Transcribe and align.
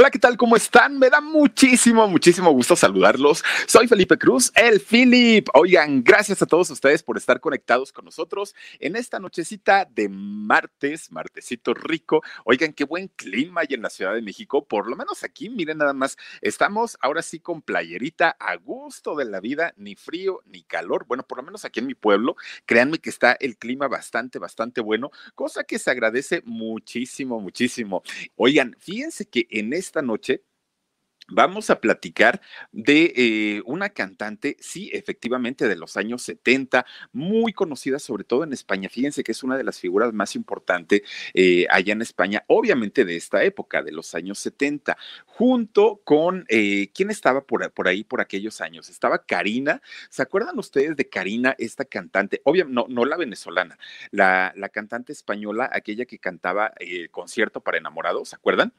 Hola, 0.00 0.12
¿qué 0.12 0.20
tal? 0.20 0.36
¿Cómo 0.36 0.54
están? 0.54 0.96
Me 0.96 1.10
da 1.10 1.20
muchísimo, 1.20 2.06
muchísimo 2.06 2.52
gusto 2.52 2.76
saludarlos. 2.76 3.42
Soy 3.66 3.88
Felipe 3.88 4.16
Cruz, 4.16 4.52
el 4.54 4.78
Philip. 4.78 5.48
Oigan, 5.54 6.04
gracias 6.04 6.40
a 6.40 6.46
todos 6.46 6.70
ustedes 6.70 7.02
por 7.02 7.16
estar 7.16 7.40
conectados 7.40 7.92
con 7.92 8.04
nosotros 8.04 8.54
en 8.78 8.94
esta 8.94 9.18
nochecita 9.18 9.88
de 9.90 10.08
martes, 10.08 11.10
martesito 11.10 11.74
rico. 11.74 12.22
Oigan, 12.44 12.74
qué 12.74 12.84
buen 12.84 13.08
clima 13.08 13.62
hay 13.62 13.74
en 13.74 13.82
la 13.82 13.90
Ciudad 13.90 14.14
de 14.14 14.22
México. 14.22 14.64
Por 14.64 14.88
lo 14.88 14.94
menos 14.94 15.24
aquí, 15.24 15.50
miren 15.50 15.78
nada 15.78 15.94
más, 15.94 16.16
estamos 16.42 16.96
ahora 17.00 17.20
sí 17.20 17.40
con 17.40 17.60
playerita 17.60 18.36
a 18.38 18.54
gusto 18.54 19.16
de 19.16 19.24
la 19.24 19.40
vida, 19.40 19.74
ni 19.76 19.96
frío 19.96 20.42
ni 20.46 20.62
calor. 20.62 21.06
Bueno, 21.08 21.24
por 21.24 21.38
lo 21.38 21.42
menos 21.42 21.64
aquí 21.64 21.80
en 21.80 21.88
mi 21.88 21.96
pueblo, 21.96 22.36
créanme 22.66 22.98
que 22.98 23.10
está 23.10 23.32
el 23.32 23.56
clima 23.56 23.88
bastante, 23.88 24.38
bastante 24.38 24.80
bueno, 24.80 25.10
cosa 25.34 25.64
que 25.64 25.80
se 25.80 25.90
agradece 25.90 26.40
muchísimo, 26.44 27.40
muchísimo. 27.40 28.04
Oigan, 28.36 28.76
fíjense 28.78 29.26
que 29.26 29.48
en 29.50 29.72
este 29.72 29.87
esta 29.88 30.02
noche 30.02 30.44
Vamos 31.30 31.68
a 31.68 31.78
platicar 31.78 32.40
de 32.72 33.12
eh, 33.14 33.62
una 33.66 33.90
cantante, 33.90 34.56
sí, 34.60 34.90
efectivamente, 34.94 35.68
de 35.68 35.76
los 35.76 35.98
años 35.98 36.22
70, 36.22 36.86
muy 37.12 37.52
conocida 37.52 37.98
sobre 37.98 38.24
todo 38.24 38.44
en 38.44 38.54
España. 38.54 38.88
Fíjense 38.88 39.22
que 39.22 39.32
es 39.32 39.42
una 39.42 39.58
de 39.58 39.64
las 39.64 39.78
figuras 39.78 40.14
más 40.14 40.34
importantes 40.34 41.02
eh, 41.34 41.66
allá 41.68 41.92
en 41.92 42.00
España, 42.00 42.44
obviamente 42.46 43.04
de 43.04 43.16
esta 43.16 43.44
época, 43.44 43.82
de 43.82 43.92
los 43.92 44.14
años 44.14 44.38
70, 44.38 44.96
junto 45.26 46.00
con, 46.02 46.46
eh, 46.48 46.90
¿quién 46.94 47.10
estaba 47.10 47.44
por, 47.44 47.70
ahí 47.86 48.04
por 48.04 48.22
aquellos 48.22 48.62
años? 48.62 48.88
Estaba 48.88 49.26
Karina. 49.26 49.82
¿Se 50.08 50.22
acuerdan 50.22 50.58
ustedes 50.58 50.96
de 50.96 51.10
Karina, 51.10 51.54
esta 51.58 51.84
cantante? 51.84 52.40
Obviamente, 52.44 52.74
no, 52.74 52.86
no 52.88 53.04
la 53.04 53.18
venezolana, 53.18 53.78
la, 54.12 54.54
la 54.56 54.70
cantante 54.70 55.12
española, 55.12 55.68
aquella 55.70 56.06
que 56.06 56.18
cantaba 56.18 56.72
concierto 57.10 57.60
para 57.60 57.76
enamorados, 57.76 58.30
¿se 58.30 58.36
acuerdan? 58.36 58.72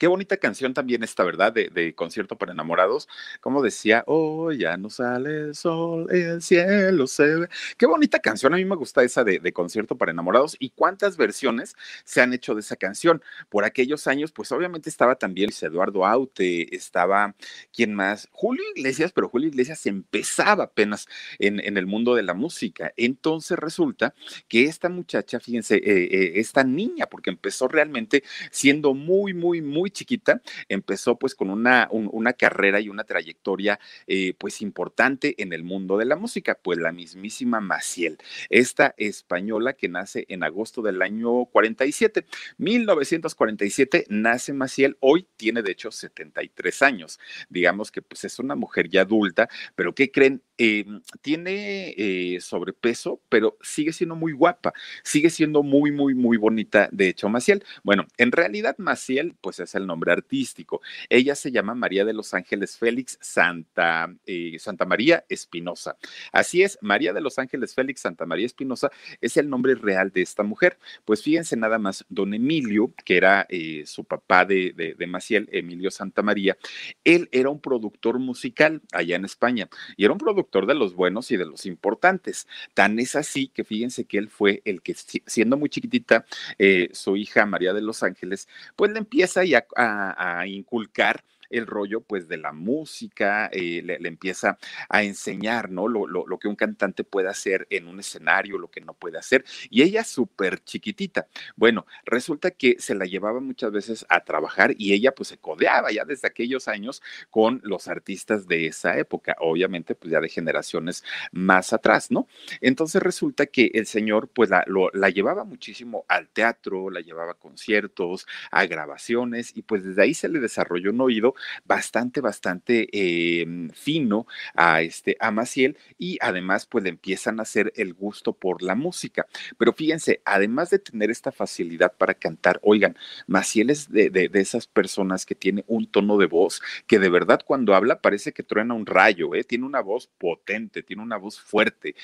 Qué 0.00 0.06
bonita 0.06 0.38
canción 0.38 0.72
también 0.72 1.02
esta, 1.02 1.24
¿verdad? 1.24 1.52
De, 1.52 1.94
concierto 1.94 2.38
para 2.38 2.52
enamorados. 2.52 3.06
Como 3.42 3.62
decía, 3.62 4.02
oh, 4.06 4.50
ya 4.50 4.78
no 4.78 4.88
sale 4.88 5.48
el 5.48 5.54
sol, 5.54 6.06
el 6.10 6.40
cielo 6.40 7.06
se 7.06 7.24
ve. 7.26 7.48
Qué 7.76 7.84
bonita 7.84 8.18
canción. 8.18 8.54
A 8.54 8.56
mí 8.56 8.64
me 8.64 8.76
gusta 8.76 9.02
esa 9.02 9.24
de, 9.24 9.52
concierto 9.52 9.98
para 9.98 10.10
enamorados. 10.10 10.56
¿Y 10.58 10.70
cuántas 10.70 11.18
versiones 11.18 11.76
se 12.04 12.22
han 12.22 12.32
hecho 12.32 12.54
de 12.54 12.62
esa 12.62 12.76
canción? 12.76 13.22
Por 13.50 13.64
aquellos 13.66 14.06
años, 14.06 14.32
pues 14.32 14.50
obviamente 14.52 14.88
estaba 14.88 15.16
también 15.16 15.50
Eduardo 15.60 16.06
Aute, 16.06 16.74
estaba, 16.74 17.34
¿quién 17.70 17.92
más? 17.92 18.26
Julio 18.32 18.64
Iglesias, 18.74 19.12
pero 19.12 19.28
Julio 19.28 19.48
Iglesias 19.48 19.84
empezaba 19.84 20.64
apenas 20.64 21.08
en, 21.38 21.60
en 21.60 21.76
el 21.76 21.86
mundo 21.86 22.14
de 22.14 22.22
la 22.22 22.32
música. 22.32 22.90
Entonces 22.96 23.58
resulta 23.58 24.14
que 24.48 24.64
esta 24.64 24.88
muchacha, 24.88 25.40
fíjense, 25.40 25.76
eh, 25.76 26.08
eh, 26.10 26.32
esta 26.36 26.64
niña, 26.64 27.04
porque 27.04 27.28
empezó 27.28 27.68
realmente 27.68 28.24
siendo 28.50 28.94
muy, 28.94 29.34
muy, 29.34 29.60
muy 29.60 29.89
chiquita, 29.90 30.42
empezó 30.68 31.18
pues 31.18 31.34
con 31.34 31.50
una, 31.50 31.88
una 31.90 32.32
carrera 32.32 32.80
y 32.80 32.88
una 32.88 33.04
trayectoria 33.04 33.78
eh, 34.06 34.34
pues 34.38 34.62
importante 34.62 35.34
en 35.42 35.52
el 35.52 35.64
mundo 35.64 35.96
de 35.98 36.04
la 36.04 36.16
música, 36.16 36.58
pues 36.60 36.78
la 36.78 36.92
mismísima 36.92 37.60
Maciel, 37.60 38.18
esta 38.48 38.94
española 38.96 39.72
que 39.74 39.88
nace 39.88 40.26
en 40.28 40.42
agosto 40.42 40.82
del 40.82 41.02
año 41.02 41.46
47, 41.46 42.26
1947 42.58 44.06
nace 44.08 44.52
Maciel, 44.52 44.96
hoy 45.00 45.26
tiene 45.36 45.62
de 45.62 45.72
hecho 45.72 45.90
73 45.90 46.82
años, 46.82 47.18
digamos 47.48 47.90
que 47.90 48.02
pues 48.02 48.24
es 48.24 48.38
una 48.38 48.54
mujer 48.54 48.88
ya 48.88 49.02
adulta, 49.02 49.48
pero 49.74 49.94
¿qué 49.94 50.10
creen? 50.10 50.42
Eh, 50.62 50.84
tiene 51.22 51.94
eh, 51.96 52.38
sobrepeso, 52.40 53.22
pero 53.30 53.56
sigue 53.62 53.94
siendo 53.94 54.14
muy 54.14 54.32
guapa, 54.32 54.74
sigue 55.02 55.30
siendo 55.30 55.62
muy, 55.62 55.90
muy, 55.90 56.14
muy 56.14 56.36
bonita, 56.36 56.88
de 56.92 57.08
hecho, 57.08 57.28
Maciel. 57.30 57.64
Bueno, 57.82 58.06
en 58.18 58.30
realidad 58.30 58.76
Maciel, 58.78 59.34
pues 59.40 59.58
es 59.60 59.74
el 59.80 59.86
nombre 59.86 60.12
artístico. 60.12 60.80
Ella 61.08 61.34
se 61.34 61.50
llama 61.50 61.74
María 61.74 62.04
de 62.04 62.12
los 62.12 62.34
Ángeles 62.34 62.76
Félix 62.76 63.18
Santa, 63.20 64.14
eh, 64.26 64.56
Santa 64.58 64.84
María 64.84 65.24
Espinosa. 65.28 65.96
Así 66.32 66.62
es, 66.62 66.78
María 66.80 67.12
de 67.12 67.20
los 67.20 67.38
Ángeles 67.38 67.74
Félix 67.74 68.02
Santa 68.02 68.26
María 68.26 68.46
Espinosa 68.46 68.90
es 69.20 69.36
el 69.36 69.48
nombre 69.48 69.74
real 69.74 70.10
de 70.12 70.22
esta 70.22 70.42
mujer. 70.42 70.78
Pues 71.04 71.22
fíjense 71.22 71.56
nada 71.56 71.78
más, 71.78 72.04
don 72.08 72.34
Emilio, 72.34 72.92
que 73.04 73.16
era 73.16 73.46
su 73.84 74.04
papá 74.04 74.44
de, 74.44 74.72
de, 74.72 74.94
de 74.94 75.06
Maciel, 75.06 75.48
Emilio 75.52 75.90
Santa 75.90 76.22
María, 76.22 76.56
él 77.04 77.28
era 77.32 77.50
un 77.50 77.60
productor 77.60 78.18
musical 78.18 78.82
allá 78.92 79.16
en 79.16 79.24
España 79.24 79.68
y 79.96 80.04
era 80.04 80.12
un 80.12 80.18
productor 80.18 80.66
de 80.66 80.74
los 80.74 80.94
buenos 80.94 81.30
y 81.30 81.36
de 81.36 81.46
los 81.46 81.66
importantes. 81.66 82.46
Tan 82.74 82.98
es 82.98 83.16
así 83.16 83.48
que 83.48 83.64
fíjense 83.64 84.04
que 84.04 84.18
él 84.18 84.28
fue 84.28 84.62
el 84.64 84.82
que, 84.82 84.94
siendo 84.94 85.56
muy 85.56 85.68
chiquitita, 85.68 86.26
eh, 86.58 86.90
su 86.92 87.16
hija 87.16 87.46
María 87.46 87.72
de 87.72 87.82
los 87.82 88.02
Ángeles, 88.02 88.48
pues 88.76 88.92
le 88.92 88.98
empieza 88.98 89.44
ya 89.44 89.66
a 89.76 90.46
inculcar 90.46 91.22
el 91.50 91.66
rollo 91.66 92.00
pues 92.00 92.28
de 92.28 92.36
la 92.38 92.52
música, 92.52 93.48
eh, 93.52 93.82
le, 93.84 93.96
empieza 94.08 94.58
a 94.88 95.02
enseñar, 95.02 95.70
¿no? 95.70 95.88
Lo, 95.88 96.06
lo, 96.06 96.38
que 96.38 96.48
un 96.48 96.56
cantante 96.56 97.04
puede 97.04 97.28
hacer 97.28 97.66
en 97.70 97.86
un 97.86 98.00
escenario, 98.00 98.58
lo 98.58 98.70
que 98.70 98.80
no 98.80 98.94
puede 98.94 99.18
hacer. 99.18 99.44
Y 99.68 99.82
ella 99.82 100.04
súper 100.04 100.62
chiquitita. 100.64 101.28
Bueno, 101.56 101.86
resulta 102.04 102.50
que 102.50 102.76
se 102.78 102.94
la 102.94 103.04
llevaba 103.04 103.40
muchas 103.40 103.72
veces 103.72 104.06
a 104.08 104.24
trabajar 104.24 104.74
y 104.78 104.92
ella 104.92 105.12
pues 105.12 105.28
se 105.28 105.38
codeaba 105.38 105.92
ya 105.92 106.04
desde 106.04 106.28
aquellos 106.28 106.68
años 106.68 107.02
con 107.30 107.60
los 107.64 107.88
artistas 107.88 108.46
de 108.46 108.66
esa 108.66 108.98
época, 108.98 109.36
obviamente 109.40 109.94
pues 109.94 110.12
ya 110.12 110.20
de 110.20 110.28
generaciones 110.28 111.04
más 111.32 111.72
atrás, 111.72 112.10
¿no? 112.10 112.26
Entonces 112.60 113.02
resulta 113.02 113.46
que 113.46 113.70
el 113.74 113.86
señor 113.86 114.28
pues 114.28 114.50
la, 114.50 114.64
la 114.92 115.10
llevaba 115.10 115.44
muchísimo 115.44 116.04
al 116.08 116.28
teatro, 116.28 116.90
la 116.90 117.00
llevaba 117.00 117.32
a 117.32 117.34
conciertos, 117.34 118.26
a 118.50 118.66
grabaciones 118.66 119.56
y 119.56 119.62
pues 119.62 119.84
desde 119.84 120.02
ahí 120.02 120.14
se 120.14 120.28
le 120.28 120.40
desarrolló 120.40 120.90
un 120.90 121.00
oído 121.00 121.34
bastante, 121.64 122.20
bastante 122.20 122.88
em, 122.92 123.70
fino 123.70 124.26
a, 124.54 124.82
este, 124.82 125.16
a 125.20 125.30
Maciel 125.30 125.76
y 125.98 126.18
además 126.20 126.66
pues 126.66 126.84
empiezan 126.84 127.38
a 127.38 127.42
hacer 127.42 127.72
el 127.76 127.94
gusto 127.94 128.32
por 128.32 128.62
la 128.62 128.74
música. 128.74 129.26
Pero 129.58 129.72
fíjense, 129.72 130.20
además 130.24 130.70
de 130.70 130.78
tener 130.78 131.10
esta 131.10 131.32
facilidad 131.32 131.92
para 131.96 132.14
cantar, 132.14 132.60
oigan, 132.62 132.96
Maciel 133.26 133.70
es 133.70 133.90
de, 133.90 134.10
de, 134.10 134.30
esas 134.34 134.66
personas 134.66 135.26
que 135.26 135.34
tiene 135.34 135.64
un 135.66 135.86
tono 135.86 136.16
de 136.16 136.26
voz 136.26 136.62
que 136.86 136.98
de 136.98 137.10
verdad 137.10 137.40
cuando 137.44 137.74
habla 137.74 138.00
parece 138.00 138.32
que 138.32 138.42
truena 138.42 138.74
un 138.74 138.86
rayo, 138.86 139.34
¿eh? 139.34 139.44
tiene 139.44 139.66
una 139.66 139.80
voz 139.80 140.06
potente, 140.18 140.82
tiene 140.82 141.02
una 141.02 141.16
voz 141.16 141.40
fuerte. 141.40 141.94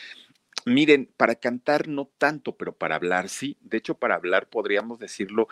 Miren, 0.65 1.09
para 1.17 1.37
cantar 1.37 1.87
no 1.87 2.11
tanto, 2.19 2.57
pero 2.57 2.73
para 2.73 2.97
hablar 2.97 3.29
sí. 3.29 3.57
De 3.61 3.79
hecho, 3.79 3.95
para 3.95 4.17
hablar 4.17 4.49
podríamos 4.49 4.99
decirlo 4.99 5.47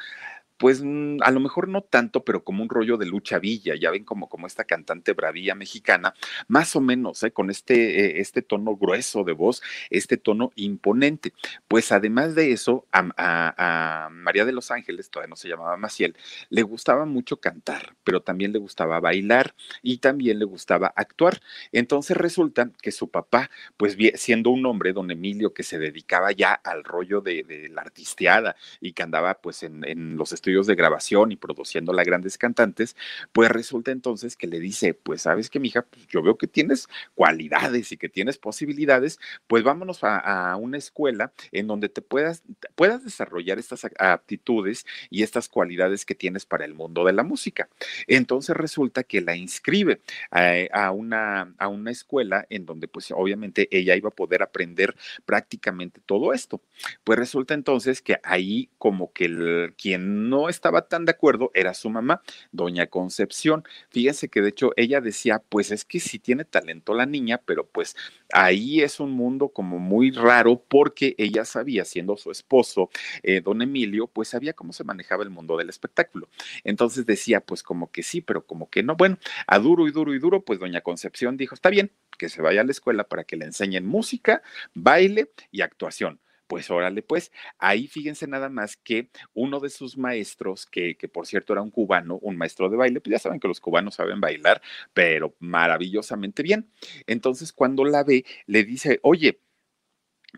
pues 0.56 0.82
mm, 0.82 1.19
a 1.22 1.31
lo 1.31 1.41
mejor 1.41 1.69
no 1.69 1.82
tanto, 1.82 2.25
pero 2.25 2.44
como 2.44 2.62
un 2.62 2.69
rollo 2.69 2.97
de 2.97 3.06
lucha 3.06 3.38
villa, 3.38 3.75
ya 3.75 3.91
ven 3.91 4.04
como, 4.04 4.28
como 4.28 4.47
esta 4.47 4.65
cantante 4.65 5.12
bravía 5.12 5.54
mexicana, 5.54 6.15
más 6.48 6.76
o 6.76 6.81
menos, 6.81 7.22
¿eh? 7.22 7.32
con 7.32 7.50
este, 7.50 8.00
eh, 8.00 8.20
este 8.20 8.42
tono 8.42 8.76
grueso 8.76 9.25
de 9.25 9.32
voz, 9.32 9.62
este 9.91 10.16
tono 10.16 10.53
imponente. 10.54 11.32
Pues 11.69 11.92
además 11.92 12.34
de 12.34 12.53
eso, 12.53 12.87
a, 12.92 14.09
María 14.10 14.44
de 14.44 14.53
los 14.53 14.70
Ángeles, 14.70 15.10
todavía 15.10 15.31
no 15.31 15.37
se 15.37 15.48
llamaba 15.48 15.76
Maciel, 15.76 16.16
le 16.50 16.62
gustaba 16.62 17.04
mucho 17.04 17.39
cantar, 17.39 17.95
pero 18.04 18.22
también 18.22 18.53
le 18.53 18.59
gustaba 18.59 19.00
bailar 19.00 19.54
y 19.83 19.98
también 19.98 20.39
le 20.39 20.45
gustaba 20.45 20.92
actuar. 20.97 21.41
Entonces 21.72 22.16
resulta 22.16 22.71
que 22.80 22.92
su 22.92 23.10
papá, 23.10 23.50
pues 23.77 23.97
siendo 24.15 24.50
un 24.50 24.65
hombre, 24.66 24.92
don 24.92 25.10
Emilio, 25.10 25.53
que 25.53 25.62
se 25.62 25.78
dedicaba 25.78 26.33
ya 26.33 26.53
al 26.53 26.84
rollo 26.84 27.21
de, 27.21 27.42
de 27.42 27.68
la 27.68 27.83
artisteada 27.83 28.57
y 28.80 28.92
que 28.92 29.03
andaba 29.03 29.34
pues 29.34 29.62
en, 29.62 29.84
en 29.84 30.16
los 30.16 30.33
estudios 30.45 30.67
de 30.67 30.75
grabación 30.75 31.33
y 31.33 31.37
produciendo 31.37 31.99
a 31.99 32.05
grandes 32.05 32.37
cantantes, 32.37 32.97
pues 33.33 33.51
resulta 33.51 33.93
entonces 33.93 34.37
que 34.37 34.47
le 34.47 34.61
dice, 34.61 34.93
pues 34.93 35.23
sabes 35.23 35.49
que 35.49 35.59
mija, 35.59 35.83
pues 35.83 36.07
yo 36.09 36.23
veo 36.23 36.37
que 36.37 36.47
tienes 36.47 36.87
cualidades 37.15 37.93
y 37.93 37.97
que 37.97 38.11
tienes 38.11 38.37
posibilidades, 38.37 39.19
pues 39.47 39.63
vámonos 39.63 40.01
a, 40.03 40.57
una 40.61 40.77
escuela 40.77 41.33
en 41.53 41.67
donde 41.67 41.89
te 41.89 42.03
puedas, 42.03 42.43
puedas 42.75 43.05
desarrollar 43.05 43.59
estas 43.59 43.87
aptitudes 43.99 44.85
y 45.09 45.23
estas 45.23 45.49
cualidades 45.49 46.05
que 46.05 46.15
tienes 46.15 46.45
para 46.45 46.65
el 46.65 46.75
mundo 46.75 47.05
de 47.05 47.13
la 47.13 47.23
música. 47.23 47.69
Entonces 48.07 48.55
resulta 48.57 49.03
que 49.03 49.21
la 49.21 49.37
inscribe 49.37 50.01
a, 50.31 50.91
una, 50.91 51.55
a 51.57 51.69
una 51.69 51.91
escuela 51.91 52.47
en 52.51 52.67
donde 52.67 52.87
pues 52.89 53.11
obviamente 53.13 53.69
ella 53.71 53.97
iba 53.97 54.09
a 54.09 54.15
poder 54.15 54.43
aprender 54.43 54.95
prácticamente 55.25 56.01
todo 56.05 56.33
esto. 56.33 56.61
Pues 57.03 57.19
resulta 57.19 57.55
entonces 57.55 58.03
que 58.03 58.19
ahí 58.23 58.69
como 58.79 59.13
que 59.13 59.25
el, 59.25 59.75
quien 59.81 60.29
no 60.34 60.48
estaba 60.48 60.89
tan 60.89 61.04
de 61.04 61.13
acuerdo 61.13 61.53
era 61.54 61.75
su 61.75 61.89
mamá, 61.91 62.21
doña 62.51 62.89
Concepción. 62.89 63.63
Fíjense 63.91 64.28
que 64.28 64.42
de 64.42 64.48
hecho 64.48 64.72
ella 64.77 65.01
decía, 65.01 65.41
pues 65.48 65.71
es 65.71 65.84
que 65.84 66.01
sí 66.01 66.19
tiene 66.19 66.45
talento 66.45 66.92
la 66.92 67.07
niña, 67.07 67.41
pero 67.47 67.69
pues 67.69 67.95
ahí 68.33 68.83
es 68.83 68.98
un 68.98 69.13
mundo 69.13 69.51
como 69.51 69.78
muy 69.78 70.10
raro 70.10 70.60
porque 70.69 71.15
ella 71.19 71.45
sabía, 71.45 71.84
siendo 71.84 72.16
su 72.16 72.33
esposo, 72.33 72.91
eh, 73.22 73.42
don 73.42 73.63
Emilio, 73.63 74.09
pues 74.09 74.28
sabía 74.28 74.54
cómo 74.54 74.72
se 74.72 74.83
manejaba 74.83 75.22
el 75.22 75.31
mundo 75.31 75.57
del 75.57 75.69
espectáculo. 75.69 76.28
Entonces 76.65 77.07
decía, 77.07 77.41
pues 77.41 77.63
como 77.63 77.92
que 77.92 78.03
sí, 78.03 78.21
pero 78.21 78.45
como 78.45 78.69
que 78.69 78.83
no. 78.83 78.97
Bueno, 78.97 79.19
a 79.47 79.60
duro 79.60 79.86
y 79.86 79.92
duro 79.92 80.15
y 80.15 80.19
duro, 80.19 80.45
pues 80.45 80.59
doña 80.59 80.81
Concepción 80.81 81.36
dijo, 81.36 81.54
está 81.54 81.71
bien, 81.71 81.92
que 82.19 82.28
se 82.28 82.42
vaya 82.42 82.63
a 82.63 82.65
la 82.65 82.72
escuela 82.72 83.04
para 83.04 83.22
que 83.22 83.36
le 83.36 83.45
enseñen 83.45 83.86
música, 83.86 84.42
baile 84.75 85.31
y 85.53 85.60
actuación. 85.60 86.19
Pues 86.54 86.71
órale, 86.71 87.03
pues 87.03 87.33
ahí 87.59 87.89
fíjense 87.89 88.28
nada 88.28 88.48
más 88.48 88.77
que 88.77 89.09
uno 89.34 89.59
de 89.59 89.71
sus 89.71 89.98
maestros, 89.98 90.66
que, 90.66 90.97
que, 90.97 91.09
por 91.09 91.27
cierto 91.27 91.53
era 91.53 91.62
un 91.62 91.72
cubano, 91.72 92.21
un 92.22 92.36
maestro 92.36 92.71
de 92.71 92.77
baile, 92.77 93.01
pues 93.01 93.10
ya 93.10 93.18
saben 93.18 93.41
que 93.41 93.48
los 93.48 93.59
cubanos 93.59 93.97
saben 93.97 94.21
bailar, 94.21 94.62
pero 94.92 95.34
maravillosamente 95.41 96.45
bien. 96.45 96.71
Entonces 97.09 97.53
cuando 97.53 97.84
la 97.84 98.04
ve, 98.04 98.24
le 98.47 98.62
dice, 98.62 99.01
oye, 99.03 99.41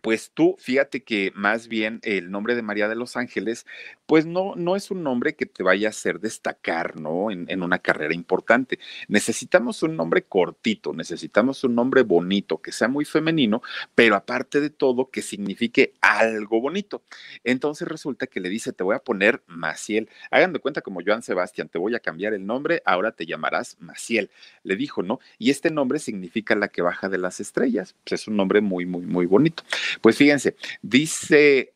pues 0.03 0.31
tú, 0.33 0.57
fíjate 0.59 1.03
que 1.03 1.33
más 1.35 1.69
bien 1.69 2.01
el 2.03 2.31
nombre 2.31 2.55
de 2.55 2.63
María 2.63 2.89
de 2.89 2.97
los 2.97 3.17
Ángeles, 3.17 3.67
pues 4.07 4.27
no, 4.27 4.55
no 4.57 4.77
es 4.77 4.91
un 4.91 5.03
nombre 5.03 5.35
que 5.35 5.47
te 5.47 5.63
vaya 5.63 5.89
a 5.89 5.91
hacer 5.91 6.21
destacar, 6.21 6.99
¿no? 7.01 7.31
En, 7.31 7.47
en, 7.49 7.63
una 7.63 7.81
carrera 7.81 8.15
importante. 8.15 8.79
Necesitamos 9.09 9.83
un 9.83 9.97
nombre 9.97 10.23
cortito, 10.23 10.93
necesitamos 10.93 11.65
un 11.65 11.75
nombre 11.75 12.03
bonito, 12.03 12.59
que 12.59 12.73
sea 12.73 12.89
muy 12.89 13.05
femenino, 13.05 13.63
pero 13.95 14.15
aparte 14.15 14.61
de 14.61 14.71
todo, 14.71 15.11
que 15.11 15.23
signifique 15.23 15.95
algo 16.01 16.61
bonito. 16.61 17.03
Entonces 17.43 17.89
resulta 17.89 18.27
que 18.27 18.41
le 18.41 18.49
dice, 18.49 18.73
te 18.73 18.85
voy 18.85 18.95
a 18.95 19.01
poner 19.01 19.43
Maciel. 19.47 20.09
Hagan 20.31 20.53
de 20.53 20.61
cuenta 20.61 20.83
como 20.83 21.01
Joan 21.05 21.23
Sebastián, 21.23 21.69
te 21.69 21.79
voy 21.79 21.95
a 21.95 22.01
cambiar 22.01 22.35
el 22.35 22.47
nombre, 22.47 22.83
ahora 22.85 23.13
te 23.13 23.27
llamarás 23.27 23.77
Maciel. 23.81 24.31
Le 24.63 24.77
dijo, 24.77 25.03
¿no? 25.03 25.19
Y 25.39 25.51
este 25.51 25.71
nombre 25.71 25.99
significa 25.99 26.55
la 26.55 26.69
que 26.69 26.83
baja 26.83 27.09
de 27.09 27.19
las 27.19 27.41
estrellas. 27.41 27.95
Pues 28.05 28.21
es 28.21 28.29
un 28.29 28.37
nombre 28.37 28.61
muy, 28.61 28.87
muy, 28.87 29.05
muy 29.05 29.27
bonito. 29.27 29.65
Pues 30.01 30.17
fíjense, 30.17 30.57
dice 30.83 31.76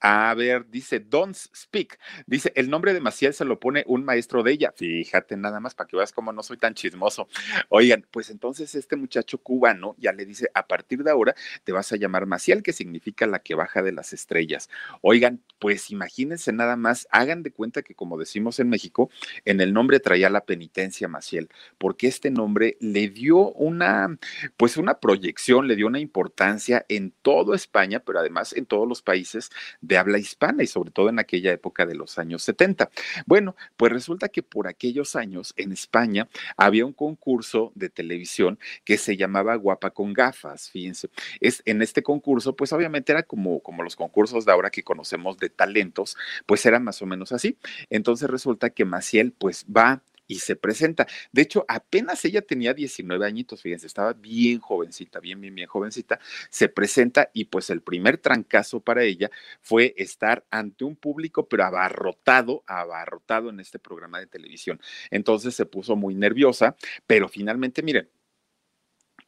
a 0.00 0.32
ver, 0.34 0.68
dice 0.70 1.00
Don't 1.00 1.34
Speak. 1.34 1.98
Dice, 2.26 2.52
el 2.54 2.70
nombre 2.70 2.94
de 2.94 3.00
Maciel 3.00 3.34
se 3.34 3.44
lo 3.44 3.58
pone 3.58 3.84
un 3.86 4.04
maestro 4.04 4.42
de 4.42 4.52
ella. 4.52 4.72
Fíjate 4.76 5.36
nada 5.36 5.58
más 5.60 5.74
para 5.74 5.88
que 5.88 5.96
veas 5.96 6.12
cómo 6.12 6.32
no 6.32 6.42
soy 6.42 6.56
tan 6.56 6.74
chismoso. 6.74 7.28
Oigan, 7.68 8.06
pues 8.10 8.30
entonces 8.30 8.74
este 8.74 8.96
muchacho 8.96 9.38
cubano 9.38 9.96
ya 9.98 10.12
le 10.12 10.24
dice, 10.24 10.50
a 10.54 10.66
partir 10.66 11.02
de 11.02 11.10
ahora 11.10 11.34
te 11.64 11.72
vas 11.72 11.92
a 11.92 11.96
llamar 11.96 12.26
Maciel, 12.26 12.62
que 12.62 12.72
significa 12.72 13.26
la 13.26 13.40
que 13.40 13.54
baja 13.54 13.82
de 13.82 13.92
las 13.92 14.12
estrellas. 14.12 14.68
Oigan, 15.00 15.42
pues 15.58 15.90
imagínense 15.90 16.52
nada 16.52 16.76
más, 16.76 17.08
hagan 17.10 17.42
de 17.42 17.50
cuenta 17.50 17.82
que 17.82 17.94
como 17.94 18.18
decimos 18.18 18.60
en 18.60 18.68
México, 18.68 19.10
en 19.44 19.60
el 19.60 19.72
nombre 19.72 20.00
traía 20.00 20.30
la 20.30 20.44
penitencia 20.44 21.08
Maciel, 21.08 21.48
porque 21.78 22.06
este 22.06 22.30
nombre 22.30 22.76
le 22.80 23.08
dio 23.08 23.52
una, 23.52 24.16
pues 24.56 24.76
una 24.76 25.00
proyección, 25.00 25.66
le 25.66 25.76
dio 25.76 25.86
una 25.88 25.98
importancia 26.00 26.86
en 26.88 27.12
todo 27.22 27.54
España, 27.54 28.00
pero 28.00 28.20
además 28.20 28.52
en 28.52 28.66
todos 28.66 28.88
los 28.88 29.02
países 29.02 29.50
de 29.88 29.96
habla 29.96 30.18
hispana 30.18 30.62
y 30.62 30.66
sobre 30.66 30.90
todo 30.90 31.08
en 31.08 31.18
aquella 31.18 31.50
época 31.50 31.86
de 31.86 31.94
los 31.94 32.18
años 32.18 32.42
70. 32.42 32.90
Bueno, 33.26 33.56
pues 33.76 33.90
resulta 33.90 34.28
que 34.28 34.42
por 34.42 34.68
aquellos 34.68 35.16
años 35.16 35.54
en 35.56 35.72
España 35.72 36.28
había 36.56 36.84
un 36.84 36.92
concurso 36.92 37.72
de 37.74 37.88
televisión 37.88 38.58
que 38.84 38.98
se 38.98 39.16
llamaba 39.16 39.56
Guapa 39.56 39.90
con 39.90 40.12
gafas, 40.12 40.70
fíjense. 40.70 41.08
Es, 41.40 41.62
en 41.64 41.80
este 41.80 42.02
concurso, 42.02 42.54
pues 42.54 42.72
obviamente 42.72 43.12
era 43.12 43.22
como, 43.22 43.60
como 43.60 43.82
los 43.82 43.96
concursos 43.96 44.44
de 44.44 44.52
ahora 44.52 44.70
que 44.70 44.82
conocemos 44.82 45.38
de 45.38 45.48
talentos, 45.48 46.16
pues 46.46 46.64
era 46.66 46.78
más 46.78 47.00
o 47.00 47.06
menos 47.06 47.32
así. 47.32 47.56
Entonces 47.88 48.28
resulta 48.28 48.70
que 48.70 48.84
Maciel 48.84 49.32
pues 49.32 49.64
va 49.64 50.02
y 50.28 50.36
se 50.36 50.54
presenta. 50.54 51.08
De 51.32 51.42
hecho, 51.42 51.64
apenas 51.66 52.24
ella 52.24 52.42
tenía 52.42 52.74
19 52.74 53.26
añitos, 53.26 53.62
fíjense, 53.62 53.88
estaba 53.88 54.12
bien 54.12 54.60
jovencita, 54.60 55.18
bien, 55.18 55.40
bien, 55.40 55.54
bien 55.54 55.66
jovencita, 55.66 56.20
se 56.50 56.68
presenta 56.68 57.30
y 57.32 57.46
pues 57.46 57.70
el 57.70 57.82
primer 57.82 58.18
trancazo 58.18 58.80
para 58.80 59.02
ella 59.02 59.30
fue 59.60 59.94
estar 59.96 60.44
ante 60.50 60.84
un 60.84 60.94
público, 60.94 61.48
pero 61.48 61.64
abarrotado, 61.64 62.62
abarrotado 62.66 63.50
en 63.50 63.58
este 63.58 63.78
programa 63.80 64.20
de 64.20 64.26
televisión. 64.26 64.80
Entonces 65.10 65.54
se 65.56 65.66
puso 65.66 65.96
muy 65.96 66.14
nerviosa, 66.14 66.76
pero 67.06 67.28
finalmente, 67.28 67.82
miren, 67.82 68.08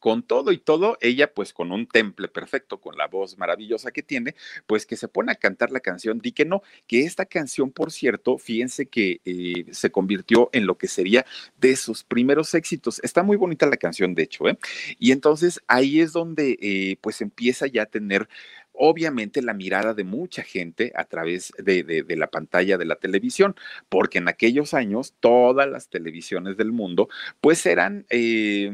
con 0.01 0.23
todo 0.23 0.51
y 0.51 0.59
todo, 0.59 0.99
ella 1.01 1.33
pues 1.33 1.53
con 1.53 1.71
un 1.71 1.87
temple 1.87 2.29
perfecto, 2.29 2.81
con 2.81 2.97
la 2.97 3.07
voz 3.07 3.39
maravillosa 3.39 3.93
que 3.93 4.03
tiene, 4.03 4.35
pues 4.67 4.87
que 4.87 4.97
se 4.97 5.07
pone 5.09 5.33
a 5.33 5.37
cantar 5.37 5.71
la 5.71 5.81
canción 5.81 6.19
Di 6.19 6.33
que 6.33 6.45
no, 6.45 6.63
que 6.87 7.03
esta 7.03 7.27
canción, 7.27 7.71
por 7.71 7.93
cierto, 7.93 8.39
fíjense 8.39 8.87
que 8.87 9.21
eh, 9.25 9.67
se 9.71 9.91
convirtió 9.91 10.51
en 10.53 10.67
lo 10.67 10.77
que 10.77 10.89
sería 10.89 11.25
de 11.59 11.77
sus 11.77 12.03
primeros 12.03 12.55
éxitos. 12.55 13.01
Está 13.05 13.23
muy 13.23 13.37
bonita 13.37 13.67
la 13.67 13.77
canción, 13.77 14.15
de 14.15 14.23
hecho, 14.25 14.49
¿eh? 14.49 14.59
Y 14.99 15.13
entonces 15.13 15.61
ahí 15.69 16.01
es 16.01 16.13
donde 16.13 16.59
eh, 16.61 16.97
pues 17.01 17.21
empieza 17.21 17.67
ya 17.67 17.83
a 17.83 17.87
tener 17.87 18.29
obviamente 18.73 19.43
la 19.43 19.55
mirada 19.55 19.95
de 19.95 20.05
mucha 20.05 20.43
gente 20.43 20.93
a 20.95 21.05
través 21.05 21.53
de, 21.59 22.05
la 22.17 22.29
pantalla 22.29 22.79
de 22.79 22.85
la 22.85 22.97
televisión, 22.97 23.55
porque 23.89 24.19
en 24.19 24.29
aquellos 24.29 24.75
años 24.75 25.15
todas 25.21 25.69
las 25.69 25.89
televisiones 25.89 26.57
del 26.57 26.73
mundo 26.73 27.09
pues 27.41 27.65
eran 27.67 28.07
eh, 28.11 28.71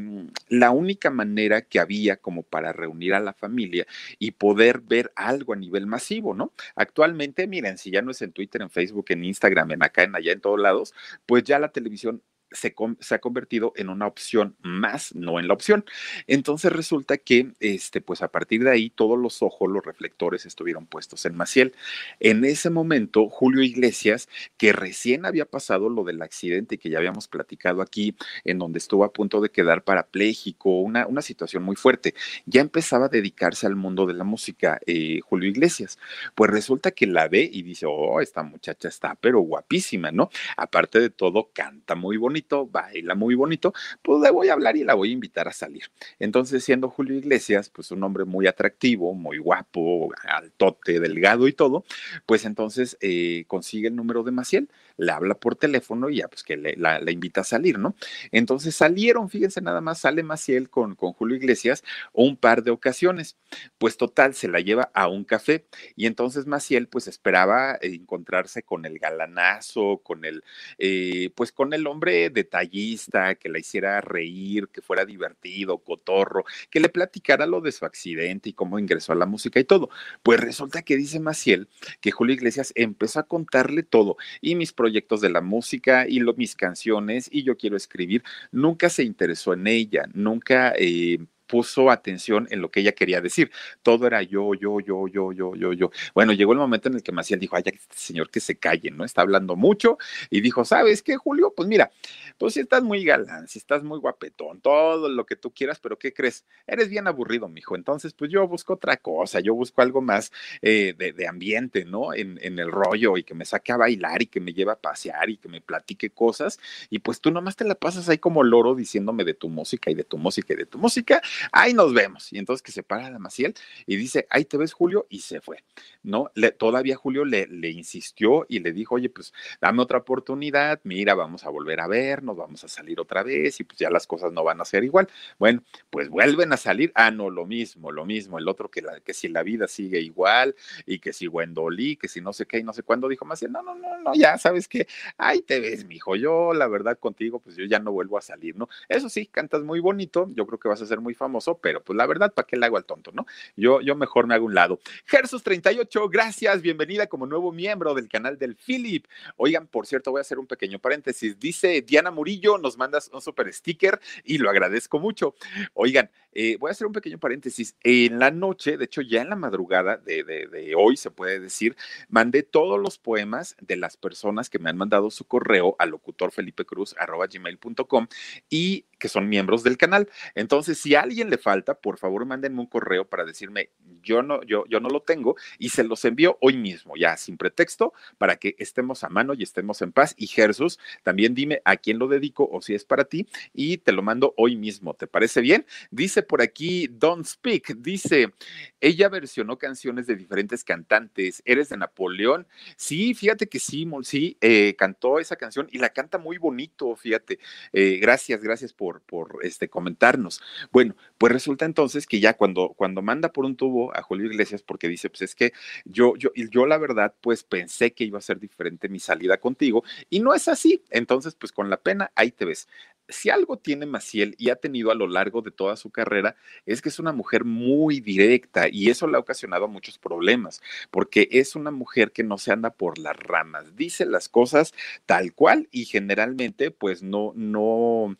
la 0.49 0.71
única 0.71 1.09
manera 1.09 1.61
que 1.61 1.79
había 1.79 2.17
como 2.17 2.43
para 2.43 2.73
reunir 2.73 3.13
a 3.13 3.19
la 3.19 3.33
familia 3.33 3.85
y 4.19 4.31
poder 4.31 4.79
ver 4.79 5.11
algo 5.15 5.53
a 5.53 5.57
nivel 5.57 5.87
masivo, 5.87 6.33
¿no? 6.33 6.53
Actualmente, 6.75 7.47
miren, 7.47 7.77
si 7.77 7.91
ya 7.91 8.01
no 8.01 8.11
es 8.11 8.21
en 8.21 8.31
Twitter, 8.31 8.61
en 8.61 8.69
Facebook, 8.69 9.05
en 9.09 9.23
Instagram, 9.23 9.71
en 9.71 9.83
acá, 9.83 10.03
en 10.03 10.15
allá, 10.15 10.31
en 10.31 10.41
todos 10.41 10.59
lados, 10.59 10.93
pues 11.25 11.43
ya 11.43 11.59
la 11.59 11.71
televisión 11.71 12.21
se, 12.51 12.73
ha 13.15 13.19
convertido 13.19 13.73
en 13.75 13.89
una 13.89 14.07
opción 14.07 14.55
más, 14.61 15.13
no 15.15 15.39
en 15.39 15.47
la 15.47 15.53
opción. 15.53 15.85
Entonces 16.27 16.71
resulta 16.71 17.17
que, 17.17 17.51
este, 17.59 18.01
pues 18.01 18.21
a 18.21 18.29
partir 18.29 18.63
de 18.63 18.71
ahí, 18.71 18.89
todos 18.89 19.17
los 19.17 19.41
ojos, 19.41 19.69
los 19.69 19.85
reflectores 19.85 20.45
estuvieron 20.45 20.85
puestos 20.85 21.25
en 21.25 21.35
Maciel. 21.35 21.73
En 22.19 22.45
ese 22.45 22.69
momento, 22.69 23.29
Julio 23.29 23.61
Iglesias, 23.61 24.29
que 24.57 24.73
recién 24.73 25.25
había 25.25 25.45
pasado 25.45 25.89
lo 25.89 26.03
del 26.03 26.21
accidente 26.21 26.77
que 26.77 26.89
ya 26.89 26.97
habíamos 26.99 27.27
platicado 27.27 27.81
aquí, 27.81 28.15
en 28.43 28.59
donde 28.59 28.79
estuvo 28.79 29.03
a 29.03 29.13
punto 29.13 29.41
de 29.41 29.49
quedar 29.49 29.83
parapléjico, 29.83 30.79
una, 30.79 31.07
una 31.07 31.21
situación 31.21 31.63
muy 31.63 31.75
fuerte, 31.75 32.13
ya 32.45 32.61
empezaba 32.61 33.05
a 33.05 33.09
dedicarse 33.09 33.67
al 33.67 33.75
mundo 33.75 34.05
de 34.05 34.13
la 34.13 34.23
música, 34.23 34.79
eh, 34.85 35.19
Julio 35.21 35.49
Iglesias. 35.49 35.99
Pues 36.35 36.49
resulta 36.51 36.91
que 36.91 37.07
la 37.07 37.27
ve 37.27 37.49
y 37.51 37.61
dice, 37.63 37.85
oh, 37.87 38.21
esta 38.21 38.43
muchacha 38.43 38.87
está, 38.87 39.15
pero 39.15 39.39
guapísima, 39.41 40.11
¿no? 40.11 40.29
Aparte 40.55 40.99
de 40.99 41.09
todo, 41.09 41.49
canta 41.53 41.95
muy 41.95 42.17
bonito 42.17 42.36
baila 42.43 43.15
muy 43.15 43.35
bonito, 43.35 43.73
pues 44.01 44.21
le 44.21 44.31
voy 44.31 44.49
a 44.49 44.53
hablar 44.53 44.77
y 44.77 44.83
la 44.83 44.93
voy 44.93 45.09
a 45.09 45.13
invitar 45.13 45.47
a 45.47 45.53
salir. 45.53 45.83
Entonces, 46.19 46.63
siendo 46.63 46.89
Julio 46.89 47.17
Iglesias, 47.17 47.69
pues 47.69 47.91
un 47.91 48.03
hombre 48.03 48.25
muy 48.25 48.47
atractivo, 48.47 49.13
muy 49.13 49.37
guapo, 49.37 50.09
altote, 50.27 50.99
delgado 50.99 51.47
y 51.47 51.53
todo, 51.53 51.83
pues 52.25 52.45
entonces 52.45 52.97
eh, 53.01 53.45
consigue 53.47 53.87
el 53.87 53.95
número 53.95 54.23
de 54.23 54.31
Maciel, 54.31 54.69
le 54.97 55.11
habla 55.11 55.35
por 55.35 55.55
teléfono 55.55 56.09
y 56.09 56.17
ya 56.17 56.27
pues 56.27 56.43
que 56.43 56.57
le, 56.57 56.75
la, 56.75 56.99
la, 56.99 57.11
invita 57.11 57.41
a 57.41 57.43
salir, 57.43 57.77
¿no? 57.77 57.95
Entonces 58.31 58.75
salieron, 58.75 59.29
fíjense 59.29 59.61
nada 59.61 59.81
más, 59.81 59.99
sale 59.99 60.23
Maciel 60.23 60.69
con, 60.69 60.95
con 60.95 61.13
Julio 61.13 61.35
Iglesias 61.37 61.83
un 62.13 62.35
par 62.35 62.63
de 62.63 62.71
ocasiones. 62.71 63.37
Pues 63.77 63.97
total, 63.97 64.33
se 64.33 64.47
la 64.47 64.59
lleva 64.59 64.91
a 64.93 65.07
un 65.07 65.23
café 65.23 65.65
y 65.95 66.05
entonces 66.05 66.47
Maciel 66.47 66.87
pues 66.87 67.07
esperaba 67.07 67.77
encontrarse 67.81 68.63
con 68.63 68.85
el 68.85 68.99
galanazo, 68.99 70.01
con 70.03 70.25
el, 70.25 70.43
eh, 70.77 71.31
pues 71.35 71.51
con 71.51 71.73
el 71.73 71.87
hombre 71.87 72.26
detallista, 72.29 73.35
que 73.35 73.49
la 73.49 73.59
hiciera 73.59 74.01
reír, 74.01 74.69
que 74.69 74.81
fuera 74.81 75.05
divertido, 75.05 75.77
cotorro, 75.79 76.45
que 76.69 76.79
le 76.79 76.89
platicara 76.89 77.45
lo 77.45 77.61
de 77.61 77.71
su 77.71 77.85
accidente 77.85 78.49
y 78.49 78.53
cómo 78.53 78.79
ingresó 78.79 79.13
a 79.13 79.15
la 79.15 79.25
música 79.25 79.59
y 79.59 79.63
todo. 79.63 79.89
Pues 80.23 80.39
resulta 80.39 80.81
que 80.81 80.97
dice 80.97 81.19
Maciel 81.19 81.67
que 82.01 82.11
Julio 82.11 82.35
Iglesias 82.35 82.73
empezó 82.75 83.19
a 83.19 83.27
contarle 83.27 83.83
todo 83.83 84.17
y 84.41 84.55
mis 84.55 84.73
proyectos 84.73 85.21
de 85.21 85.29
la 85.29 85.41
música 85.41 86.07
y 86.07 86.19
lo, 86.19 86.33
mis 86.33 86.55
canciones 86.55 87.29
y 87.31 87.43
yo 87.43 87.57
quiero 87.57 87.77
escribir. 87.77 88.23
Nunca 88.51 88.89
se 88.89 89.03
interesó 89.03 89.53
en 89.53 89.67
ella, 89.67 90.05
nunca... 90.13 90.73
Eh, 90.77 91.19
puso 91.47 91.89
atención 91.89 92.47
en 92.51 92.61
lo 92.61 92.69
que 92.69 92.81
ella 92.81 92.91
quería 92.91 93.21
decir. 93.21 93.51
Todo 93.81 94.07
era 94.07 94.21
yo, 94.21 94.53
yo, 94.53 94.79
yo, 94.79 95.07
yo, 95.07 95.31
yo, 95.31 95.55
yo, 95.55 95.73
yo. 95.73 95.91
Bueno, 96.13 96.33
llegó 96.33 96.51
el 96.53 96.59
momento 96.59 96.89
en 96.89 96.95
el 96.95 97.03
que 97.03 97.11
Maciel 97.11 97.39
dijo, 97.39 97.55
ay, 97.55 97.63
este 97.65 97.95
señor 97.95 98.29
que 98.29 98.39
se 98.39 98.57
calle, 98.57 98.91
¿no? 98.91 99.03
Está 99.03 99.21
hablando 99.21 99.55
mucho. 99.55 99.97
Y 100.29 100.41
dijo, 100.41 100.65
¿sabes 100.65 101.01
qué, 101.01 101.17
Julio? 101.17 101.53
Pues 101.55 101.67
mira, 101.67 101.91
pues 102.37 102.53
si 102.53 102.59
estás 102.59 102.83
muy 102.83 103.03
galán, 103.03 103.47
si 103.47 103.59
estás 103.59 103.83
muy 103.83 103.99
guapetón, 103.99 104.61
todo 104.61 105.09
lo 105.09 105.25
que 105.25 105.35
tú 105.35 105.51
quieras, 105.51 105.79
pero 105.79 105.97
¿qué 105.97 106.13
crees? 106.13 106.45
Eres 106.67 106.89
bien 106.89 107.07
aburrido, 107.07 107.47
mijo. 107.47 107.75
Entonces, 107.75 108.13
pues 108.13 108.31
yo 108.31 108.47
busco 108.47 108.73
otra 108.73 108.97
cosa, 108.97 109.39
yo 109.39 109.55
busco 109.55 109.81
algo 109.81 110.01
más 110.01 110.31
eh, 110.61 110.93
de, 110.97 111.27
ambiente, 111.27 111.85
¿no? 111.85 112.13
En 112.13 112.37
el 112.41 112.71
rollo 112.71 113.17
y 113.17 113.23
que 113.23 113.33
me 113.33 113.45
saque 113.45 113.71
a 113.71 113.77
bailar 113.77 114.21
y 114.21 114.27
que 114.27 114.39
me 114.39 114.53
lleve 114.53 114.71
a 114.71 114.75
pasear 114.75 115.29
y 115.29 115.37
que 115.37 115.49
me 115.49 115.61
platique 115.61 116.09
cosas. 116.09 116.59
Y 116.89 116.99
pues 116.99 117.21
tú 117.21 117.31
nomás 117.31 117.55
te 117.55 117.65
la 117.65 117.75
pasas 117.75 118.09
ahí 118.09 118.17
como 118.17 118.43
loro 118.43 118.75
diciéndome 118.75 119.23
de 119.23 119.33
tu 119.33 119.49
música 119.49 119.91
y 119.91 119.95
de 119.95 120.03
tu 120.03 120.17
música 120.17 120.53
y 120.53 120.57
de 120.57 120.65
tu 120.65 120.77
música 120.77 121.21
ahí 121.51 121.73
nos 121.73 121.93
vemos. 121.93 122.31
Y 122.31 122.37
entonces 122.37 122.61
que 122.61 122.71
se 122.71 122.83
para 122.83 123.09
la 123.09 123.19
Maciel 123.19 123.53
y 123.85 123.95
dice, 123.95 124.27
ahí 124.29 124.45
te 124.45 124.57
ves, 124.57 124.73
Julio, 124.73 125.07
y 125.09 125.19
se 125.19 125.41
fue. 125.41 125.63
¿No? 126.03 126.31
Le, 126.35 126.51
todavía 126.51 126.95
Julio 126.95 127.25
le, 127.25 127.47
le 127.47 127.69
insistió 127.69 128.45
y 128.47 128.59
le 128.59 128.71
dijo, 128.71 128.95
oye, 128.95 129.09
pues 129.09 129.33
dame 129.61 129.81
otra 129.81 129.99
oportunidad, 129.99 130.79
mira, 130.83 131.15
vamos 131.15 131.43
a 131.45 131.49
volver 131.49 131.79
a 131.81 131.87
vernos, 131.87 132.37
vamos 132.37 132.63
a 132.63 132.67
salir 132.67 132.99
otra 132.99 133.23
vez 133.23 133.59
y 133.59 133.63
pues 133.63 133.79
ya 133.79 133.89
las 133.89 134.07
cosas 134.07 134.31
no 134.31 134.43
van 134.43 134.61
a 134.61 134.65
ser 134.65 134.83
igual. 134.83 135.09
Bueno, 135.37 135.63
pues 135.89 136.09
vuelven 136.09 136.53
a 136.53 136.57
salir, 136.57 136.91
ah, 136.95 137.11
no, 137.11 137.29
lo 137.29 137.45
mismo, 137.45 137.91
lo 137.91 138.05
mismo, 138.05 138.39
el 138.39 138.47
otro 138.47 138.69
que, 138.69 138.81
la, 138.81 138.99
que 139.01 139.13
si 139.13 139.27
la 139.27 139.43
vida 139.43 139.67
sigue 139.67 139.99
igual 139.99 140.55
y 140.85 140.99
que 140.99 141.13
si 141.13 141.27
Wendolí, 141.27 141.97
que 141.97 142.07
si 142.07 142.21
no 142.21 142.33
sé 142.33 142.45
qué 142.45 142.59
y 142.59 142.63
no 142.63 142.73
sé 142.73 142.83
cuándo, 142.83 143.07
dijo 143.07 143.25
Maciel, 143.25 143.51
no, 143.51 143.61
no, 143.61 143.75
no, 143.75 143.99
no, 143.99 144.13
ya 144.13 144.37
sabes 144.37 144.67
que, 144.67 144.87
ahí 145.17 145.41
te 145.41 145.59
ves, 145.59 145.85
mijo, 145.85 146.15
yo 146.15 146.53
la 146.53 146.67
verdad 146.67 146.97
contigo, 146.97 147.39
pues 147.39 147.55
yo 147.55 147.65
ya 147.65 147.79
no 147.79 147.91
vuelvo 147.91 148.17
a 148.17 148.21
salir, 148.21 148.55
¿no? 148.55 148.69
Eso 148.89 149.09
sí, 149.09 149.27
cantas 149.27 149.63
muy 149.63 149.79
bonito, 149.79 150.29
yo 150.33 150.45
creo 150.45 150.59
que 150.59 150.69
vas 150.69 150.81
a 150.81 150.85
ser 150.85 150.99
muy 150.99 151.13
famoso, 151.13 151.26
pero 151.61 151.83
pues 151.83 151.97
la 151.97 152.05
verdad, 152.05 152.33
¿para 152.33 152.45
qué 152.45 152.57
le 152.57 152.65
hago 152.65 152.77
al 152.77 152.85
tonto, 152.85 153.11
no? 153.13 153.25
Yo, 153.55 153.81
yo 153.81 153.95
mejor 153.95 154.27
me 154.27 154.35
hago 154.35 154.45
un 154.45 154.55
lado. 154.55 154.79
Gersus38, 155.09 156.09
gracias, 156.09 156.61
bienvenida 156.61 157.07
como 157.07 157.25
nuevo 157.25 157.51
miembro 157.51 157.93
del 157.93 158.07
canal 158.07 158.37
del 158.37 158.55
Philip. 158.55 159.05
Oigan, 159.35 159.67
por 159.67 159.85
cierto, 159.85 160.11
voy 160.11 160.19
a 160.19 160.21
hacer 160.21 160.39
un 160.39 160.47
pequeño 160.47 160.79
paréntesis. 160.79 161.39
Dice 161.39 161.81
Diana 161.81 162.11
Murillo, 162.11 162.57
nos 162.57 162.77
mandas 162.77 163.09
un 163.13 163.21
super 163.21 163.51
sticker 163.53 163.99
y 164.23 164.37
lo 164.37 164.49
agradezco 164.49 164.99
mucho. 164.99 165.35
Oigan, 165.73 166.09
eh, 166.39 166.55
voy 166.59 166.69
a 166.69 166.71
hacer 166.71 166.85
un 166.85 166.93
pequeño 166.93 167.17
paréntesis. 167.17 167.75
En 167.83 168.19
la 168.19 168.29
noche, 168.29 168.77
de 168.77 168.85
hecho, 168.85 169.01
ya 169.01 169.23
en 169.23 169.29
la 169.29 169.35
madrugada 169.35 169.97
de, 169.97 170.73
hoy, 170.77 170.95
se 170.95 171.09
puede 171.09 171.39
decir, 171.39 171.75
mandé 172.09 172.43
todos 172.43 172.79
los 172.79 172.99
poemas 172.99 173.55
de 173.59 173.75
las 173.75 173.97
personas 173.97 174.47
que 174.49 174.59
me 174.59 174.69
han 174.69 174.77
mandado 174.77 175.09
su 175.09 175.25
correo 175.25 175.75
al 175.79 175.89
locutorfelipecruz.gmail.com 175.89 178.07
y 178.49 178.85
que 178.99 179.09
son 179.09 179.29
miembros 179.29 179.63
del 179.63 179.77
canal. 179.77 180.09
Entonces, 180.35 180.77
si 180.77 180.93
a 180.95 181.01
alguien 181.17 181.29
le 181.29 181.37
falta, 181.37 181.75
por 181.75 181.97
favor, 181.97 182.25
mándenme 182.25 182.59
un 182.59 182.67
correo 182.67 183.07
para 183.07 183.25
decirme, 183.25 183.69
yo 184.03 184.21
no, 184.21 184.43
yo, 184.43 184.65
yo 184.67 184.79
no 184.79 184.89
lo 184.89 185.01
tengo 185.01 185.35
y 185.57 185.69
se 185.69 185.83
los 185.83 186.03
envío 186.05 186.37
hoy 186.41 186.57
mismo, 186.57 186.95
ya 186.95 187.17
sin 187.17 187.37
pretexto, 187.37 187.93
para 188.17 188.35
que 188.35 188.55
estemos 188.59 189.03
a 189.03 189.09
mano 189.09 189.33
y 189.33 189.43
estemos 189.43 189.81
en 189.81 189.91
paz. 189.91 190.13
Y 190.17 190.27
Jesús, 190.27 190.79
también 191.03 191.33
dime 191.33 191.61
a 191.65 191.77
quién 191.77 191.99
lo 191.99 192.07
dedico 192.07 192.47
o 192.51 192.61
si 192.61 192.75
es 192.75 192.85
para 192.85 193.05
ti 193.05 193.27
y 193.53 193.77
te 193.77 193.91
lo 193.91 194.01
mando 194.01 194.33
hoy 194.37 194.55
mismo. 194.55 194.93
¿Te 194.93 195.07
parece 195.07 195.41
bien? 195.41 195.65
Dice 195.91 196.23
por 196.23 196.41
aquí 196.41 196.87
Don't 196.87 197.25
Speak, 197.25 197.75
dice, 197.77 198.33
ella 198.79 199.09
versionó 199.09 199.57
canciones 199.57 200.07
de 200.07 200.15
diferentes 200.15 200.63
cantantes. 200.63 201.41
¿Eres 201.45 201.69
de 201.69 201.77
Napoleón? 201.77 202.47
Sí, 202.75 203.13
fíjate 203.13 203.47
que 203.47 203.59
sí, 203.59 203.87
sí, 204.03 204.37
eh, 204.41 204.75
cantó 204.77 205.19
esa 205.19 205.35
canción 205.35 205.67
y 205.71 205.79
la 205.79 205.89
canta 205.89 206.17
muy 206.17 206.37
bonito, 206.37 206.95
fíjate. 206.95 207.39
Eh, 207.73 207.97
gracias, 208.01 208.41
gracias 208.41 208.73
por 208.73 209.01
por, 209.01 209.39
este, 209.41 209.69
comentarnos. 209.69 210.41
Bueno, 210.71 210.95
pues 211.17 211.33
resulta 211.33 211.65
entonces 211.65 212.07
que 212.07 212.19
ya 212.19 212.33
cuando, 212.35 212.73
cuando 212.75 213.01
manda 213.01 213.31
por 213.31 213.45
un 213.45 213.55
tubo 213.55 213.95
a 213.95 214.01
Julio 214.01 214.27
Iglesias, 214.27 214.61
porque 214.61 214.87
dice, 214.87 215.09
pues 215.09 215.23
es 215.23 215.35
que 215.35 215.53
yo, 215.85 216.15
yo, 216.15 216.29
yo 216.35 216.65
la 216.65 216.77
verdad, 216.77 217.13
pues 217.21 217.43
pensé 217.43 217.93
que 217.93 218.03
iba 218.03 218.19
a 218.19 218.21
ser 218.21 218.39
diferente 218.39 218.89
mi 218.89 218.99
salida 218.99 219.37
contigo, 219.37 219.83
y 220.09 220.19
no 220.19 220.33
es 220.33 220.47
así. 220.47 220.83
Entonces, 220.89 221.35
pues 221.35 221.51
con 221.51 221.69
la 221.69 221.77
pena, 221.77 222.11
ahí 222.15 222.31
te 222.31 222.45
ves 222.45 222.67
si 223.09 223.29
algo 223.29 223.57
tiene 223.57 223.85
Maciel 223.85 224.35
y 224.37 224.49
ha 224.49 224.55
tenido 224.55 224.91
a 224.91 224.95
lo 224.95 225.07
largo 225.07 225.41
de 225.41 225.51
toda 225.51 225.75
su 225.75 225.89
carrera, 225.89 226.35
es 226.65 226.81
que 226.81 226.89
es 226.89 226.99
una 226.99 227.13
mujer 227.13 227.45
muy 227.45 227.99
directa 227.99 228.67
y 228.69 228.89
eso 228.89 229.07
le 229.07 229.17
ha 229.17 229.19
ocasionado 229.19 229.67
muchos 229.67 229.97
problemas, 229.97 230.61
porque 230.91 231.27
es 231.31 231.55
una 231.55 231.71
mujer 231.71 232.11
que 232.11 232.23
no 232.23 232.37
se 232.37 232.51
anda 232.51 232.71
por 232.71 232.97
las 232.97 233.15
ramas, 233.15 233.75
dice 233.75 234.05
las 234.05 234.29
cosas 234.29 234.73
tal 235.05 235.33
cual 235.33 235.67
y 235.71 235.85
generalmente 235.85 236.71
pues 236.71 237.01
no, 237.01 237.33
no, 237.35 238.17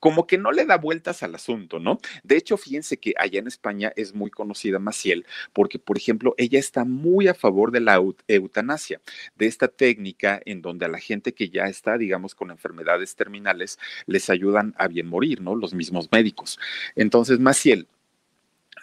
como 0.00 0.26
que 0.26 0.38
no 0.38 0.52
le 0.52 0.64
da 0.64 0.76
vueltas 0.78 1.22
al 1.22 1.34
asunto, 1.34 1.78
¿no? 1.78 1.98
De 2.22 2.36
hecho, 2.36 2.56
fíjense 2.56 2.98
que 2.98 3.14
allá 3.18 3.38
en 3.38 3.46
España 3.46 3.92
es 3.96 4.14
muy 4.14 4.30
conocida 4.30 4.78
Maciel 4.78 5.26
porque, 5.52 5.78
por 5.78 5.96
ejemplo, 5.96 6.34
ella 6.38 6.58
está 6.58 6.84
muy 6.84 7.28
a 7.28 7.34
favor 7.34 7.72
de 7.72 7.80
la 7.80 8.00
eutanasia, 8.28 9.00
de 9.36 9.46
esta 9.46 9.68
técnica 9.68 10.40
en 10.44 10.62
donde 10.62 10.86
a 10.86 10.88
la 10.88 10.98
gente 10.98 11.34
que 11.34 11.48
ya 11.48 11.64
está, 11.64 11.98
digamos, 11.98 12.34
con 12.34 12.50
enfermedades 12.50 13.16
terminales, 13.16 13.78
les 14.06 14.30
ayudan 14.30 14.74
a 14.78 14.88
bien 14.88 15.06
morir, 15.06 15.40
¿no? 15.40 15.54
Los 15.54 15.74
mismos 15.74 16.08
médicos. 16.12 16.58
Entonces, 16.94 17.38
Maciel 17.38 17.88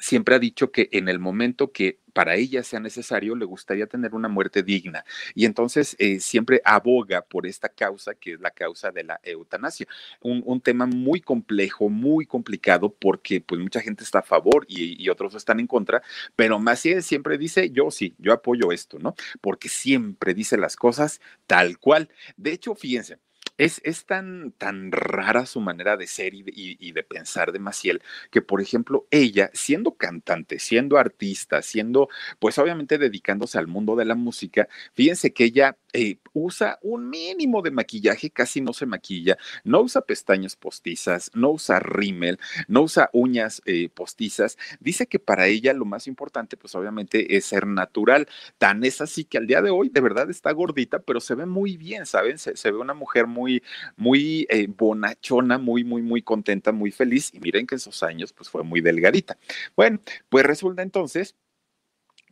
siempre 0.04 0.36
ha 0.36 0.40
dicho 0.40 0.70
que 0.70 0.90
en 0.92 1.08
el 1.08 1.18
momento 1.18 1.72
que 1.72 2.00
para 2.12 2.36
ella 2.36 2.62
sea 2.62 2.82
necesario, 2.82 3.36
le 3.36 3.46
gustaría 3.46 3.88
tener 3.88 4.14
una 4.14 4.28
muerte 4.28 4.62
digna. 4.62 5.06
Y 5.34 5.46
entonces 5.46 5.96
eh, 5.98 6.20
siempre 6.20 6.62
aboga 6.66 7.22
por 7.22 7.48
esta 7.48 7.70
causa, 7.70 8.14
que 8.14 8.34
es 8.34 8.42
la 8.42 8.52
causa 8.52 8.92
de 8.92 9.06
la 9.06 9.20
eutanasia. 9.24 9.88
Un, 10.22 10.62
tema 10.62 10.86
muy 10.86 11.22
complejo, 11.22 11.90
muy 11.90 12.26
complicado, 12.26 12.94
porque 12.94 13.40
pues 13.40 13.60
mucha 13.62 13.80
gente 13.80 14.04
está 14.04 14.20
a 14.20 14.24
favor 14.24 14.66
y, 14.68 15.02
y 15.02 15.10
otros 15.10 15.36
están 15.36 15.60
en 15.62 15.68
contra, 15.68 16.04
pero 16.36 16.60
Maciel 16.60 17.02
siempre 17.02 17.38
dice, 17.38 17.72
yo 17.72 17.90
sí, 17.90 18.14
yo 18.20 18.34
apoyo 18.34 18.72
esto, 18.72 19.00
¿no? 19.00 19.16
Porque 19.42 19.70
siempre 19.70 20.34
dice 20.34 20.58
las 20.58 20.76
cosas 20.76 21.22
tal 21.48 21.80
cual. 21.80 22.10
De 22.38 22.52
hecho, 22.52 22.76
fíjense, 22.76 23.20
es, 23.58 23.82
es 23.84 24.06
tan, 24.06 24.52
tan 24.54 24.92
rara 24.92 25.46
su 25.46 25.62
manera 25.62 25.98
de 25.98 26.08
ser 26.08 26.34
y 26.34 26.92
de, 26.92 27.04
pensar 27.04 27.52
de 27.52 27.60
Maciel 27.60 28.02
que, 28.32 28.42
por 28.42 28.62
ejemplo, 28.62 29.08
ella, 29.12 29.50
siendo 29.54 29.96
cantante, 29.96 30.60
siendo 30.60 30.98
artista, 30.98 31.62
siendo, 31.62 32.10
pues 32.40 32.58
obviamente 32.58 32.98
dedicándose 32.98 33.58
al 33.58 33.68
mundo 33.68 33.96
de 33.96 34.06
la 34.06 34.16
música, 34.16 34.68
fíjense 34.94 35.34
que 35.34 35.46
ella 35.46 35.78
eh, 35.94 36.18
usa 36.34 36.80
un 36.82 37.10
mínimo 37.10 37.62
de 37.62 37.72
maquillaje, 37.72 38.32
casi 38.32 38.62
no 38.62 38.74
se 38.74 38.86
maquilla, 38.86 39.38
no 39.64 39.82
usa 39.82 40.02
pestañas 40.02 40.56
postizas, 40.56 41.32
no 41.34 41.52
usa 41.52 41.80
rímel, 41.80 42.40
no 42.68 42.82
usa 42.84 43.10
uñas 43.14 43.62
eh, 43.66 43.90
postizas. 43.90 44.58
Dice 44.80 45.08
que 45.08 45.20
para 45.20 45.48
ella 45.48 45.74
lo 45.74 45.86
más 45.86 46.08
importante, 46.08 46.58
pues 46.58 46.74
obviamente, 46.76 47.38
es 47.38 47.46
ser 47.46 47.68
natural. 47.68 48.28
Tan 48.58 48.84
es 48.84 49.02
así 49.02 49.24
que 49.26 49.38
al 49.38 49.48
día 49.48 49.62
de 49.62 49.70
hoy, 49.70 49.90
de 49.90 50.02
verdad 50.02 50.30
está 50.30 50.52
gordita, 50.52 51.00
pero 51.00 51.20
se 51.20 51.36
ve 51.36 51.46
muy 51.46 51.78
bien, 51.78 52.06
¿saben? 52.06 52.38
Se, 52.38 52.72
ve 52.72 52.78
una 52.78 52.94
mujer 52.94 53.28
muy, 53.28 53.62
muy 53.96 54.48
eh, 54.50 54.68
bonachona, 54.68 55.58
muy, 55.58 55.84
muy, 55.84 56.02
muy 56.02 56.22
contenta, 56.22 56.72
muy 56.72 56.92
feliz. 56.92 57.32
Y 57.34 57.40
miren 57.40 57.68
que 57.68 57.76
en 57.76 57.78
esos 57.78 58.04
años, 58.04 58.34
pues 58.34 58.50
fue 58.50 58.64
muy 58.64 58.82
delgadita. 58.82 59.38
Bueno, 59.76 60.00
pues 60.30 60.46
resulta 60.46 60.82
entonces 60.82 61.36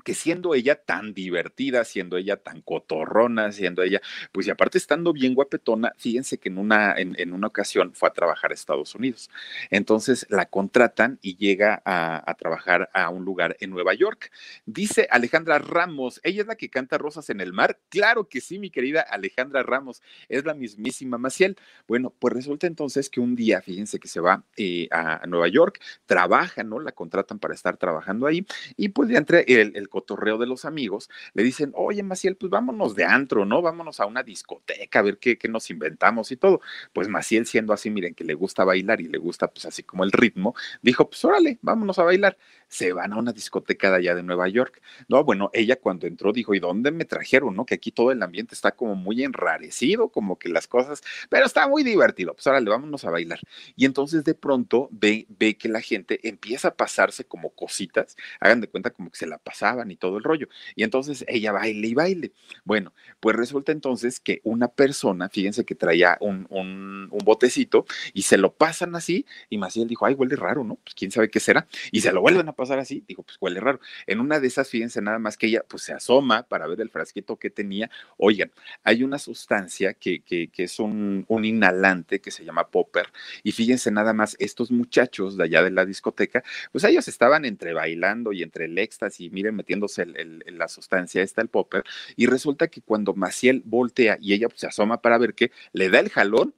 que 0.03 0.13
siendo 0.13 0.53
ella 0.53 0.75
tan 0.75 1.13
divertida, 1.13 1.84
siendo 1.86 2.17
ella 2.17 2.38
tan 2.38 2.62
cotorrona, 2.62 3.51
siendo 3.51 3.84
ella, 3.84 4.01
pues 4.31 4.48
y 4.48 4.50
aparte 4.50 4.77
estando 4.77 5.13
bien 5.13 5.34
guapetona, 5.34 5.93
fíjense 5.98 6.38
que 6.38 6.50
en 6.50 6.58
una, 6.58 6.96
en, 6.98 7.34
una 7.34 7.48
ocasión 7.48 7.93
fue 7.93 8.10
a 8.10 8.13
trabajar 8.13 8.51
a 8.51 8.53
Estados 8.53 8.96
Unidos. 8.96 9.29
Entonces 9.70 10.25
la 10.29 10.46
contratan 10.46 11.20
y 11.22 11.38
llega 11.38 11.81
a, 11.86 12.36
trabajar 12.38 12.89
a 12.93 13.10
un 13.10 13.25
lugar 13.25 13.58
en 13.60 13.70
Nueva 13.70 13.93
York. 13.93 14.31
Dice 14.65 15.08
Alejandra 15.12 15.60
Ramos, 15.60 16.20
¿ella 16.24 16.41
es 16.41 16.48
la 16.48 16.55
que 16.55 16.70
canta 16.70 16.98
Rosas 16.98 17.29
en 17.29 17.41
el 17.41 17.53
Mar? 17.53 17.79
Claro 17.89 18.27
que 18.27 18.41
sí, 18.41 18.58
mi 18.58 18.70
querida 18.70 19.01
Alejandra 19.01 19.63
Ramos, 19.63 20.01
es 20.29 20.46
la 20.46 20.53
mismísima 20.53 21.17
Maciel. 21.17 21.58
Bueno, 21.88 22.13
pues 22.17 22.34
resulta 22.34 22.67
entonces 22.67 23.10
que 23.10 23.20
un 23.20 23.36
día, 23.36 23.62
fíjense 23.62 24.00
que 24.00 24.08
se 24.08 24.20
va 24.20 24.43
eh, 24.58 24.88
a, 24.91 25.22
Nueva 25.27 25.48
York, 25.48 25.79
trabaja, 26.05 26.63
¿no? 26.63 26.79
La 26.79 26.91
contratan 26.91 27.39
para 27.39 27.53
estar 27.53 27.77
trabajando 27.77 28.27
ahí 28.27 28.46
y 28.75 28.89
pues 28.89 29.10
entre 29.12 29.43
el 29.48 29.89
cotorreo 29.91 30.39
de 30.39 30.48
los 30.48 30.65
amigos, 30.65 31.12
le 31.36 31.43
dicen, 31.43 31.71
oye, 31.75 32.01
Maciel, 32.01 32.36
pues 32.36 32.50
vámonos 32.50 32.95
de 32.95 33.05
antro, 33.05 33.45
¿no? 33.45 33.62
Vámonos 33.62 34.00
a 34.00 34.07
una 34.07 34.24
discoteca, 34.24 35.00
a 35.00 35.01
ver 35.03 35.19
qué, 35.19 35.38
qué 35.38 35.48
nos 35.48 35.69
inventamos 35.69 36.31
y 36.31 36.38
todo. 36.38 36.62
Pues 36.93 37.07
Maciel, 37.07 37.45
siendo 37.45 37.74
así, 37.74 37.91
miren, 37.91 38.15
que 38.15 38.24
le 38.24 38.33
gusta 38.33 38.63
bailar 38.63 39.01
y 39.01 39.07
le 39.07 39.19
gusta, 39.19 39.48
pues 39.50 39.67
así 39.67 39.83
como 39.83 40.03
el 40.03 40.12
ritmo, 40.12 40.55
dijo, 40.81 41.07
pues 41.07 41.24
órale, 41.24 41.60
vámonos 41.62 42.00
a 42.00 42.03
bailar 42.03 42.38
se 42.71 42.93
van 42.93 43.11
a 43.11 43.17
una 43.17 43.33
discoteca 43.33 43.91
de 43.91 43.97
allá 43.97 44.15
de 44.15 44.23
Nueva 44.23 44.47
York. 44.47 44.81
No, 45.09 45.25
bueno, 45.25 45.51
ella 45.53 45.75
cuando 45.75 46.07
entró 46.07 46.31
dijo, 46.31 46.55
¿y 46.55 46.59
dónde 46.59 46.91
me 46.91 47.03
trajeron? 47.03 47.53
¿No? 47.53 47.65
Que 47.65 47.75
aquí 47.75 47.91
todo 47.91 48.11
el 48.11 48.23
ambiente 48.23 48.55
está 48.55 48.71
como 48.71 48.95
muy 48.95 49.23
enrarecido, 49.23 50.07
como 50.07 50.39
que 50.39 50.47
las 50.47 50.67
cosas, 50.67 51.03
pero 51.29 51.45
está 51.45 51.67
muy 51.67 51.83
divertido. 51.83 52.33
Pues 52.33 52.47
ahora 52.47 52.61
le 52.61 52.69
vámonos 52.69 53.03
a 53.03 53.11
bailar. 53.11 53.41
Y 53.75 53.83
entonces 53.83 54.23
de 54.23 54.35
pronto 54.35 54.87
ve, 54.89 55.27
ve 55.27 55.57
que 55.57 55.67
la 55.67 55.81
gente 55.81 56.25
empieza 56.25 56.69
a 56.69 56.75
pasarse 56.75 57.25
como 57.25 57.49
cositas, 57.49 58.15
hagan 58.39 58.61
de 58.61 58.69
cuenta 58.69 58.91
como 58.91 59.11
que 59.11 59.17
se 59.17 59.27
la 59.27 59.37
pasaban 59.37 59.91
y 59.91 59.97
todo 59.97 60.17
el 60.17 60.23
rollo. 60.23 60.47
Y 60.73 60.83
entonces 60.83 61.25
ella 61.27 61.51
baile 61.51 61.87
y 61.89 61.93
baile. 61.93 62.31
Bueno, 62.63 62.93
pues 63.19 63.35
resulta 63.35 63.73
entonces 63.73 64.21
que 64.21 64.39
una 64.45 64.69
persona, 64.69 65.27
fíjense 65.27 65.65
que 65.65 65.75
traía 65.75 66.17
un, 66.21 66.47
un, 66.49 67.09
botecito 67.25 67.85
y 68.13 68.23
se 68.23 68.37
lo 68.37 68.53
pasan 68.53 68.95
así 68.95 69.25
y 69.49 69.57
Maciel 69.57 69.87
dijo, 69.87 70.05
ay, 70.05 70.15
huele 70.15 70.35
raro, 70.35 70.63
¿no? 70.63 70.75
Pues 70.75 70.95
quién 70.95 71.11
sabe 71.11 71.29
qué 71.29 71.39
será. 71.39 71.67
Y 71.91 72.01
se 72.01 72.11
lo 72.11 72.21
vuelven 72.21 72.47
a 72.47 72.53
pasar 72.61 72.79
así, 72.79 73.03
digo, 73.07 73.23
pues 73.23 73.37
huele 73.41 73.59
raro. 73.59 73.79
En 74.07 74.19
una 74.19 74.39
de 74.39 74.47
esas, 74.47 74.69
fíjense 74.69 75.01
nada 75.01 75.19
más 75.19 75.35
que 75.37 75.47
ella 75.47 75.63
pues 75.67 75.83
se 75.83 75.93
asoma 75.93 76.43
para 76.43 76.67
ver 76.67 76.79
el 76.81 76.89
frasquito 76.89 77.37
que 77.37 77.49
tenía. 77.49 77.89
Oigan, 78.17 78.51
hay 78.83 79.03
una 79.03 79.17
sustancia 79.17 79.93
que, 79.93 80.21
que, 80.21 80.49
que 80.49 80.63
es 80.63 80.79
un, 80.79 81.25
un, 81.27 81.45
inhalante 81.45 82.21
que 82.21 82.29
se 82.29 82.45
llama 82.45 82.67
popper 82.67 83.07
y 83.43 83.51
fíjense 83.51 83.91
nada 83.91 84.13
más, 84.13 84.35
estos 84.39 84.71
muchachos 84.71 85.37
de 85.37 85.45
allá 85.45 85.63
de 85.63 85.71
la 85.71 85.85
discoteca, 85.85 86.43
pues 86.71 86.83
ellos 86.83 87.07
estaban 87.07 87.45
entre 87.45 87.73
bailando 87.73 88.31
y 88.31 88.43
entre 88.43 88.65
el 88.65 88.77
éxtasis, 88.77 89.31
miren, 89.31 89.55
metiéndose 89.55 90.03
el, 90.03 90.43
la 90.47 90.67
sustancia 90.67 91.23
esta, 91.23 91.41
el 91.41 91.47
popper, 91.47 91.83
y 92.15 92.27
resulta 92.27 92.67
que 92.67 92.81
cuando 92.81 93.13
Maciel 93.15 93.63
voltea 93.65 94.17
y 94.21 94.33
ella 94.33 94.49
pues, 94.49 94.61
se 94.61 94.67
asoma 94.67 95.01
para 95.01 95.17
ver 95.17 95.33
qué, 95.33 95.51
le 95.73 95.89
da 95.89 95.99
el 95.99 96.09
jalón 96.09 96.53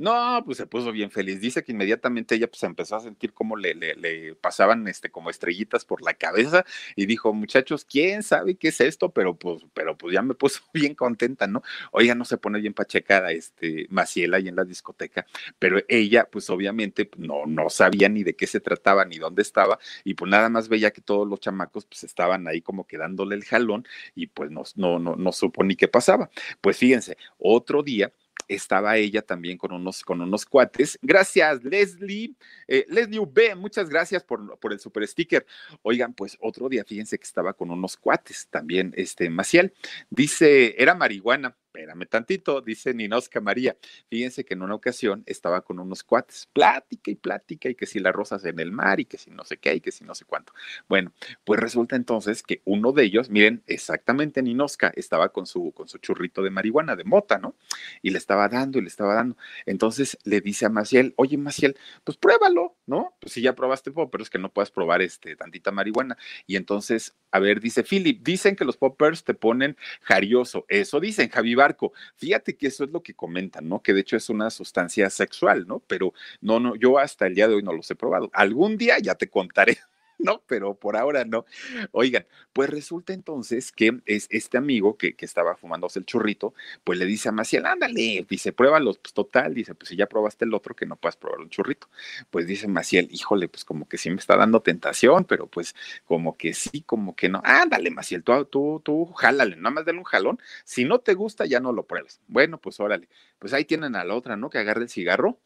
No, 0.00 0.42
pues 0.46 0.56
se 0.56 0.66
puso 0.66 0.92
bien 0.92 1.10
feliz. 1.10 1.42
Dice 1.42 1.62
que 1.62 1.72
inmediatamente 1.72 2.34
ella 2.34 2.48
pues 2.48 2.62
empezó 2.62 2.96
a 2.96 3.00
sentir 3.00 3.34
como 3.34 3.54
le, 3.54 3.74
le, 3.74 3.94
le, 3.96 4.34
pasaban 4.34 4.88
este 4.88 5.10
como 5.10 5.28
estrellitas 5.28 5.84
por 5.84 6.00
la 6.00 6.14
cabeza 6.14 6.64
y 6.96 7.04
dijo, 7.04 7.34
muchachos, 7.34 7.84
¿quién 7.84 8.22
sabe 8.22 8.54
qué 8.56 8.68
es 8.68 8.80
esto? 8.80 9.10
Pero 9.10 9.36
pues, 9.36 9.62
pero 9.74 9.98
pues 9.98 10.14
ya 10.14 10.22
me 10.22 10.32
puso 10.32 10.62
bien 10.72 10.94
contenta, 10.94 11.46
¿no? 11.46 11.62
Oiga, 11.92 12.14
no 12.14 12.24
se 12.24 12.38
pone 12.38 12.60
bien 12.60 12.72
pachecada 12.72 13.30
este 13.32 13.88
Maciela 13.90 14.38
ahí 14.38 14.48
en 14.48 14.56
la 14.56 14.64
discoteca, 14.64 15.26
pero 15.58 15.80
ella 15.86 16.26
pues 16.30 16.48
obviamente 16.48 17.04
pues, 17.04 17.20
no, 17.20 17.44
no 17.44 17.68
sabía 17.68 18.08
ni 18.08 18.24
de 18.24 18.34
qué 18.34 18.46
se 18.46 18.60
trataba 18.60 19.04
ni 19.04 19.18
dónde 19.18 19.42
estaba 19.42 19.78
y 20.02 20.14
pues 20.14 20.30
nada 20.30 20.48
más 20.48 20.70
veía 20.70 20.92
que 20.92 21.02
todos 21.02 21.28
los 21.28 21.40
chamacos 21.40 21.84
pues 21.84 22.04
estaban 22.04 22.48
ahí 22.48 22.62
como 22.62 22.86
que 22.86 22.96
dándole 22.96 23.34
el 23.34 23.44
jalón 23.44 23.86
y 24.14 24.28
pues 24.28 24.50
no, 24.50 24.62
no, 24.76 24.98
no, 24.98 25.16
no 25.16 25.32
supo 25.32 25.62
ni 25.62 25.76
qué 25.76 25.88
pasaba. 25.88 26.30
Pues 26.62 26.78
fíjense, 26.78 27.18
otro 27.38 27.82
día 27.82 28.10
estaba 28.54 28.96
ella 28.96 29.22
también 29.22 29.56
con 29.56 29.72
unos, 29.72 30.02
con 30.02 30.20
unos 30.20 30.44
cuates. 30.44 30.98
Gracias, 31.02 31.62
Leslie. 31.64 32.34
Eh, 32.66 32.84
Leslie 32.88 33.20
UB, 33.20 33.56
muchas 33.56 33.88
gracias 33.88 34.22
por, 34.22 34.58
por, 34.58 34.72
el 34.72 34.80
super 34.80 35.06
sticker. 35.06 35.46
Oigan, 35.82 36.12
pues 36.14 36.36
otro 36.40 36.68
día, 36.68 36.84
fíjense 36.84 37.18
que 37.18 37.24
estaba 37.24 37.52
con 37.52 37.70
unos 37.70 37.96
cuates 37.96 38.48
también, 38.50 38.92
este 38.96 39.30
Maciel. 39.30 39.72
Dice, 40.10 40.74
era 40.82 40.94
marihuana 40.94 41.56
espérame 41.70 42.06
tantito, 42.06 42.60
dice 42.60 42.92
Ninosca 42.92 43.40
María. 43.40 43.76
Fíjense 44.08 44.44
que 44.44 44.54
en 44.54 44.62
una 44.62 44.74
ocasión 44.74 45.22
estaba 45.26 45.62
con 45.62 45.78
unos 45.78 46.02
cuates, 46.02 46.48
plática 46.52 47.12
y 47.12 47.14
plática, 47.14 47.68
y 47.68 47.76
que 47.76 47.86
si 47.86 48.00
las 48.00 48.12
rosas 48.12 48.44
en 48.44 48.58
el 48.58 48.72
mar, 48.72 48.98
y 48.98 49.04
que 49.04 49.18
si 49.18 49.30
no 49.30 49.44
sé 49.44 49.58
qué, 49.58 49.74
y 49.74 49.80
que 49.80 49.92
si 49.92 50.04
no 50.04 50.14
sé 50.16 50.24
cuánto. 50.24 50.52
Bueno, 50.88 51.12
pues 51.44 51.60
resulta 51.60 51.94
entonces 51.94 52.42
que 52.42 52.60
uno 52.64 52.92
de 52.92 53.04
ellos, 53.04 53.30
miren, 53.30 53.62
exactamente 53.66 54.42
Ninosca, 54.42 54.92
estaba 54.96 55.28
con 55.30 55.46
su, 55.46 55.70
con 55.72 55.88
su 55.88 55.98
churrito 55.98 56.42
de 56.42 56.50
marihuana, 56.50 56.96
de 56.96 57.04
mota, 57.04 57.38
¿no? 57.38 57.54
Y 58.02 58.10
le 58.10 58.18
estaba 58.18 58.48
dando 58.48 58.78
y 58.78 58.82
le 58.82 58.88
estaba 58.88 59.14
dando. 59.14 59.36
Entonces 59.64 60.18
le 60.24 60.40
dice 60.40 60.66
a 60.66 60.70
Maciel, 60.70 61.14
oye 61.16 61.38
Maciel, 61.38 61.76
pues 62.02 62.18
pruébalo, 62.18 62.76
¿no? 62.86 63.16
Pues 63.20 63.34
si 63.34 63.42
ya 63.42 63.54
probaste, 63.54 63.92
pero 63.92 64.22
es 64.22 64.30
que 64.30 64.38
no 64.38 64.52
puedes 64.52 64.72
probar 64.72 65.02
este 65.02 65.36
tantita 65.36 65.70
marihuana. 65.70 66.18
Y 66.48 66.56
entonces, 66.56 67.16
a 67.30 67.38
ver, 67.38 67.60
dice 67.60 67.84
Philip, 67.84 68.22
dicen 68.22 68.56
que 68.56 68.64
los 68.64 68.76
poppers 68.76 69.22
te 69.22 69.34
ponen 69.34 69.76
jarioso. 70.02 70.66
Eso 70.68 70.98
dicen, 70.98 71.28
Javi 71.28 71.54
Barco. 71.60 71.92
Fíjate 72.16 72.56
que 72.56 72.66
eso 72.68 72.84
es 72.84 72.90
lo 72.90 73.02
que 73.02 73.14
comentan, 73.14 73.68
¿no? 73.68 73.82
Que 73.82 73.94
de 73.94 74.00
hecho 74.00 74.16
es 74.16 74.28
una 74.30 74.50
sustancia 74.50 75.10
sexual, 75.10 75.66
¿no? 75.66 75.80
Pero 75.86 76.12
no, 76.40 76.58
no, 76.58 76.74
yo 76.76 76.98
hasta 76.98 77.26
el 77.26 77.34
día 77.34 77.48
de 77.48 77.54
hoy 77.54 77.62
no 77.62 77.72
los 77.72 77.90
he 77.90 77.94
probado. 77.94 78.30
Algún 78.32 78.76
día 78.76 78.98
ya 78.98 79.14
te 79.14 79.28
contaré 79.28 79.78
no, 80.22 80.42
pero 80.46 80.74
por 80.74 80.96
ahora 80.96 81.24
no. 81.24 81.44
Oigan, 81.92 82.26
pues 82.52 82.70
resulta 82.70 83.12
entonces 83.12 83.72
que 83.72 84.00
es 84.06 84.26
este 84.30 84.58
amigo 84.58 84.96
que, 84.96 85.14
que 85.14 85.24
estaba 85.24 85.56
fumándose 85.56 85.98
el 85.98 86.06
churrito, 86.06 86.54
pues 86.84 86.98
le 86.98 87.06
dice 87.06 87.28
a 87.28 87.32
Maciel, 87.32 87.66
ándale, 87.66 88.26
dice, 88.28 88.52
pruébalo, 88.52 88.94
pues 88.94 89.12
total, 89.12 89.54
dice, 89.54 89.74
pues 89.74 89.88
si 89.88 89.96
ya 89.96 90.06
probaste 90.06 90.44
el 90.44 90.54
otro, 90.54 90.74
que 90.74 90.86
no 90.86 90.96
puedas 90.96 91.16
probar 91.16 91.40
un 91.40 91.50
churrito. 91.50 91.88
Pues 92.30 92.46
dice 92.46 92.68
Maciel, 92.68 93.08
híjole, 93.10 93.48
pues 93.48 93.64
como 93.64 93.88
que 93.88 93.98
sí 93.98 94.10
me 94.10 94.16
está 94.16 94.36
dando 94.36 94.60
tentación, 94.60 95.24
pero 95.24 95.46
pues 95.46 95.74
como 96.04 96.36
que 96.36 96.54
sí, 96.54 96.82
como 96.82 97.14
que 97.16 97.28
no. 97.28 97.40
Ándale, 97.44 97.90
Maciel, 97.90 98.22
tú, 98.22 98.44
tú, 98.44 98.80
tú, 98.84 99.06
jálale, 99.12 99.56
nada 99.56 99.70
más 99.70 99.84
dale 99.84 99.98
un 99.98 100.04
jalón. 100.04 100.38
Si 100.64 100.84
no 100.84 101.00
te 101.00 101.14
gusta, 101.14 101.46
ya 101.46 101.60
no 101.60 101.72
lo 101.72 101.84
pruebes. 101.84 102.20
Bueno, 102.28 102.58
pues 102.58 102.80
órale. 102.80 103.08
Pues 103.38 103.52
ahí 103.52 103.64
tienen 103.64 103.96
a 103.96 104.04
la 104.04 104.14
otra, 104.14 104.36
¿no? 104.36 104.50
Que 104.50 104.58
agarre 104.58 104.82
el 104.82 104.88
cigarro, 104.90 105.38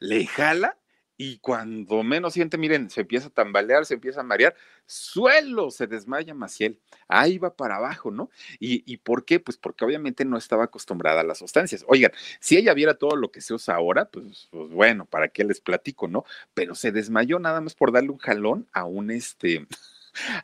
le 0.00 0.26
jala 0.26 0.76
y 1.20 1.38
cuando 1.38 2.04
menos 2.04 2.32
siente, 2.34 2.56
miren, 2.56 2.90
se 2.90 3.00
empieza 3.00 3.26
a 3.26 3.30
tambalear, 3.30 3.84
se 3.84 3.94
empieza 3.94 4.20
a 4.20 4.22
marear, 4.22 4.54
suelo, 4.86 5.72
se 5.72 5.88
desmaya 5.88 6.32
Maciel, 6.32 6.78
ahí 7.08 7.38
va 7.38 7.56
para 7.56 7.76
abajo, 7.76 8.12
¿no? 8.12 8.30
¿Y, 8.60 8.84
¿Y, 8.90 8.98
por 8.98 9.24
qué? 9.24 9.40
Pues 9.40 9.58
porque 9.58 9.84
obviamente 9.84 10.24
no 10.24 10.38
estaba 10.38 10.64
acostumbrada 10.64 11.22
a 11.22 11.24
las 11.24 11.38
sustancias. 11.38 11.84
Oigan, 11.88 12.12
si 12.38 12.56
ella 12.56 12.72
viera 12.72 12.94
todo 12.94 13.16
lo 13.16 13.32
que 13.32 13.40
se 13.40 13.52
usa 13.52 13.74
ahora, 13.74 14.04
pues, 14.04 14.48
pues 14.52 14.70
bueno, 14.70 15.06
¿para 15.06 15.28
qué 15.28 15.42
les 15.42 15.60
platico, 15.60 16.06
no? 16.06 16.24
Pero 16.54 16.76
se 16.76 16.92
desmayó 16.92 17.40
nada 17.40 17.60
más 17.60 17.74
por 17.74 17.90
darle 17.90 18.10
un 18.10 18.18
jalón 18.18 18.68
a 18.72 18.84
un 18.84 19.10
este 19.10 19.66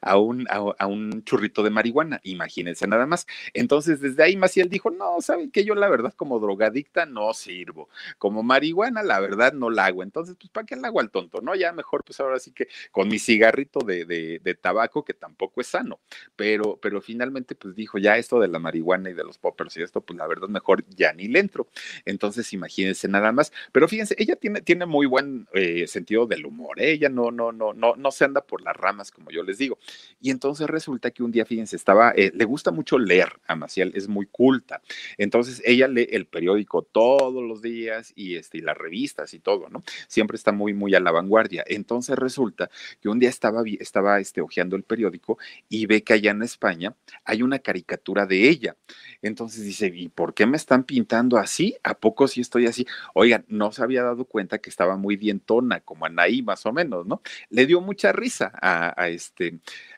a 0.01 0.19
un, 0.19 0.47
a, 0.51 0.87
un 0.87 1.25
churrito 1.25 1.63
de 1.63 1.71
marihuana, 1.71 2.21
imagínense 2.25 2.87
nada 2.87 3.07
más. 3.07 3.27
Entonces, 3.53 4.01
desde 4.01 4.23
ahí 4.23 4.37
Maciel 4.37 4.69
dijo, 4.69 4.91
no, 4.91 5.21
¿saben 5.21 5.51
que 5.51 5.65
Yo 5.65 5.75
la 5.75 5.89
verdad 5.89 6.13
como 6.15 6.39
drogadicta 6.41 7.07
no 7.07 7.33
sirvo, 7.35 7.89
como 8.19 8.43
marihuana 8.43 9.03
la 9.03 9.21
verdad 9.21 9.53
no 9.53 9.71
la 9.71 9.87
hago, 9.87 10.03
entonces, 10.03 10.37
pues, 10.39 10.51
¿para 10.51 10.67
qué 10.67 10.77
la 10.77 10.89
hago 10.89 11.01
al 11.01 11.11
tonto? 11.11 11.41
No, 11.41 11.55
ya 11.55 11.73
mejor, 11.73 12.05
pues 12.05 12.21
ahora 12.21 12.39
sí 12.39 12.53
que 12.53 12.69
con 12.91 13.09
mi 13.09 13.19
cigarrito 13.19 13.81
de, 13.81 14.05
de, 14.05 14.55
tabaco, 14.55 15.05
que 15.05 15.15
tampoco 15.15 15.61
es 15.61 15.67
sano, 15.67 16.01
pero, 16.37 16.79
pero 16.81 17.01
finalmente, 17.01 17.55
pues 17.55 17.75
dijo, 17.75 17.99
ya 17.99 18.17
esto 18.17 18.41
de 18.41 18.49
la 18.49 18.59
marihuana 18.59 19.11
y 19.11 19.15
de 19.15 19.25
los 19.25 19.39
poppers 19.39 19.77
y 19.77 19.83
esto, 19.83 20.01
pues 20.01 20.17
la 20.17 20.27
verdad 20.27 20.49
mejor 20.49 20.85
ya 20.89 21.13
ni 21.13 21.29
le 21.29 21.41
entro. 21.41 21.69
Entonces, 22.05 22.53
imagínense 22.53 23.09
nada 23.09 23.33
más, 23.33 23.53
pero 23.73 23.89
fíjense, 23.89 24.15
ella 24.19 24.37
tiene, 24.37 24.61
tiene 24.63 24.87
muy 24.87 25.07
buen 25.07 25.49
eh, 25.53 25.87
sentido 25.87 26.27
del 26.27 26.47
humor, 26.47 26.81
¿eh? 26.81 26.93
ella 26.93 27.09
no, 27.09 27.31
no, 27.31 27.53
no, 27.53 27.73
no, 27.73 27.97
no 27.97 28.11
se 28.11 28.25
anda 28.25 28.43
por 28.43 28.63
las 28.63 28.77
ramas, 28.77 29.11
como 29.11 29.31
yo 29.31 29.43
les 29.43 29.59
digo 29.59 29.64
digo. 29.65 29.79
Y 30.21 30.31
entonces 30.31 30.67
resulta 30.69 31.11
que 31.11 31.23
un 31.23 31.31
día, 31.31 31.45
fíjense, 31.45 31.77
estaba, 31.77 32.13
eh, 32.17 32.31
le 32.35 32.45
gusta 32.47 32.71
mucho 32.71 32.99
leer 32.99 33.41
a 33.47 33.57
Maciel, 33.57 33.93
es 33.95 34.09
muy 34.09 34.27
culta. 34.27 34.81
Entonces 35.19 35.61
ella 35.67 35.87
lee 35.87 36.09
el 36.11 36.27
periódico 36.27 36.83
todos 36.83 37.43
los 37.43 37.61
días 37.61 38.13
y, 38.17 38.37
este, 38.37 38.59
y 38.59 38.61
las 38.63 38.77
revistas 38.77 39.35
y 39.35 39.39
todo, 39.41 39.69
¿no? 39.69 39.83
Siempre 40.09 40.37
está 40.37 40.51
muy, 40.53 40.73
muy 40.73 40.95
a 40.95 41.01
la 41.01 41.11
vanguardia. 41.11 41.63
Entonces 41.67 42.17
resulta 42.17 42.71
que 43.03 43.09
un 43.11 43.19
día 43.19 43.29
estaba, 43.29 43.63
estaba 43.79 44.19
este, 44.19 44.41
hojeando 44.41 44.77
el 44.77 44.83
periódico 44.83 45.39
y 45.69 45.87
ve 45.87 46.03
que 46.03 46.15
allá 46.15 46.31
en 46.31 46.43
España 46.43 46.95
hay 47.25 47.43
una 47.43 47.59
caricatura 47.59 48.25
de 48.25 48.49
ella. 48.49 48.77
Entonces 49.21 49.65
dice, 49.65 49.93
¿y 49.95 50.09
por 50.09 50.33
qué 50.33 50.47
me 50.47 50.57
están 50.57 50.85
pintando 50.85 51.37
así? 51.37 51.77
¿A 51.83 51.95
poco 51.95 52.29
sí 52.29 52.41
estoy 52.41 52.67
así? 52.67 52.87
Oigan, 53.15 53.45
no 53.49 53.73
se 53.73 53.83
había 53.83 54.03
dado 54.03 54.25
cuenta 54.25 54.59
que 54.59 54.71
estaba 54.71 54.97
muy 54.97 55.17
dientona, 55.17 55.81
como 55.81 56.07
Anaí 56.07 56.43
más 56.43 56.65
o 56.67 56.73
menos, 56.73 57.07
¿no? 57.07 57.21
Le 57.51 57.67
dio 57.67 57.81
mucha 57.81 58.13
risa 58.13 58.53
a, 58.61 59.01
a 59.01 59.09
este, 59.09 59.44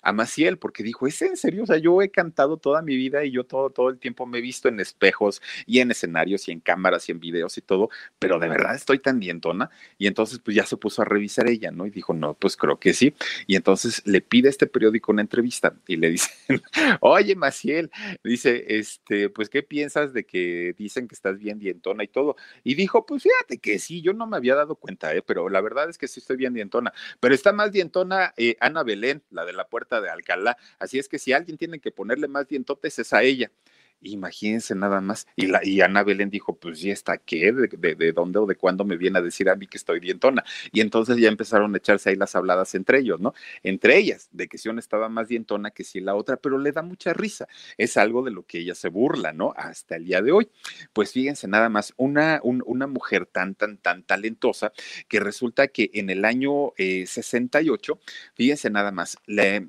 a 0.03 0.13
Maciel, 0.13 0.59
porque 0.59 0.83
dijo, 0.83 1.07
¿es 1.07 1.21
en 1.23 1.37
serio? 1.37 1.65
O 1.65 1.67
sea, 1.67 1.79
yo 1.79 2.01
he 2.03 2.11
cantado 2.11 2.57
toda 2.57 2.83
mi 2.83 2.97
vida 2.97 3.25
y 3.25 3.33
yo 3.33 3.45
todo, 3.45 3.71
todo 3.71 3.89
el 3.91 3.99
tiempo 3.99 4.27
me 4.27 4.39
he 4.39 4.41
visto 4.41 4.69
en 4.69 4.79
espejos 4.81 5.43
y 5.67 5.81
en 5.81 5.91
escenarios 5.91 6.49
y 6.49 6.53
en 6.53 6.61
cámaras 6.61 7.09
y 7.09 7.13
en 7.13 7.21
videos 7.21 7.59
y 7.59 7.63
todo, 7.63 7.91
pero 8.19 8.39
de 8.39 8.49
verdad 8.49 8.75
estoy 8.75 8.99
tan 8.99 9.21
dientona. 9.21 9.71
Y 9.99 10.07
entonces, 10.07 10.39
pues 10.39 10.57
ya 10.57 10.65
se 10.65 10.77
puso 10.77 11.03
a 11.03 11.05
revisar 11.05 11.49
ella, 11.49 11.71
¿no? 11.71 11.87
Y 11.87 11.91
dijo, 11.91 12.15
no, 12.15 12.35
pues 12.35 12.57
creo 12.57 12.79
que 12.79 12.95
sí. 12.95 13.15
Y 13.47 13.57
entonces 13.57 14.03
le 14.05 14.21
pide 14.21 14.49
a 14.49 14.51
este 14.51 14.67
periódico 14.67 15.13
una 15.13 15.23
entrevista 15.23 15.75
y 15.87 15.97
le 15.97 16.11
dice, 16.11 16.31
oye, 17.01 17.35
Maciel, 17.35 17.91
dice, 18.23 18.65
este, 18.69 19.29
pues, 19.29 19.49
¿qué 19.49 19.63
piensas 19.63 20.13
de 20.13 20.25
que 20.25 20.75
dicen 20.79 21.09
que 21.09 21.15
estás 21.15 21.39
bien 21.39 21.59
dientona 21.59 22.05
y 22.05 22.09
todo? 22.09 22.37
Y 22.65 22.75
dijo, 22.75 23.07
pues 23.07 23.23
fíjate 23.23 23.59
que 23.59 23.79
sí, 23.79 24.03
yo 24.03 24.13
no 24.13 24.27
me 24.27 24.37
había 24.37 24.55
dado 24.55 24.77
cuenta, 24.77 25.15
¿eh? 25.15 25.23
pero 25.23 25.49
la 25.49 25.61
verdad 25.61 25.89
es 25.89 25.99
que 25.99 26.09
sí 26.09 26.21
estoy 26.21 26.37
bien 26.37 26.55
dientona. 26.55 26.93
Pero 27.21 27.35
está 27.35 27.53
más 27.53 27.73
dientona 27.73 28.33
eh, 28.37 28.57
Ana 28.61 28.83
Belén, 28.83 29.23
la 29.37 29.45
de 29.45 29.53
la 29.53 29.69
puerta 29.69 30.01
de 30.01 30.11
Alcalá. 30.11 30.57
Así 30.81 30.99
es 30.99 31.09
que 31.09 31.21
si 31.21 31.33
alguien 31.33 31.57
tiene 31.57 31.79
que 31.79 31.93
ponerle 31.93 32.27
más 32.27 32.49
dientotes 32.49 32.99
es 32.99 33.13
a 33.13 33.23
ella. 33.23 33.53
Imagínense 34.01 34.75
nada 34.75 35.01
más. 35.01 35.27
Y, 35.37 35.47
la, 35.47 35.61
y 35.65 35.81
Ana 35.81 36.03
Belén 36.05 36.31
dijo, 36.31 36.57
pues, 36.57 36.83
¿y 36.85 36.91
esta 36.91 37.19
qué? 37.19 37.53
¿De, 37.53 37.95
de, 37.95 38.13
dónde 38.13 38.39
o 38.39 38.47
de 38.47 38.57
cuándo 38.57 38.85
me 38.85 38.97
viene 38.97 39.19
a 39.19 39.23
decir 39.23 39.49
a 39.49 39.57
mí 39.57 39.67
que 39.67 39.79
estoy 39.79 40.01
dientona? 40.01 40.45
Y 40.73 40.81
entonces 40.81 41.17
ya 41.17 41.29
empezaron 41.29 41.75
a 41.75 41.79
echarse 41.79 42.11
ahí 42.11 42.17
las 42.17 42.35
habladas 42.37 42.75
entre 42.75 42.99
ellos, 43.01 43.21
¿no? 43.21 43.35
Entre 43.63 43.97
ellas, 43.97 44.29
de 44.33 44.49
que 44.49 44.59
si 44.59 44.69
una 44.69 44.81
estaba 44.81 45.09
más 45.09 45.29
dientona 45.29 45.71
que 45.71 45.85
si 45.85 46.01
la 46.01 46.15
otra, 46.15 46.37
pero 46.37 46.59
le 46.59 46.73
da 46.73 46.83
mucha 46.83 47.13
risa. 47.13 47.49
Es 47.79 47.97
algo 47.97 48.23
de 48.23 48.31
lo 48.31 48.45
que 48.45 48.59
ella 48.59 48.75
se 48.75 48.89
burla, 48.89 49.33
¿no? 49.33 49.53
Hasta 49.57 49.97
el 49.97 50.05
día 50.05 50.23
de 50.23 50.33
hoy. 50.33 50.49
Pues 50.93 51.13
fíjense 51.13 51.49
nada 51.49 51.69
más, 51.69 51.93
una, 51.97 52.41
una 52.43 52.87
mujer 52.87 53.27
tan, 53.27 53.55
tan, 53.55 53.79
tan 53.79 54.03
talentosa 54.05 54.73
que 55.09 55.21
resulta 55.21 55.69
que 55.69 55.91
en 55.95 56.11
el 56.11 56.25
año 56.25 56.73
68, 56.77 57.93
eh, 57.93 58.11
fíjense 58.35 58.71
nada 58.71 58.93
más, 58.93 59.19
le, 59.27 59.69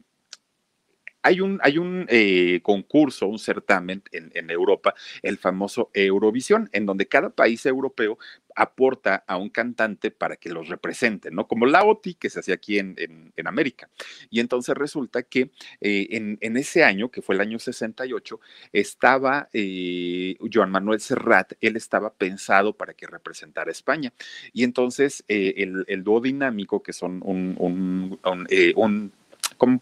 hay 1.27 1.41
un, 1.41 1.59
hay 1.61 1.77
un 1.77 2.05
eh, 2.07 2.61
concurso, 2.63 3.27
un 3.27 3.37
certamen 3.37 4.01
en, 4.13 4.49
Europa, 4.49 4.95
el 5.21 5.37
famoso 5.37 5.91
Eurovisión, 5.93 6.69
en 6.71 6.85
donde 6.85 7.07
cada 7.07 7.29
país 7.29 7.65
europeo 7.65 8.17
aporta 8.55 9.25
a 9.27 9.35
un 9.35 9.49
cantante 9.49 10.09
para 10.09 10.37
que 10.37 10.49
los 10.49 10.69
represente, 10.69 11.29
¿no? 11.29 11.45
Como 11.45 11.65
la 11.65 11.83
OTI 11.83 12.13
que 12.13 12.29
se 12.29 12.39
hacía 12.39 12.55
aquí 12.55 12.79
en, 12.79 12.95
América. 13.45 13.89
Y 14.29 14.39
entonces 14.39 14.75
resulta 14.75 15.23
que 15.23 15.51
eh, 15.81 16.07
en, 16.11 16.57
ese 16.57 16.83
año, 16.83 17.09
que 17.09 17.21
fue 17.21 17.35
el 17.35 17.41
año 17.41 17.59
68, 17.59 18.39
estaba 18.73 19.49
eh, 19.53 20.35
Joan 20.51 20.71
Manuel 20.71 20.99
Serrat, 20.99 21.53
él 21.61 21.75
estaba 21.75 22.13
pensado 22.13 22.73
para 22.73 22.93
que 22.93 23.07
representara 23.07 23.69
a 23.69 23.71
España. 23.71 24.13
Y 24.53 24.63
entonces 24.63 25.23
el, 25.27 25.85
el, 25.87 26.03
dúo 26.03 26.19
dinámico, 26.21 26.81
que 26.81 26.93
son 26.93 27.21
un, 27.23 27.55
un, 27.57 28.19
un, 28.23 28.47
un 28.75 29.11
¿cómo? 29.57 29.79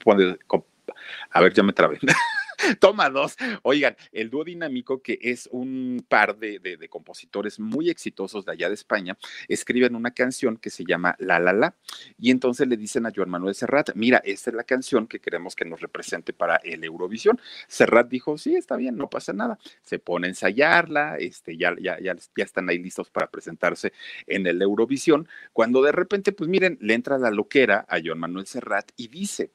A 1.32 1.42
ver, 1.42 1.54
ya 1.54 1.64
me 1.64 1.74
trabé. 1.74 2.00
Toma 2.80 3.10
dos. 3.10 3.36
Oigan, 3.64 3.96
el 4.12 4.30
dúo 4.30 4.44
dinámico, 4.44 5.02
que 5.02 5.20
es 5.22 5.48
un 5.52 6.06
par 6.08 6.38
de, 6.38 6.60
de, 6.60 6.90
compositores 6.90 7.60
muy 7.60 7.90
exitosos 7.90 8.46
de 8.46 8.54
allá 8.54 8.70
de 8.70 8.76
España, 8.76 9.18
escriben 9.48 9.96
una 9.96 10.12
canción 10.12 10.58
que 10.58 10.70
se 10.70 10.86
llama 10.86 11.16
La 11.20 11.40
La 11.40 11.54
La. 11.54 11.76
Y 12.18 12.32
entonces 12.32 12.68
le 12.68 12.78
dicen 12.78 13.06
a 13.06 13.12
Joan 13.16 13.30
Manuel 13.30 13.56
Serrat, 13.56 13.92
mira, 13.96 14.22
esta 14.24 14.50
es 14.50 14.56
la 14.56 14.64
canción 14.64 15.08
que 15.08 15.20
queremos 15.20 15.56
que 15.56 15.66
nos 15.66 15.82
represente 15.82 16.34
para 16.34 16.58
el 16.58 16.84
Eurovisión. 16.84 17.40
Serrat 17.68 18.08
dijo, 18.08 18.38
sí, 18.38 18.56
está 18.56 18.78
bien, 18.78 18.98
no 18.98 19.10
pasa 19.10 19.34
nada. 19.34 19.60
Se 19.84 20.00
pone 20.00 20.28
a 20.28 20.30
ensayarla, 20.30 21.18
este, 21.18 21.58
ya, 21.58 21.76
ya, 21.80 22.00
ya, 22.00 22.16
ya 22.16 22.44
están 22.44 22.70
ahí 22.70 22.80
listos 22.80 23.10
para 23.10 23.30
presentarse 23.30 23.94
en 24.28 24.48
el 24.48 24.62
Eurovisión, 24.62 25.28
cuando 25.54 25.82
de 25.82 25.92
repente, 25.92 26.32
pues 26.32 26.50
miren, 26.50 26.78
le 26.82 26.94
entra 26.94 27.18
la 27.18 27.32
loquera 27.32 27.86
a 27.90 28.00
Joan 28.04 28.20
Manuel 28.20 28.46
Serrat 28.46 28.92
y 28.96 29.08
dice, 29.08 29.52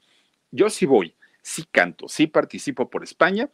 yo 0.50 0.68
sí 0.70 0.86
voy 0.86 1.14
sí 1.42 1.64
canto, 1.70 2.08
sí 2.08 2.26
participo 2.26 2.90
por 2.90 3.02
España, 3.04 3.50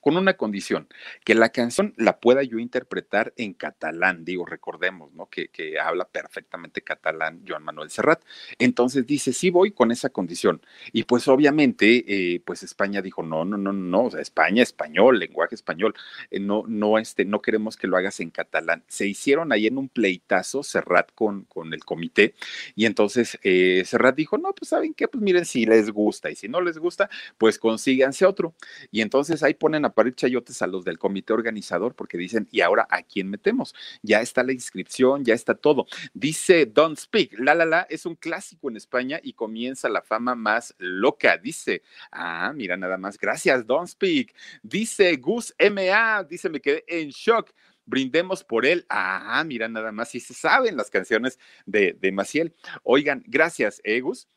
con 0.00 0.16
una 0.16 0.34
condición, 0.34 0.88
que 1.24 1.34
la 1.34 1.50
canción 1.50 1.94
la 1.96 2.18
pueda 2.20 2.42
yo 2.42 2.58
interpretar 2.58 3.32
en 3.36 3.54
catalán, 3.54 4.24
digo, 4.24 4.44
recordemos, 4.44 5.12
¿no? 5.12 5.26
Que, 5.26 5.48
que, 5.48 5.78
habla 5.78 6.06
perfectamente 6.06 6.82
catalán 6.82 7.42
Joan 7.46 7.62
Manuel 7.62 7.90
Serrat. 7.90 8.22
Entonces 8.58 9.06
dice, 9.06 9.32
sí 9.32 9.50
voy 9.50 9.70
con 9.70 9.90
esa 9.90 10.08
condición. 10.10 10.60
Y 10.92 11.04
pues 11.04 11.28
obviamente, 11.28 12.04
eh, 12.06 12.40
pues 12.44 12.62
España 12.62 13.02
dijo, 13.02 13.22
no, 13.22 13.44
no, 13.44 13.56
no, 13.56 13.72
no, 13.72 14.04
o 14.04 14.10
sea, 14.10 14.20
España, 14.20 14.62
español, 14.62 15.18
lenguaje 15.18 15.54
español, 15.54 15.94
eh, 16.30 16.40
no, 16.40 16.64
no, 16.66 16.98
este, 16.98 17.24
no 17.24 17.42
queremos 17.42 17.76
que 17.76 17.86
lo 17.86 17.96
hagas 17.96 18.20
en 18.20 18.30
catalán. 18.30 18.84
Se 18.88 19.06
hicieron 19.06 19.52
ahí 19.52 19.66
en 19.66 19.78
un 19.78 19.88
pleitazo 19.88 20.62
Serrat 20.62 21.12
con, 21.14 21.44
con 21.44 21.72
el 21.72 21.84
comité 21.84 22.34
y 22.74 22.86
entonces 22.86 23.38
eh, 23.42 23.82
Serrat 23.84 24.16
dijo, 24.16 24.38
no, 24.38 24.52
pues 24.52 24.70
saben 24.70 24.94
qué, 24.94 25.08
pues 25.08 25.22
miren, 25.22 25.44
si 25.44 25.66
les 25.66 25.90
gusta 25.90 26.30
y 26.30 26.36
si 26.36 26.48
no 26.48 26.60
les 26.60 26.78
gusta, 26.78 27.08
pues 27.36 27.58
consíganse 27.58 28.26
otro. 28.26 28.54
Y 28.90 29.00
entonces 29.00 29.42
ahí 29.42 29.54
ponen 29.54 29.84
a 29.84 29.87
parir 29.94 30.14
chayotes 30.14 30.62
a 30.62 30.66
los 30.66 30.84
del 30.84 30.98
comité 30.98 31.32
organizador 31.32 31.94
porque 31.94 32.18
dicen, 32.18 32.48
¿y 32.50 32.60
ahora 32.60 32.86
a 32.90 33.02
quién 33.02 33.28
metemos? 33.28 33.74
Ya 34.02 34.20
está 34.20 34.42
la 34.42 34.52
inscripción, 34.52 35.24
ya 35.24 35.34
está 35.34 35.54
todo. 35.54 35.86
Dice 36.14 36.66
Don't 36.66 36.98
Speak, 36.98 37.38
La 37.38 37.54
La 37.54 37.64
La 37.64 37.82
es 37.90 38.06
un 38.06 38.14
clásico 38.16 38.68
en 38.68 38.76
España 38.76 39.20
y 39.22 39.32
comienza 39.32 39.88
la 39.88 40.02
fama 40.02 40.34
más 40.34 40.74
loca. 40.78 41.36
Dice, 41.38 41.82
ah, 42.12 42.52
mira 42.54 42.76
nada 42.76 42.98
más, 42.98 43.18
gracias 43.18 43.66
Don't 43.66 43.88
Speak. 43.88 44.34
Dice 44.62 45.16
Gus 45.16 45.54
MA, 45.58 46.24
dice, 46.24 46.48
me 46.48 46.60
quedé 46.60 46.84
en 46.86 47.10
shock 47.10 47.52
brindemos 47.88 48.44
por 48.44 48.66
él. 48.66 48.84
Ah, 48.88 49.42
mira 49.46 49.66
nada 49.68 49.92
más, 49.92 50.10
si 50.10 50.20
se 50.20 50.34
saben 50.34 50.76
las 50.76 50.90
canciones 50.90 51.38
de, 51.66 51.96
de 51.98 52.12
Maciel. 52.12 52.54
Oigan, 52.82 53.24
gracias, 53.26 53.80
Egus. 53.82 54.28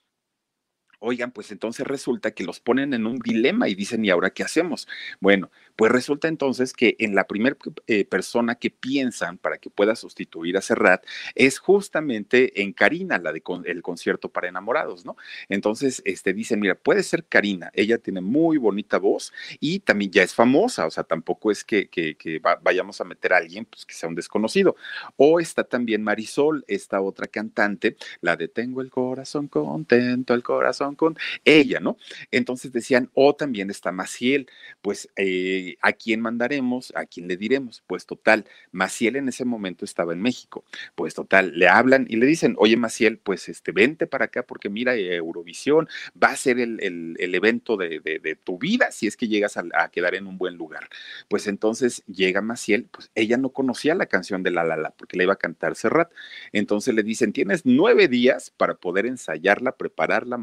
¿Eh, 1.01 1.11
Oigan, 1.11 1.31
pues 1.31 1.51
entonces 1.51 1.85
resulta 1.85 2.31
que 2.31 2.43
los 2.43 2.59
ponen 2.59 2.93
en 2.93 3.05
un 3.05 3.19
dilema 3.19 3.67
y 3.67 3.75
dicen, 3.75 4.05
¿y 4.05 4.09
ahora 4.09 4.29
qué 4.29 4.43
hacemos? 4.43 4.87
Bueno, 5.19 5.49
pues 5.75 5.91
resulta 5.91 6.27
entonces 6.27 6.73
que 6.73 6.95
en 6.99 7.15
la 7.15 7.25
primera 7.25 7.57
eh, 7.87 8.05
persona 8.05 8.55
que 8.55 8.69
piensan 8.69 9.37
para 9.37 9.57
que 9.57 9.69
pueda 9.69 9.95
sustituir 9.95 10.57
a 10.57 10.61
Serrat 10.61 11.03
es 11.35 11.59
justamente 11.59 12.61
en 12.61 12.71
Karina, 12.71 13.17
la 13.17 13.33
de 13.33 13.41
el 13.65 13.81
concierto 13.81 14.29
para 14.29 14.47
enamorados, 14.47 15.05
¿no? 15.05 15.17
Entonces, 15.49 16.01
este, 16.05 16.33
dicen, 16.33 16.59
mira, 16.59 16.75
puede 16.75 17.03
ser 17.03 17.25
Karina, 17.25 17.71
ella 17.73 17.97
tiene 17.97 18.21
muy 18.21 18.57
bonita 18.57 18.99
voz 18.99 19.33
y 19.59 19.79
también 19.79 20.11
ya 20.11 20.23
es 20.23 20.35
famosa, 20.35 20.85
o 20.85 20.91
sea, 20.91 21.03
tampoco 21.03 21.51
es 21.51 21.63
que, 21.63 21.89
que, 21.89 22.41
vayamos 22.61 23.01
a 23.01 23.03
meter 23.03 23.33
a 23.33 23.37
alguien 23.37 23.65
pues, 23.65 23.85
que 23.85 23.93
sea 23.93 24.07
un 24.07 24.15
desconocido. 24.15 24.75
O 25.17 25.39
está 25.39 25.63
también 25.63 26.03
Marisol, 26.03 26.63
esta 26.67 27.01
otra 27.01 27.27
cantante, 27.27 27.97
la 28.21 28.35
de 28.35 28.47
Tengo 28.47 28.81
el 28.81 28.91
corazón 28.91 29.47
contento, 29.47 30.33
el 30.33 30.43
corazón 30.43 30.90
con 30.95 31.17
ella, 31.45 31.79
¿no? 31.79 31.97
Entonces 32.31 32.71
decían, 32.71 33.09
o 33.13 33.35
también 33.35 33.69
está 33.69 33.91
Maciel, 33.91 34.47
pues... 34.81 35.09
Eh, 35.15 35.77
¿a 35.81 35.93
quién 35.93 36.21
mandaremos? 36.21 36.91
¿A 36.95 37.05
quién 37.05 37.27
le 37.27 37.37
diremos? 37.37 37.83
Pues 37.87 38.05
total, 38.05 38.45
Maciel 38.71 39.15
en 39.15 39.29
ese 39.29 39.45
momento 39.45 39.85
estaba 39.85 40.13
en 40.13 40.21
México. 40.21 40.63
Pues 40.95 41.13
total, 41.13 41.57
le 41.57 41.67
hablan 41.67 42.05
y 42.09 42.15
le 42.15 42.25
dicen, 42.25 42.55
oye 42.57 42.77
Maciel, 42.77 43.17
pues 43.17 43.49
este, 43.49 43.71
vente 43.71 44.07
para 44.07 44.25
acá 44.25 44.43
porque 44.43 44.69
mira, 44.69 44.95
Eurovisión 44.95 45.87
va 46.21 46.29
a 46.29 46.35
ser 46.35 46.59
el, 46.59 47.15
evento 47.19 47.77
de, 47.77 48.37
tu 48.43 48.57
vida 48.57 48.91
si 48.91 49.07
es 49.07 49.17
que 49.17 49.27
llegas 49.27 49.57
a, 49.57 49.89
quedar 49.89 50.15
en 50.15 50.27
un 50.27 50.37
buen 50.37 50.55
lugar. 50.55 50.89
Pues 51.27 51.47
entonces 51.47 52.03
llega 52.07 52.41
Maciel, 52.41 52.85
pues 52.91 53.11
ella 53.15 53.37
no 53.37 53.49
conocía 53.49 53.95
la 53.95 54.05
canción 54.05 54.43
de 54.43 54.51
La 54.51 54.63
La 54.63 54.77
La 54.77 54.91
porque 54.91 55.17
le 55.17 55.23
iba 55.23 55.33
a 55.33 55.37
cantar 55.37 55.75
Serrat. 55.75 56.11
Entonces 56.51 56.93
le 56.93 57.03
dicen, 57.03 57.33
tienes 57.33 57.65
nueve 57.65 58.07
días 58.07 58.51
para 58.55 58.75
poder 58.75 59.05
ensayarla, 59.05 59.73
prepararla, 59.73 60.37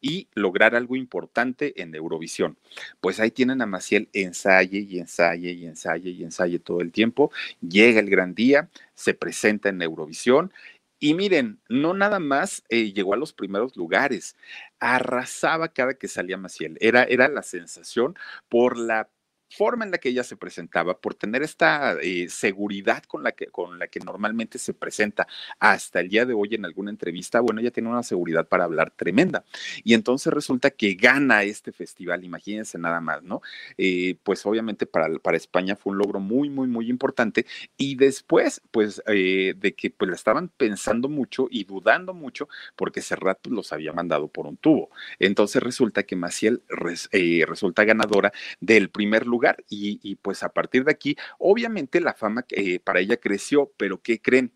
y 0.00 0.28
lograr 0.34 0.74
algo 0.74 0.96
importante 0.96 1.80
en 1.80 1.94
Eurovisión. 1.94 2.58
Pues 3.00 3.20
ahí 3.20 3.30
tienen 3.30 3.62
a 3.62 3.66
Maciel 3.66 4.08
ensaye 4.12 4.80
y 4.80 4.98
ensaye 4.98 5.52
y 5.52 5.66
ensaye 5.66 6.10
y 6.10 6.24
ensaye 6.24 6.58
todo 6.58 6.80
el 6.80 6.90
tiempo. 6.90 7.30
Llega 7.60 8.00
el 8.00 8.10
gran 8.10 8.34
día, 8.34 8.68
se 8.94 9.14
presenta 9.14 9.68
en 9.68 9.80
Eurovisión 9.80 10.52
y 10.98 11.14
miren, 11.14 11.60
no 11.68 11.94
nada 11.94 12.20
más 12.20 12.62
eh, 12.68 12.92
llegó 12.92 13.14
a 13.14 13.16
los 13.16 13.32
primeros 13.32 13.76
lugares, 13.76 14.36
arrasaba 14.78 15.68
cada 15.68 15.94
que 15.94 16.08
salía 16.08 16.36
Maciel. 16.36 16.76
Era, 16.80 17.04
era 17.04 17.28
la 17.28 17.42
sensación 17.42 18.16
por 18.48 18.78
la 18.78 19.08
forma 19.56 19.84
en 19.84 19.90
la 19.90 19.98
que 19.98 20.08
ella 20.08 20.24
se 20.24 20.36
presentaba, 20.36 20.98
por 20.98 21.14
tener 21.14 21.42
esta 21.42 21.96
eh, 22.00 22.28
seguridad 22.28 23.02
con 23.04 23.22
la, 23.22 23.32
que, 23.32 23.46
con 23.46 23.78
la 23.78 23.86
que 23.86 24.00
normalmente 24.00 24.58
se 24.58 24.72
presenta 24.72 25.26
hasta 25.58 26.00
el 26.00 26.08
día 26.08 26.24
de 26.24 26.32
hoy 26.32 26.54
en 26.54 26.64
alguna 26.64 26.90
entrevista, 26.90 27.40
bueno, 27.40 27.60
ella 27.60 27.70
tiene 27.70 27.90
una 27.90 28.02
seguridad 28.02 28.48
para 28.48 28.64
hablar 28.64 28.90
tremenda. 28.90 29.44
Y 29.84 29.94
entonces 29.94 30.32
resulta 30.32 30.70
que 30.70 30.94
gana 30.94 31.42
este 31.42 31.72
festival, 31.72 32.24
imagínense 32.24 32.78
nada 32.78 33.00
más, 33.00 33.22
¿no? 33.22 33.42
Eh, 33.76 34.16
pues 34.22 34.44
obviamente 34.46 34.86
para, 34.86 35.08
para 35.18 35.36
España 35.36 35.76
fue 35.76 35.92
un 35.92 35.98
logro 35.98 36.18
muy, 36.18 36.48
muy, 36.48 36.66
muy 36.66 36.88
importante. 36.88 37.46
Y 37.76 37.96
después, 37.96 38.62
pues, 38.70 39.02
eh, 39.06 39.54
de 39.56 39.74
que 39.74 39.90
pues 39.90 40.08
la 40.08 40.16
estaban 40.16 40.48
pensando 40.48 41.08
mucho 41.08 41.48
y 41.50 41.64
dudando 41.64 42.14
mucho, 42.14 42.48
porque 42.76 43.02
Serrat 43.02 43.46
los 43.48 43.72
había 43.72 43.92
mandado 43.92 44.28
por 44.28 44.46
un 44.46 44.56
tubo. 44.56 44.90
Entonces 45.18 45.62
resulta 45.62 46.04
que 46.04 46.16
Maciel 46.16 46.62
resulta 46.68 47.84
ganadora 47.84 48.32
del 48.60 48.88
primer 48.88 49.26
lugar 49.26 49.41
y, 49.68 50.16
pues 50.16 50.42
a 50.42 50.50
partir 50.50 50.84
de 50.84 50.92
aquí, 50.92 51.16
obviamente 51.38 52.00
la 52.00 52.14
fama 52.14 52.44
eh, 52.50 52.78
para 52.80 53.00
ella 53.00 53.16
creció, 53.16 53.72
pero 53.76 54.02
¿qué 54.02 54.20
creen? 54.20 54.52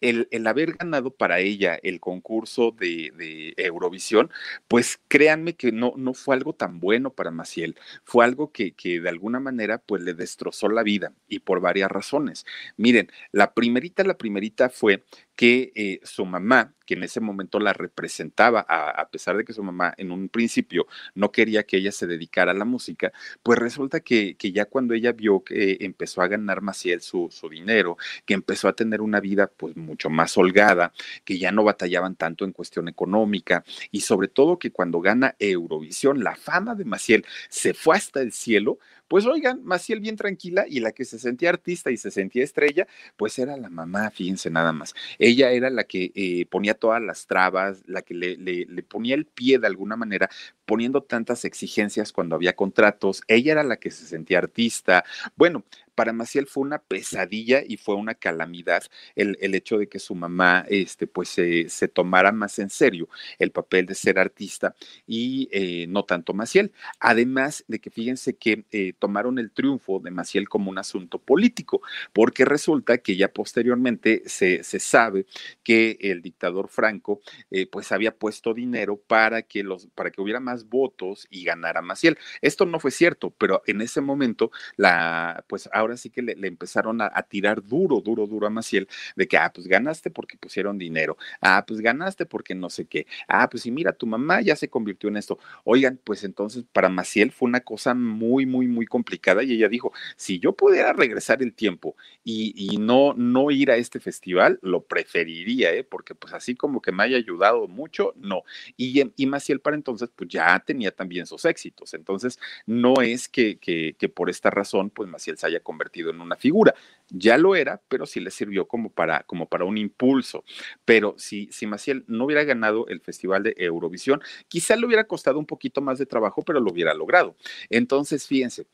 El, 0.00 0.46
haber 0.46 0.74
ganado 0.74 1.12
para 1.12 1.40
ella 1.40 1.78
el 1.82 1.98
concurso 1.98 2.72
de, 2.72 3.54
Eurovisión, 3.56 4.30
pues 4.68 5.00
créanme 5.08 5.54
que 5.54 5.72
no, 5.72 5.94
no 5.96 6.12
fue 6.12 6.36
algo 6.36 6.52
tan 6.52 6.78
bueno 6.78 7.14
para 7.14 7.30
Maciel, 7.30 7.76
fue 8.04 8.22
algo 8.26 8.52
que, 8.52 8.72
que, 8.72 9.00
de 9.00 9.08
alguna 9.08 9.40
manera 9.40 9.78
pues 9.78 10.02
le 10.02 10.12
destrozó 10.12 10.68
la 10.68 10.82
vida 10.82 11.14
y 11.26 11.38
por 11.38 11.60
varias 11.60 11.90
razones. 11.90 12.44
Miren, 12.76 13.10
la 13.32 13.54
primerita, 13.54 14.04
la 14.04 14.18
primerita 14.18 14.68
fue 14.68 15.04
que 15.36 15.72
eh, 15.74 16.00
su 16.02 16.26
mamá, 16.26 16.74
que 16.84 16.94
en 16.94 17.02
ese 17.02 17.20
momento 17.20 17.58
la 17.58 17.72
representaba, 17.72 18.64
a, 18.68 19.08
pesar 19.08 19.36
de 19.36 19.44
que 19.44 19.52
su 19.52 19.62
mamá 19.62 19.94
en 19.96 20.10
un 20.10 20.28
principio 20.28 20.86
no 21.14 21.30
quería 21.32 21.64
que 21.64 21.76
ella 21.76 21.92
se 21.92 22.06
dedicara 22.06 22.52
a 22.52 22.54
la 22.54 22.64
música, 22.64 23.12
pues 23.42 23.58
resulta 23.58 24.00
que, 24.00 24.36
que 24.36 24.52
ya 24.52 24.64
cuando 24.64 24.94
ella 24.94 25.12
vio 25.12 25.44
que 25.44 25.78
empezó 25.80 26.22
a 26.22 26.28
ganar 26.28 26.60
Maciel 26.62 27.00
su, 27.00 27.28
su 27.30 27.48
dinero, 27.48 27.96
que 28.24 28.34
empezó 28.34 28.68
a 28.68 28.74
tener 28.74 29.00
una 29.00 29.20
vida 29.20 29.46
pues 29.46 29.76
mucho 29.76 30.10
más 30.10 30.36
holgada, 30.36 30.92
que 31.24 31.38
ya 31.38 31.52
no 31.52 31.64
batallaban 31.64 32.16
tanto 32.16 32.44
en 32.44 32.52
cuestión 32.52 32.88
económica 32.88 33.64
y 33.90 34.00
sobre 34.00 34.28
todo 34.28 34.58
que 34.58 34.70
cuando 34.70 35.00
gana 35.00 35.36
Eurovisión, 35.38 36.22
la 36.22 36.36
fama 36.36 36.74
de 36.74 36.84
Maciel 36.84 37.24
se 37.48 37.74
fue 37.74 37.96
hasta 37.96 38.20
el 38.20 38.32
cielo, 38.32 38.78
pues 39.08 39.26
oigan, 39.26 39.62
Maciel 39.64 40.00
bien 40.00 40.16
tranquila 40.16 40.64
y 40.68 40.80
la 40.80 40.92
que 40.92 41.04
se 41.04 41.18
sentía 41.18 41.50
artista 41.50 41.90
y 41.90 41.96
se 41.96 42.10
sentía 42.10 42.44
estrella, 42.44 42.86
pues 43.16 43.38
era 43.38 43.56
la 43.56 43.70
mamá, 43.70 44.10
fíjense 44.10 44.50
nada 44.50 44.72
más. 44.72 44.94
Ella 45.18 45.50
era 45.50 45.70
la 45.70 45.84
que 45.84 46.12
eh, 46.14 46.46
ponía 46.46 46.74
todas 46.74 47.02
las 47.02 47.26
trabas, 47.26 47.82
la 47.86 48.02
que 48.02 48.14
le, 48.14 48.36
le, 48.36 48.66
le 48.66 48.82
ponía 48.82 49.14
el 49.14 49.26
pie 49.26 49.58
de 49.58 49.66
alguna 49.66 49.96
manera, 49.96 50.28
poniendo 50.66 51.02
tantas 51.02 51.44
exigencias 51.44 52.12
cuando 52.12 52.36
había 52.36 52.54
contratos. 52.56 53.22
Ella 53.28 53.52
era 53.52 53.62
la 53.62 53.76
que 53.76 53.90
se 53.90 54.06
sentía 54.06 54.38
artista. 54.38 55.04
Bueno, 55.36 55.64
para 55.94 56.12
Maciel 56.12 56.46
fue 56.46 56.62
una 56.62 56.78
pesadilla 56.78 57.62
y 57.66 57.76
fue 57.76 57.94
una 57.94 58.14
calamidad 58.14 58.82
el, 59.14 59.36
el 59.40 59.54
hecho 59.54 59.78
de 59.78 59.88
que 59.88 59.98
su 59.98 60.14
mamá 60.14 60.64
este, 60.68 61.06
pues, 61.06 61.28
se, 61.28 61.68
se, 61.68 61.88
tomara 61.88 62.32
más 62.32 62.58
en 62.58 62.70
serio 62.70 63.08
el 63.38 63.50
papel 63.50 63.86
de 63.86 63.94
ser 63.94 64.18
artista 64.18 64.74
y 65.06 65.48
eh, 65.52 65.86
no 65.88 66.04
tanto 66.04 66.34
Maciel. 66.34 66.72
Además 66.98 67.64
de 67.68 67.78
que 67.78 67.90
fíjense 67.90 68.36
que 68.36 68.64
eh, 68.72 68.92
tomaron 68.98 69.38
el 69.38 69.50
triunfo 69.52 70.00
de 70.00 70.10
Maciel 70.10 70.48
como 70.48 70.70
un 70.70 70.78
asunto 70.78 71.18
político, 71.18 71.82
porque 72.12 72.44
resulta 72.44 72.98
que 72.98 73.16
ya 73.16 73.28
posteriormente 73.32 74.22
se, 74.26 74.62
se 74.64 74.80
sabe 74.80 75.26
que 75.62 75.96
el 76.00 76.22
dictador 76.22 76.68
Franco 76.68 77.20
eh, 77.50 77.66
pues 77.66 77.92
había 77.92 78.16
puesto 78.16 78.54
dinero 78.54 78.96
para 78.96 79.42
que, 79.42 79.62
los, 79.62 79.86
para 79.94 80.10
que 80.10 80.20
hubiera 80.20 80.40
más 80.40 80.53
votos 80.62 81.26
y 81.30 81.42
ganara 81.42 81.82
Maciel. 81.82 82.16
Esto 82.40 82.64
no 82.66 82.78
fue 82.78 82.92
cierto, 82.92 83.30
pero 83.30 83.62
en 83.66 83.80
ese 83.80 84.00
momento, 84.00 84.52
la, 84.76 85.44
pues 85.48 85.68
ahora 85.72 85.96
sí 85.96 86.10
que 86.10 86.22
le, 86.22 86.34
empezaron 86.46 87.00
a, 87.02 87.10
tirar 87.22 87.62
duro, 87.62 88.00
duro, 88.00 88.26
duro 88.26 88.46
a 88.46 88.50
Maciel, 88.50 88.88
de 89.16 89.26
que, 89.26 89.36
ah, 89.36 89.50
pues 89.52 89.66
ganaste 89.66 90.10
porque 90.10 90.36
pusieron 90.38 90.78
dinero, 90.78 91.16
ah, 91.40 91.64
pues 91.66 91.80
ganaste 91.80 92.26
porque 92.26 92.54
no 92.54 92.70
sé 92.70 92.86
qué, 92.86 93.06
ah, 93.28 93.48
pues 93.50 93.64
sí, 93.64 93.70
mira, 93.70 93.92
tu 93.92 94.06
mamá 94.06 94.40
ya 94.40 94.54
se 94.56 94.68
convirtió 94.68 95.08
en 95.08 95.16
esto. 95.16 95.38
Oigan, 95.64 95.98
pues 96.04 96.24
entonces 96.24 96.64
para 96.72 96.88
Maciel 96.88 97.32
fue 97.32 97.48
una 97.48 97.60
cosa 97.60 97.94
muy, 97.94 98.46
muy, 98.46 98.66
muy 98.68 98.86
complicada 98.86 99.42
y 99.42 99.52
ella 99.52 99.68
dijo, 99.68 99.92
si 100.16 100.38
yo 100.38 100.52
pudiera 100.52 100.92
regresar 100.92 101.42
el 101.42 101.54
tiempo 101.54 101.96
y, 102.22 102.54
y 102.56 102.76
no, 102.76 103.14
no 103.14 103.50
ir 103.50 103.70
a 103.70 103.76
este 103.76 104.00
festival, 104.00 104.58
lo 104.62 104.82
preferiría, 104.84 105.72
¿eh? 105.72 105.84
porque 105.84 106.14
pues 106.14 106.32
así 106.34 106.54
como 106.54 106.80
que 106.80 106.92
me 106.92 107.02
haya 107.04 107.16
ayudado 107.16 107.68
mucho, 107.68 108.12
no. 108.16 108.42
Y, 108.76 109.02
y 109.16 109.26
Maciel 109.26 109.60
para 109.60 109.76
entonces 109.76 110.10
pues 110.14 110.28
ya 110.30 110.43
tenía 110.64 110.90
también 110.90 111.26
sus 111.26 111.44
éxitos. 111.44 111.94
Entonces 111.94 112.38
no 112.66 113.00
es 113.02 113.28
que, 113.28 113.58
que, 113.58 114.08
por 114.08 114.30
esta 114.30 114.50
razón 114.50 114.90
pues 114.90 115.08
Maciel 115.08 115.38
se 115.38 115.46
haya 115.46 115.60
convertido 115.60 116.10
en 116.10 116.20
una 116.20 116.36
figura. 116.36 116.74
Ya 117.08 117.38
lo 117.38 117.54
era, 117.54 117.80
pero 117.88 118.06
sí 118.06 118.20
le 118.20 118.30
sirvió 118.30 118.66
como 118.66 118.90
para, 118.90 119.22
como 119.24 119.46
para 119.46 119.64
un 119.64 119.78
impulso. 119.78 120.44
Pero 120.84 121.14
si, 121.18 121.48
si 121.52 121.66
Maciel 121.66 122.04
no 122.06 122.24
hubiera 122.24 122.44
ganado 122.44 122.86
el 122.88 123.00
Festival 123.00 123.42
de 123.42 123.54
Eurovisión, 123.56 124.20
quizá 124.48 124.76
le 124.76 124.86
hubiera 124.86 125.04
costado 125.04 125.38
un 125.38 125.46
poquito 125.46 125.80
más 125.80 125.98
de 125.98 126.06
trabajo, 126.06 126.42
pero 126.42 126.60
lo 126.60 126.70
hubiera 126.70 126.94
logrado. 126.94 127.36
Entonces, 127.70 128.26
fíjense, 128.26 128.66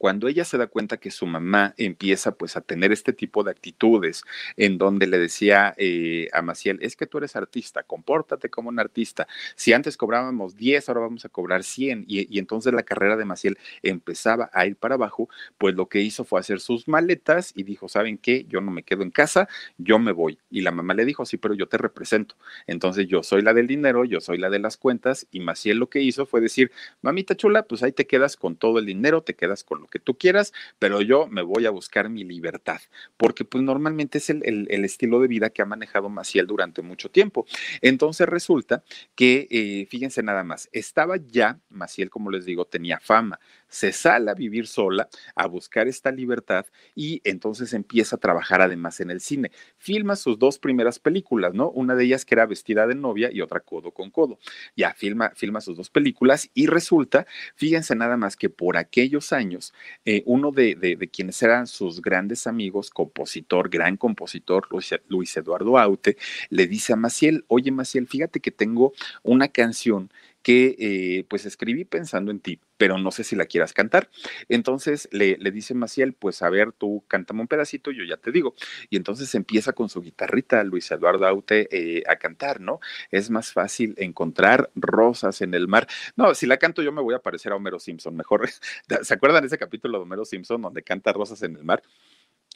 cuando 0.00 0.28
ella 0.28 0.46
se 0.46 0.56
da 0.56 0.66
cuenta 0.66 0.96
que 0.96 1.10
su 1.10 1.26
mamá 1.26 1.74
empieza 1.76 2.32
pues 2.32 2.56
a 2.56 2.62
tener 2.62 2.90
este 2.90 3.12
tipo 3.12 3.44
de 3.44 3.50
actitudes 3.50 4.24
en 4.56 4.78
donde 4.78 5.06
le 5.06 5.18
decía 5.18 5.74
eh, 5.76 6.30
a 6.32 6.40
Maciel, 6.40 6.78
es 6.80 6.96
que 6.96 7.06
tú 7.06 7.18
eres 7.18 7.36
artista, 7.36 7.82
compórtate 7.82 8.48
como 8.48 8.70
un 8.70 8.80
artista. 8.80 9.28
Si 9.56 9.74
antes 9.74 9.98
cobrábamos 9.98 10.56
10, 10.56 10.88
ahora 10.88 11.02
vamos 11.02 11.26
a 11.26 11.28
cobrar 11.28 11.64
100 11.64 12.06
y, 12.08 12.38
entonces 12.38 12.72
la 12.72 12.82
carrera 12.82 13.18
de 13.18 13.26
Maciel 13.26 13.58
empezaba 13.82 14.48
a 14.54 14.64
ir 14.64 14.74
para 14.74 14.94
abajo, 14.94 15.28
pues 15.58 15.74
lo 15.74 15.90
que 15.90 16.00
hizo 16.00 16.24
fue 16.24 16.40
hacer 16.40 16.60
sus 16.60 16.88
maletas 16.88 17.52
y 17.54 17.64
dijo, 17.64 17.86
¿saben 17.86 18.16
qué? 18.16 18.46
Yo 18.48 18.62
no 18.62 18.70
me 18.70 18.84
quedo 18.84 19.02
en 19.02 19.10
casa, 19.10 19.50
yo 19.76 19.98
me 19.98 20.12
voy. 20.12 20.38
Y 20.50 20.62
la 20.62 20.70
mamá 20.70 20.94
le 20.94 21.04
dijo, 21.04 21.26
sí, 21.26 21.36
pero 21.36 21.52
yo 21.52 21.68
te 21.68 21.76
represento. 21.76 22.36
Entonces 22.66 23.06
yo 23.06 23.22
soy 23.22 23.42
la 23.42 23.52
del 23.52 23.66
dinero, 23.66 24.06
yo 24.06 24.22
soy 24.22 24.38
la 24.38 24.48
de 24.48 24.60
las 24.60 24.78
cuentas 24.78 25.26
y 25.30 25.40
Maciel 25.40 25.76
lo 25.76 25.90
que 25.90 26.00
hizo 26.00 26.24
fue 26.24 26.40
decir, 26.40 26.72
mamita 27.02 27.36
chula, 27.36 27.64
pues 27.64 27.82
ahí 27.82 27.92
te 27.92 28.06
quedas 28.06 28.38
con 28.38 28.56
todo 28.56 28.78
el 28.78 28.86
dinero, 28.86 29.22
te 29.22 29.34
quedas 29.34 29.62
con 29.62 29.80
lo 29.82 29.89
que 29.90 29.98
tú 29.98 30.16
quieras, 30.16 30.52
pero 30.78 31.02
yo 31.02 31.26
me 31.26 31.42
voy 31.42 31.66
a 31.66 31.70
buscar 31.70 32.08
mi 32.08 32.24
libertad, 32.24 32.80
porque 33.16 33.44
pues 33.44 33.62
normalmente 33.62 34.18
es 34.18 34.30
el, 34.30 34.68
estilo 34.84 35.20
de 35.20 35.28
vida 35.28 35.50
que 35.50 35.62
ha 35.62 35.66
manejado 35.66 36.08
Maciel 36.08 36.46
durante 36.46 36.82
mucho 36.82 37.10
tiempo. 37.10 37.46
Entonces 37.82 38.28
resulta 38.28 38.82
que, 39.14 39.46
eh, 39.50 39.86
fíjense 39.90 40.22
nada 40.22 40.44
más, 40.44 40.68
estaba 40.72 41.16
ya, 41.16 41.58
Maciel, 41.68 42.10
como 42.10 42.30
les 42.30 42.44
digo, 42.44 42.64
tenía 42.64 42.98
fama, 43.00 43.38
se 43.68 43.92
sale 43.92 44.30
a 44.30 44.34
vivir 44.34 44.66
sola, 44.66 45.08
a 45.34 45.46
buscar 45.46 45.88
esta 45.88 46.10
libertad 46.10 46.66
y 46.94 47.20
entonces 47.24 47.72
empieza 47.72 48.16
a 48.16 48.18
trabajar 48.18 48.60
además 48.60 49.00
en 49.00 49.10
el 49.10 49.20
cine. 49.20 49.50
Filma 49.78 50.16
sus 50.16 50.38
dos 50.38 50.58
primeras 50.58 50.98
películas, 50.98 51.54
¿no? 51.54 51.70
Una 51.70 51.94
de 51.94 52.04
ellas 52.04 52.24
que 52.24 52.34
era 52.34 52.46
Vestida 52.46 52.86
de 52.86 52.94
novia 52.94 53.30
y 53.32 53.40
otra 53.40 53.60
Codo 53.60 53.92
con 53.92 54.10
Codo. 54.10 54.38
Ya 54.76 54.92
filma, 54.94 55.30
filma 55.34 55.60
sus 55.60 55.76
dos 55.76 55.88
películas 55.88 56.50
y 56.52 56.66
resulta, 56.66 57.26
fíjense 57.54 57.94
nada 57.94 58.16
más 58.16 58.36
que 58.36 58.50
por 58.50 58.76
aquellos 58.76 59.32
años, 59.32 59.72
eh, 60.04 60.22
uno 60.26 60.50
de, 60.50 60.74
de, 60.74 61.08
quienes 61.08 61.42
eran 61.42 61.66
sus 61.66 62.00
grandes 62.00 62.46
amigos, 62.46 62.90
compositor, 62.90 63.68
gran 63.68 63.96
compositor, 63.96 64.66
Luis, 64.70 64.94
Luis 65.08 65.36
Eduardo 65.36 65.78
Aute, 65.78 66.16
le 66.48 66.66
dice 66.66 66.92
a 66.92 66.96
Maciel, 66.96 67.44
oye 67.48 67.70
Maciel, 67.70 68.06
fíjate 68.06 68.40
que 68.40 68.50
tengo 68.50 68.92
una 69.22 69.48
canción 69.48 70.10
que 70.42 70.76
eh, 70.78 71.24
pues 71.28 71.46
escribí 71.46 71.84
pensando 71.84 72.30
en 72.30 72.40
ti, 72.40 72.60
pero 72.76 72.98
no 72.98 73.10
sé 73.10 73.24
si 73.24 73.36
la 73.36 73.46
quieras 73.46 73.72
cantar. 73.72 74.10
Entonces 74.48 75.08
le, 75.12 75.36
le 75.38 75.50
dice 75.50 75.74
Maciel, 75.74 76.14
pues 76.14 76.42
a 76.42 76.50
ver, 76.50 76.72
tú 76.72 77.04
cántame 77.08 77.42
un 77.42 77.48
pedacito, 77.48 77.90
yo 77.90 78.04
ya 78.04 78.16
te 78.16 78.32
digo. 78.32 78.54
Y 78.88 78.96
entonces 78.96 79.34
empieza 79.34 79.72
con 79.72 79.88
su 79.88 80.00
guitarrita 80.00 80.64
Luis 80.64 80.90
Eduardo 80.90 81.26
Aute 81.26 81.68
eh, 81.70 82.02
a 82.06 82.16
cantar, 82.16 82.60
¿no? 82.60 82.80
Es 83.10 83.30
más 83.30 83.52
fácil 83.52 83.94
encontrar 83.98 84.70
rosas 84.74 85.40
en 85.42 85.54
el 85.54 85.68
mar. 85.68 85.86
No, 86.16 86.34
si 86.34 86.46
la 86.46 86.56
canto 86.56 86.82
yo 86.82 86.92
me 86.92 87.02
voy 87.02 87.14
a 87.14 87.20
parecer 87.20 87.52
a 87.52 87.56
Homero 87.56 87.78
Simpson, 87.78 88.16
mejor. 88.16 88.48
¿Se 89.02 89.14
acuerdan 89.14 89.42
de 89.42 89.48
ese 89.48 89.58
capítulo 89.58 89.98
de 89.98 90.02
Homero 90.04 90.24
Simpson 90.24 90.62
donde 90.62 90.82
canta 90.82 91.12
rosas 91.12 91.42
en 91.42 91.56
el 91.56 91.64
mar? 91.64 91.82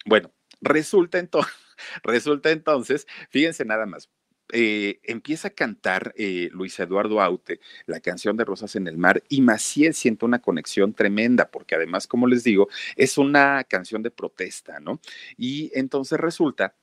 Bueno, 0.06 0.32
resulta 0.60 1.18
entonces, 1.18 1.54
resulta 2.02 2.50
entonces, 2.50 3.06
fíjense 3.30 3.64
nada 3.64 3.86
más, 3.86 4.10
eh, 4.52 5.00
empieza 5.02 5.48
a 5.48 5.50
cantar 5.52 6.12
eh, 6.16 6.48
Luis 6.52 6.78
Eduardo 6.78 7.20
Aute 7.20 7.60
la 7.86 8.00
canción 8.00 8.36
de 8.36 8.44
Rosas 8.44 8.76
en 8.76 8.86
el 8.86 8.98
Mar 8.98 9.22
y 9.28 9.40
Maciel 9.40 9.94
siente 9.94 10.24
una 10.24 10.40
conexión 10.40 10.92
tremenda 10.94 11.50
porque 11.50 11.74
además, 11.74 12.06
como 12.06 12.26
les 12.26 12.44
digo, 12.44 12.68
es 12.96 13.18
una 13.18 13.64
canción 13.64 14.02
de 14.02 14.10
protesta, 14.10 14.80
¿no? 14.80 15.00
Y 15.36 15.70
entonces 15.74 16.18
resulta 16.20 16.74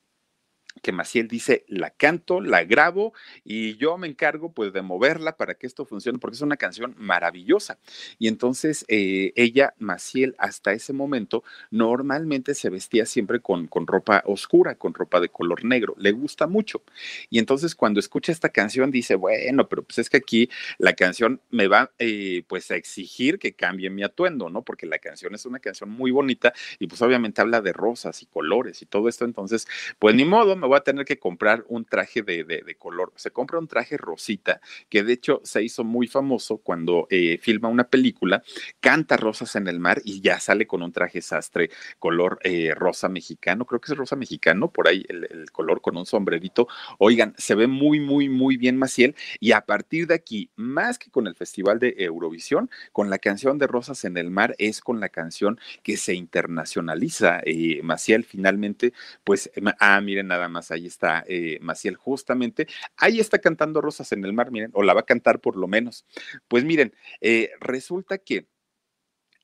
que 0.80 0.92
Maciel 0.92 1.28
dice, 1.28 1.64
la 1.68 1.90
canto, 1.90 2.40
la 2.40 2.64
grabo 2.64 3.12
y 3.44 3.76
yo 3.76 3.98
me 3.98 4.08
encargo 4.08 4.52
pues 4.52 4.72
de 4.72 4.82
moverla 4.82 5.36
para 5.36 5.54
que 5.54 5.66
esto 5.66 5.84
funcione, 5.84 6.18
porque 6.18 6.36
es 6.36 6.40
una 6.40 6.56
canción 6.56 6.94
maravillosa. 6.98 7.78
Y 8.18 8.28
entonces 8.28 8.84
eh, 8.88 9.32
ella, 9.36 9.74
Maciel, 9.78 10.34
hasta 10.38 10.72
ese 10.72 10.92
momento 10.92 11.44
normalmente 11.70 12.54
se 12.54 12.70
vestía 12.70 13.06
siempre 13.06 13.40
con, 13.40 13.66
con 13.66 13.86
ropa 13.86 14.22
oscura, 14.26 14.74
con 14.76 14.94
ropa 14.94 15.20
de 15.20 15.28
color 15.28 15.64
negro, 15.64 15.94
le 15.98 16.12
gusta 16.12 16.46
mucho. 16.46 16.82
Y 17.30 17.38
entonces 17.38 17.74
cuando 17.74 18.00
escucha 18.00 18.32
esta 18.32 18.48
canción 18.48 18.90
dice, 18.90 19.14
bueno, 19.14 19.68
pero 19.68 19.82
pues 19.82 19.98
es 19.98 20.10
que 20.10 20.18
aquí 20.18 20.48
la 20.78 20.94
canción 20.94 21.40
me 21.50 21.68
va 21.68 21.90
eh, 21.98 22.44
pues 22.46 22.70
a 22.70 22.76
exigir 22.76 23.38
que 23.38 23.52
cambie 23.54 23.90
mi 23.90 24.02
atuendo, 24.02 24.50
¿no? 24.50 24.62
Porque 24.62 24.86
la 24.86 24.98
canción 24.98 25.34
es 25.34 25.46
una 25.46 25.58
canción 25.58 25.90
muy 25.90 26.10
bonita 26.10 26.52
y 26.78 26.86
pues 26.86 27.02
obviamente 27.02 27.40
habla 27.40 27.60
de 27.60 27.72
rosas 27.72 28.22
y 28.22 28.26
colores 28.26 28.82
y 28.82 28.86
todo 28.86 29.08
esto, 29.08 29.24
entonces 29.24 29.66
pues 29.98 30.14
ni 30.14 30.24
modo, 30.24 30.56
me 30.62 30.68
voy 30.68 30.76
a 30.76 30.80
tener 30.80 31.04
que 31.04 31.18
comprar 31.18 31.64
un 31.68 31.84
traje 31.84 32.22
de, 32.22 32.44
de, 32.44 32.74
color. 32.76 33.12
Se 33.16 33.32
compra 33.32 33.58
un 33.58 33.66
traje 33.66 33.96
rosita, 33.96 34.60
que 34.88 35.02
de 35.02 35.12
hecho 35.12 35.40
se 35.42 35.62
hizo 35.62 35.82
muy 35.82 36.06
famoso 36.06 36.58
cuando 36.58 37.08
eh, 37.10 37.38
filma 37.42 37.68
una 37.68 37.88
película, 37.88 38.44
canta 38.80 39.16
Rosas 39.16 39.56
en 39.56 39.66
el 39.66 39.80
Mar 39.80 40.00
y 40.04 40.20
ya 40.20 40.38
sale 40.38 40.68
con 40.68 40.82
un 40.82 40.92
traje 40.92 41.20
sastre 41.20 41.70
color 41.98 42.38
eh, 42.44 42.74
rosa 42.76 43.08
mexicano, 43.08 43.66
creo 43.66 43.80
que 43.80 43.90
es 43.90 43.98
rosa 43.98 44.14
mexicano, 44.14 44.70
por 44.70 44.86
ahí 44.86 45.04
el, 45.08 45.50
color 45.50 45.80
con 45.80 45.96
un 45.96 46.06
sombrerito. 46.06 46.68
Oigan, 46.98 47.34
se 47.36 47.56
ve 47.56 47.66
muy, 47.66 47.98
muy, 47.98 48.28
muy 48.28 48.56
bien 48.56 48.76
Maciel 48.76 49.16
y 49.40 49.52
a 49.52 49.62
partir 49.62 50.06
de 50.06 50.14
aquí, 50.14 50.50
más 50.54 50.96
que 50.96 51.10
con 51.10 51.26
el 51.26 51.34
Festival 51.34 51.80
de 51.80 51.96
Eurovisión, 51.98 52.70
con 52.92 53.10
la 53.10 53.18
canción 53.18 53.58
de 53.58 53.66
Rosas 53.66 54.04
en 54.04 54.16
el 54.16 54.30
Mar 54.30 54.54
es 54.58 54.80
con 54.80 55.00
la 55.00 55.08
canción 55.08 55.58
que 55.82 55.96
se 55.96 56.14
internacionaliza. 56.14 57.40
Eh, 57.44 57.80
Maciel 57.82 58.24
finalmente, 58.24 58.92
pues, 59.24 59.50
ah, 59.80 60.00
miren 60.00 60.28
nada 60.28 60.48
más 60.52 60.70
ahí 60.70 60.86
está 60.86 61.24
eh, 61.26 61.58
Maciel 61.60 61.96
justamente, 61.96 62.68
ahí 62.96 63.18
está 63.18 63.38
cantando 63.38 63.80
Rosas 63.80 64.12
en 64.12 64.24
el 64.24 64.32
Mar, 64.32 64.50
miren, 64.52 64.70
o 64.74 64.82
la 64.82 64.94
va 64.94 65.00
a 65.00 65.06
cantar 65.06 65.40
por 65.40 65.56
lo 65.56 65.66
menos. 65.66 66.06
Pues 66.48 66.64
miren, 66.64 66.94
eh, 67.20 67.50
resulta 67.60 68.18
que 68.18 68.46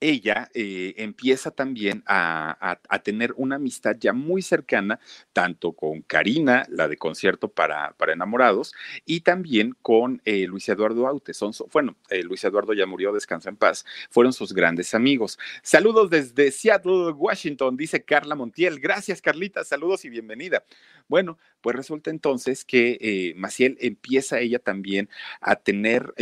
ella 0.01 0.49
eh, 0.55 0.95
empieza 0.99 1.51
también 1.51 2.05
a, 2.07 2.79
tener 3.03 3.33
una 3.37 3.57
amistad 3.57 3.97
ya 3.99 4.13
muy 4.13 4.43
cercana, 4.43 5.01
tanto 5.33 5.73
con 5.73 6.03
Karina, 6.03 6.65
la 6.69 6.87
de 6.87 6.97
concierto 6.97 7.49
para, 7.49 7.95
para 7.97 8.13
enamorados, 8.13 8.75
y 9.05 9.23
también 9.23 9.75
con 9.83 10.23
Luis 10.25 10.69
Eduardo 10.69 11.09
Aute. 11.09 11.35
Son, 11.35 11.53
bueno, 11.73 11.97
Luis 12.25 12.45
Eduardo 12.45 12.75
ya 12.75 12.87
murió, 12.87 13.13
descansa 13.13 13.49
en 13.49 13.57
paz, 13.57 13.85
fueron 14.11 14.33
sus 14.33 14.53
grandes 14.53 14.95
amigos. 14.95 15.39
Saludos 15.63 16.11
desde 16.11 16.53
Seattle, 16.53 17.11
Washington, 17.13 17.77
dice 17.77 18.05
Carla 18.05 18.37
Montiel. 18.37 18.79
Gracias, 18.79 19.21
Carlita, 19.21 19.65
saludos 19.65 20.05
y 20.05 20.11
bienvenida. 20.11 20.65
Bueno, 21.09 21.39
pues 21.61 21.75
resulta 21.77 22.11
entonces 22.11 22.65
que 22.65 23.35
Maciel 23.37 23.77
empieza 23.81 24.39
ella 24.41 24.59
también 24.59 25.09
a 25.41 25.57
tener, 25.57 26.15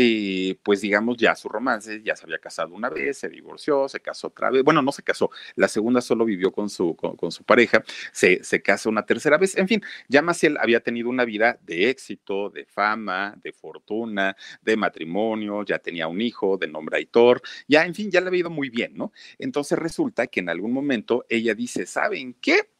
pues 0.62 0.80
digamos, 0.80 1.16
ya 1.16 1.34
su 1.34 1.48
romance, 1.48 2.02
ya 2.02 2.16
se 2.16 2.24
había 2.24 2.38
casado 2.38 2.74
una 2.74 2.88
vez, 2.90 3.18
se 3.18 3.28
divorció 3.28 3.86
se 3.88 4.00
casó 4.00 4.28
otra 4.28 4.50
vez, 4.50 4.62
bueno, 4.62 4.82
no 4.82 4.92
se 4.92 5.02
casó, 5.02 5.30
la 5.54 5.68
segunda 5.68 6.00
solo 6.00 6.24
vivió 6.24 6.52
con 6.52 6.68
su, 6.68 6.94
con, 6.96 7.30
su 7.30 7.44
pareja, 7.44 7.84
se, 8.12 8.42
se 8.42 8.62
casa 8.62 8.88
una 8.88 9.04
tercera 9.04 9.38
vez, 9.38 9.56
en 9.56 9.68
fin, 9.68 9.82
ya 10.08 10.22
Maciel 10.22 10.56
había 10.58 10.80
tenido 10.80 11.08
una 11.08 11.24
vida 11.24 11.58
de 11.62 11.90
éxito, 11.90 12.50
de 12.50 12.64
fama, 12.64 13.34
de 13.42 13.52
fortuna, 13.52 14.36
de 14.62 14.76
matrimonio, 14.76 15.64
ya 15.64 15.78
tenía 15.78 16.08
un 16.08 16.20
hijo 16.20 16.56
de 16.58 16.68
nombre 16.68 16.96
Aitor, 16.98 17.42
ya, 17.68 17.84
en 17.84 17.94
fin, 17.94 18.10
ya 18.10 18.20
le 18.20 18.28
había 18.28 18.40
ido 18.40 18.50
muy 18.50 18.70
bien, 18.70 18.94
¿no? 18.94 19.12
Entonces 19.38 19.78
resulta 19.78 20.26
que 20.26 20.40
en 20.40 20.48
algún 20.48 20.72
momento 20.72 21.24
ella 21.28 21.54
dice, 21.54 21.86
¿saben 21.86 22.34
qué? 22.40 22.75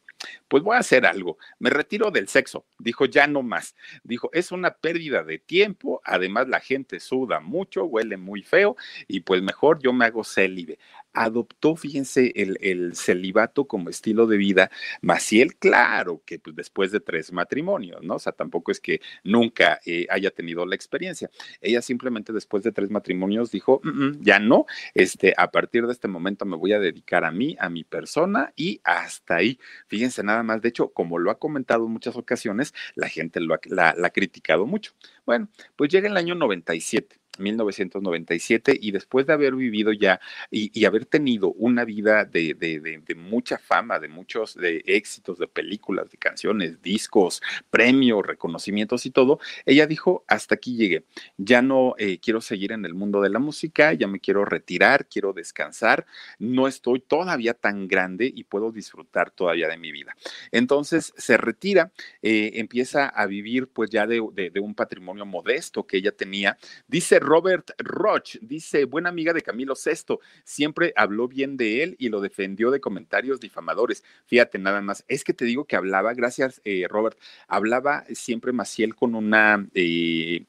Pues 0.48 0.62
voy 0.62 0.76
a 0.76 0.80
hacer 0.80 1.06
algo, 1.06 1.38
me 1.58 1.70
retiro 1.70 2.10
del 2.10 2.28
sexo, 2.28 2.66
dijo, 2.78 3.04
ya 3.04 3.26
no 3.26 3.42
más, 3.42 3.74
dijo, 4.02 4.30
es 4.32 4.52
una 4.52 4.74
pérdida 4.74 5.22
de 5.22 5.38
tiempo, 5.38 6.00
además 6.04 6.48
la 6.48 6.60
gente 6.60 7.00
suda 7.00 7.40
mucho, 7.40 7.84
huele 7.84 8.16
muy 8.16 8.42
feo 8.42 8.76
y 9.08 9.20
pues 9.20 9.42
mejor 9.42 9.80
yo 9.82 9.92
me 9.92 10.04
hago 10.04 10.24
célibe. 10.24 10.78
Adoptó, 11.16 11.76
fíjense, 11.76 12.32
el, 12.36 12.58
el, 12.60 12.94
celibato 12.94 13.66
como 13.66 13.88
estilo 13.88 14.26
de 14.26 14.36
vida. 14.36 14.70
Maciel, 15.00 15.56
claro, 15.56 16.22
que 16.26 16.38
pues, 16.38 16.54
después 16.54 16.92
de 16.92 17.00
tres 17.00 17.32
matrimonios, 17.32 18.02
¿no? 18.02 18.16
O 18.16 18.18
sea, 18.18 18.32
tampoco 18.32 18.70
es 18.70 18.80
que 18.80 19.00
nunca 19.24 19.80
eh, 19.86 20.06
haya 20.10 20.30
tenido 20.30 20.66
la 20.66 20.74
experiencia. 20.74 21.30
Ella 21.60 21.80
simplemente 21.80 22.32
después 22.32 22.62
de 22.62 22.72
tres 22.72 22.90
matrimonios 22.90 23.50
dijo, 23.50 23.80
mm, 23.82 23.88
mm, 23.88 24.22
ya 24.22 24.38
no, 24.38 24.66
este, 24.94 25.34
a 25.36 25.50
partir 25.50 25.86
de 25.86 25.92
este 25.92 26.06
momento 26.06 26.44
me 26.44 26.56
voy 26.56 26.74
a 26.74 26.78
dedicar 26.78 27.24
a 27.24 27.30
mí, 27.30 27.56
a 27.58 27.70
mi 27.70 27.82
persona 27.82 28.52
y 28.54 28.80
hasta 28.84 29.36
ahí. 29.36 29.58
Fíjense 29.88 30.22
nada 30.22 30.42
más, 30.42 30.60
de 30.60 30.68
hecho, 30.68 30.90
como 30.90 31.18
lo 31.18 31.30
ha 31.30 31.38
comentado 31.38 31.86
en 31.86 31.92
muchas 31.92 32.16
ocasiones, 32.16 32.74
la 32.94 33.08
gente 33.08 33.40
lo 33.40 33.56
la, 33.64 33.94
la 33.96 34.08
ha 34.08 34.10
criticado 34.10 34.66
mucho. 34.66 34.92
Bueno, 35.24 35.48
pues 35.76 35.90
llega 35.90 36.08
el 36.08 36.16
año 36.16 36.34
97 36.34 37.16
1997 37.38 38.78
y 38.80 38.90
después 38.90 39.26
de 39.26 39.32
haber 39.32 39.54
vivido 39.54 39.92
ya 39.92 40.20
y, 40.50 40.84
haber 40.84 41.04
tenido 41.04 41.52
una 41.52 41.84
vida 41.84 42.24
de, 42.24 43.02
mucha 43.16 43.58
fama, 43.58 43.98
de 43.98 44.08
muchos 44.08 44.54
de 44.54 44.82
éxitos 44.86 45.38
de 45.38 45.48
películas, 45.48 46.10
de 46.10 46.18
canciones, 46.18 46.80
discos, 46.80 47.42
premios, 47.70 48.24
reconocimientos 48.24 49.06
y 49.06 49.10
todo, 49.10 49.40
ella 49.64 49.86
dijo, 49.86 50.24
hasta 50.28 50.54
aquí 50.54 50.76
llegué, 50.76 51.04
ya 51.36 51.62
no 51.62 51.94
eh, 51.98 52.18
quiero 52.18 52.40
seguir 52.40 52.72
en 52.72 52.84
el 52.84 52.94
mundo 52.94 53.20
de 53.20 53.30
la 53.30 53.38
música, 53.38 53.92
ya 53.92 54.06
me 54.06 54.20
quiero 54.20 54.44
retirar, 54.44 55.06
quiero 55.06 55.32
descansar, 55.32 56.06
no 56.38 56.68
estoy 56.68 57.00
todavía 57.00 57.54
tan 57.54 57.88
grande 57.88 58.30
y 58.32 58.44
puedo 58.44 58.70
disfrutar 58.70 59.30
todavía 59.30 59.68
de 59.68 59.76
mi 59.76 59.92
vida. 59.92 60.16
Entonces 60.52 61.12
se 61.16 61.36
retira, 61.36 61.92
eh, 62.22 62.52
empieza 62.54 63.08
a 63.08 63.26
vivir 63.26 63.68
pues 63.68 63.90
ya 63.90 64.06
de, 64.06 64.20
un 64.20 64.74
patrimonio 64.74 65.26
modesto 65.26 65.86
que 65.86 65.98
ella 65.98 66.12
tenía, 66.12 66.58
dice 66.86 67.18
Robert 67.26 67.72
Roch 67.78 68.38
dice, 68.40 68.84
buena 68.84 69.10
amiga 69.10 69.32
de 69.32 69.42
Camilo 69.42 69.74
Sesto, 69.74 70.20
siempre 70.44 70.92
habló 70.96 71.28
bien 71.28 71.56
de 71.56 71.82
él 71.82 71.96
y 71.98 72.08
lo 72.08 72.20
defendió 72.20 72.70
de 72.70 72.80
comentarios 72.80 73.40
difamadores. 73.40 74.04
Fíjate 74.26 74.58
nada 74.58 74.80
más, 74.80 75.04
es 75.08 75.24
que 75.24 75.34
te 75.34 75.44
digo 75.44 75.64
que 75.64 75.76
hablaba, 75.76 76.14
gracias 76.14 76.60
eh, 76.64 76.86
Robert, 76.88 77.18
hablaba 77.48 78.04
siempre 78.14 78.52
Maciel 78.52 78.94
con 78.94 79.14
una... 79.14 79.66
Eh, 79.74 80.46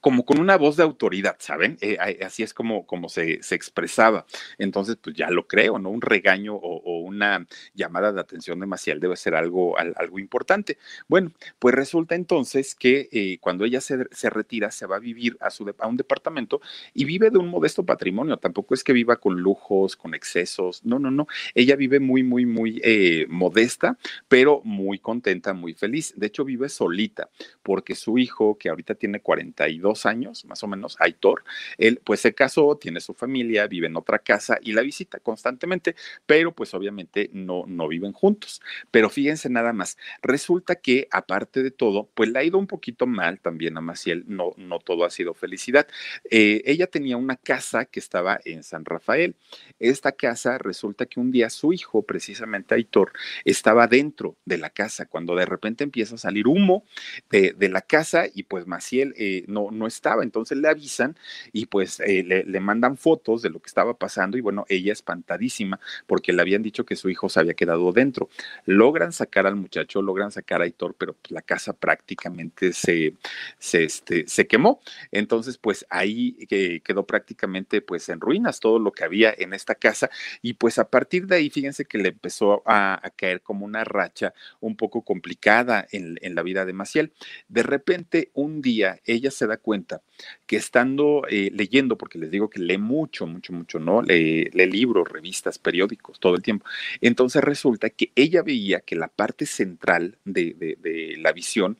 como 0.00 0.24
con 0.24 0.40
una 0.40 0.56
voz 0.56 0.76
de 0.76 0.82
autoridad, 0.82 1.36
¿saben? 1.38 1.78
Eh, 1.80 1.98
así 2.24 2.42
es 2.42 2.54
como, 2.54 2.84
se, 3.08 3.40
expresaba. 3.50 4.26
Entonces, 4.58 4.96
pues 5.00 5.16
ya 5.16 5.30
lo 5.30 5.46
creo, 5.46 5.78
¿no? 5.78 5.90
Un 5.90 6.00
regaño 6.00 6.54
o, 6.54 6.98
una 7.00 7.46
llamada 7.74 8.12
de 8.12 8.20
atención 8.20 8.60
demasiado 8.60 8.88
debe 9.00 9.16
ser 9.16 9.34
algo, 9.34 9.78
algo 9.78 10.18
importante. 10.18 10.78
Bueno, 11.08 11.32
pues 11.58 11.74
resulta 11.74 12.14
entonces 12.14 12.74
que 12.74 13.08
eh, 13.12 13.38
cuando 13.40 13.64
ella 13.64 13.80
se, 13.80 14.06
se, 14.10 14.30
retira, 14.30 14.70
se 14.70 14.86
va 14.86 14.96
a 14.96 15.00
vivir 15.00 15.36
a, 15.40 15.50
su, 15.50 15.72
a 15.78 15.86
un 15.86 15.96
departamento 15.96 16.60
y 16.94 17.04
vive 17.04 17.30
de 17.30 17.38
un 17.38 17.48
modesto 17.48 17.84
patrimonio. 17.84 18.36
Tampoco 18.36 18.74
es 18.74 18.84
que 18.84 18.92
viva 18.92 19.16
con 19.16 19.40
lujos, 19.40 19.96
con 19.96 20.14
excesos. 20.14 20.84
No, 20.84 20.98
no, 20.98 21.10
no. 21.10 21.26
Ella 21.54 21.76
vive 21.76 22.00
muy, 22.00 22.22
muy, 22.22 22.46
muy 22.46 22.80
eh, 22.84 23.26
modesta, 23.28 23.98
pero 24.28 24.60
muy 24.64 24.98
contenta, 24.98 25.52
muy 25.54 25.74
feliz. 25.74 26.14
De 26.16 26.26
hecho, 26.26 26.44
vive 26.44 26.68
solita 26.68 27.30
porque 27.62 27.94
su 27.94 28.18
hijo, 28.18 28.56
que 28.58 28.68
ahorita 28.68 28.94
tiene 28.94 29.20
42, 29.20 29.87
años, 30.06 30.44
más 30.44 30.62
o 30.62 30.66
menos, 30.66 30.96
Aitor, 31.00 31.44
él 31.76 32.00
pues 32.04 32.20
se 32.20 32.34
casó, 32.34 32.76
tiene 32.76 33.00
su 33.00 33.14
familia, 33.14 33.66
vive 33.66 33.86
en 33.86 33.96
otra 33.96 34.18
casa 34.18 34.58
y 34.62 34.72
la 34.72 34.82
visita 34.82 35.18
constantemente, 35.18 35.94
pero 36.26 36.52
pues 36.52 36.74
obviamente 36.74 37.30
no, 37.32 37.64
no 37.66 37.88
viven 37.88 38.12
juntos. 38.12 38.60
Pero 38.90 39.10
fíjense 39.10 39.48
nada 39.50 39.72
más, 39.72 39.96
resulta 40.22 40.76
que 40.76 41.08
aparte 41.10 41.62
de 41.62 41.70
todo, 41.70 42.08
pues 42.14 42.30
le 42.30 42.38
ha 42.38 42.44
ido 42.44 42.58
un 42.58 42.66
poquito 42.66 43.06
mal 43.06 43.40
también 43.40 43.76
a 43.76 43.80
Maciel, 43.80 44.24
no, 44.26 44.54
no 44.56 44.78
todo 44.78 45.04
ha 45.04 45.10
sido 45.10 45.34
felicidad. 45.34 45.86
Eh, 46.30 46.62
ella 46.64 46.86
tenía 46.86 47.16
una 47.16 47.36
casa 47.36 47.84
que 47.84 48.00
estaba 48.00 48.38
en 48.44 48.62
San 48.62 48.84
Rafael. 48.84 49.36
Esta 49.78 50.12
casa 50.12 50.58
resulta 50.58 51.06
que 51.06 51.20
un 51.20 51.30
día 51.30 51.50
su 51.50 51.72
hijo, 51.72 52.02
precisamente 52.02 52.74
Aitor, 52.74 53.12
estaba 53.44 53.86
dentro 53.86 54.36
de 54.44 54.58
la 54.58 54.70
casa 54.70 55.06
cuando 55.06 55.34
de 55.34 55.46
repente 55.46 55.84
empieza 55.84 56.16
a 56.16 56.18
salir 56.18 56.46
humo 56.46 56.84
de, 57.30 57.52
de 57.52 57.68
la 57.68 57.82
casa 57.82 58.26
y 58.32 58.44
pues 58.44 58.66
Maciel 58.66 59.14
eh, 59.16 59.44
no, 59.48 59.70
no 59.78 59.86
estaba. 59.86 60.22
Entonces 60.22 60.58
le 60.58 60.68
avisan 60.68 61.16
y 61.52 61.66
pues 61.66 62.00
eh, 62.00 62.24
le, 62.24 62.60
mandan 62.60 62.96
fotos 62.96 63.42
de 63.42 63.50
lo 63.50 63.60
que 63.60 63.68
estaba 63.68 63.94
pasando 63.94 64.36
y 64.36 64.40
bueno, 64.40 64.66
ella 64.68 64.92
espantadísima 64.92 65.80
porque 66.06 66.32
le 66.32 66.42
habían 66.42 66.62
dicho 66.62 66.84
que 66.84 66.96
su 66.96 67.08
hijo 67.08 67.28
se 67.28 67.40
había 67.40 67.54
quedado 67.54 67.92
dentro. 67.92 68.28
Logran 68.66 69.12
sacar 69.12 69.46
al 69.46 69.56
muchacho, 69.56 70.02
logran 70.02 70.32
sacar 70.32 70.60
a 70.60 70.64
Aitor, 70.64 70.94
pero 70.98 71.14
pues, 71.14 71.30
la 71.30 71.42
casa 71.42 71.72
prácticamente 71.72 72.72
se, 72.72 73.14
se, 73.58 73.84
este, 73.84 74.26
se 74.26 74.46
quemó. 74.46 74.80
Entonces 75.12 75.56
pues 75.58 75.86
ahí 75.88 76.36
eh, 76.50 76.80
quedó 76.80 77.06
prácticamente 77.06 77.80
pues 77.80 78.08
en 78.08 78.20
ruinas 78.20 78.60
todo 78.60 78.78
lo 78.78 78.92
que 78.92 79.04
había 79.04 79.34
en 79.36 79.54
esta 79.54 79.74
casa 79.74 80.10
y 80.42 80.54
pues 80.54 80.78
a 80.78 80.88
partir 80.88 81.26
de 81.26 81.36
ahí 81.36 81.50
fíjense 81.50 81.84
que 81.84 81.98
le 81.98 82.10
empezó 82.10 82.62
a, 82.66 83.00
caer 83.16 83.40
como 83.40 83.64
una 83.64 83.84
racha 83.84 84.34
un 84.60 84.76
poco 84.76 85.02
complicada 85.02 85.86
en, 85.90 86.18
en 86.20 86.34
la 86.34 86.42
vida 86.42 86.64
de 86.64 86.72
Maciel. 86.72 87.12
De 87.48 87.62
repente 87.62 88.30
un 88.34 88.60
día 88.60 89.00
ella 89.04 89.30
se 89.30 89.46
da 89.46 89.56
cuenta 89.56 89.67
que 90.46 90.56
estando 90.56 91.22
eh, 91.28 91.50
leyendo, 91.54 91.96
porque 91.96 92.18
les 92.18 92.30
digo 92.30 92.50
que 92.50 92.60
lee 92.60 92.78
mucho, 92.78 93.26
mucho, 93.26 93.52
mucho, 93.52 93.78
¿no? 93.78 94.02
Lee, 94.02 94.50
libros, 94.52 95.08
revistas, 95.08 95.58
periódicos, 95.58 96.20
todo 96.20 96.34
el 96.34 96.42
tiempo. 96.42 96.66
Entonces 97.00 97.42
resulta 97.42 97.90
que 97.90 98.12
ella 98.14 98.42
veía 98.42 98.80
que 98.80 98.96
la 98.96 99.08
parte 99.08 99.46
central 99.46 100.18
de, 100.24 100.54
de 100.54 101.16
la 101.18 101.32
visión 101.32 101.78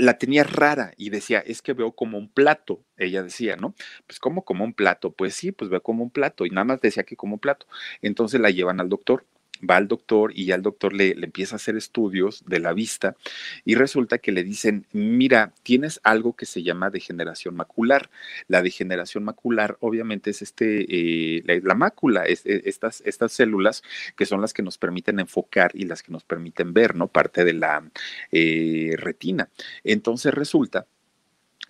la 0.00 0.18
tenía 0.18 0.44
rara 0.44 0.92
y 0.96 1.10
decía, 1.10 1.40
es 1.40 1.62
que 1.62 1.74
veo 1.74 1.92
como 1.92 2.18
un 2.18 2.28
plato, 2.28 2.82
ella 2.96 3.22
decía, 3.22 3.56
¿no? 3.56 3.74
Pues 4.06 4.18
como 4.18 4.44
como 4.44 4.64
un 4.64 4.72
plato, 4.72 5.12
pues 5.12 5.34
sí, 5.34 5.52
pues 5.52 5.70
veo 5.70 5.82
como 5.82 6.02
un 6.02 6.10
plato 6.10 6.46
y 6.46 6.50
nada 6.50 6.64
más 6.64 6.80
decía 6.80 7.04
que 7.04 7.16
como 7.16 7.34
un 7.34 7.40
plato. 7.40 7.66
Entonces 8.02 8.40
la 8.40 8.50
llevan 8.50 8.80
al 8.80 8.88
doctor 8.88 9.24
va 9.68 9.76
al 9.76 9.88
doctor 9.88 10.32
y 10.34 10.46
ya 10.46 10.54
el 10.54 10.62
doctor 10.62 10.92
le, 10.92 11.14
le, 11.14 11.26
empieza 11.26 11.54
a 11.54 11.56
hacer 11.56 11.76
estudios 11.76 12.44
de 12.46 12.60
la 12.60 12.72
vista 12.72 13.16
y 13.64 13.74
resulta 13.74 14.18
que 14.18 14.32
le 14.32 14.44
dicen, 14.44 14.86
mira, 14.92 15.52
tienes 15.62 16.00
algo 16.02 16.34
que 16.34 16.46
se 16.46 16.62
llama 16.62 16.90
degeneración 16.90 17.56
macular. 17.56 18.10
La 18.48 18.62
degeneración 18.62 19.24
macular 19.24 19.76
obviamente 19.80 20.30
es 20.30 20.42
este, 20.42 20.86
eh, 20.88 21.60
la, 21.62 21.74
mácula, 21.74 22.24
es, 22.24 22.44
e, 22.46 22.62
estas, 22.64 23.02
estas 23.04 23.32
células 23.32 23.82
que 24.16 24.26
son 24.26 24.40
las 24.40 24.52
que 24.52 24.62
nos 24.62 24.78
permiten 24.78 25.20
enfocar 25.20 25.72
y 25.74 25.84
las 25.84 26.02
que 26.02 26.12
nos 26.12 26.24
permiten 26.24 26.72
ver, 26.72 26.94
¿no? 26.94 27.08
Parte 27.08 27.44
de 27.44 27.54
la 27.54 27.90
eh, 28.32 28.94
retina. 28.96 29.48
Entonces 29.84 30.34
resulta 30.34 30.86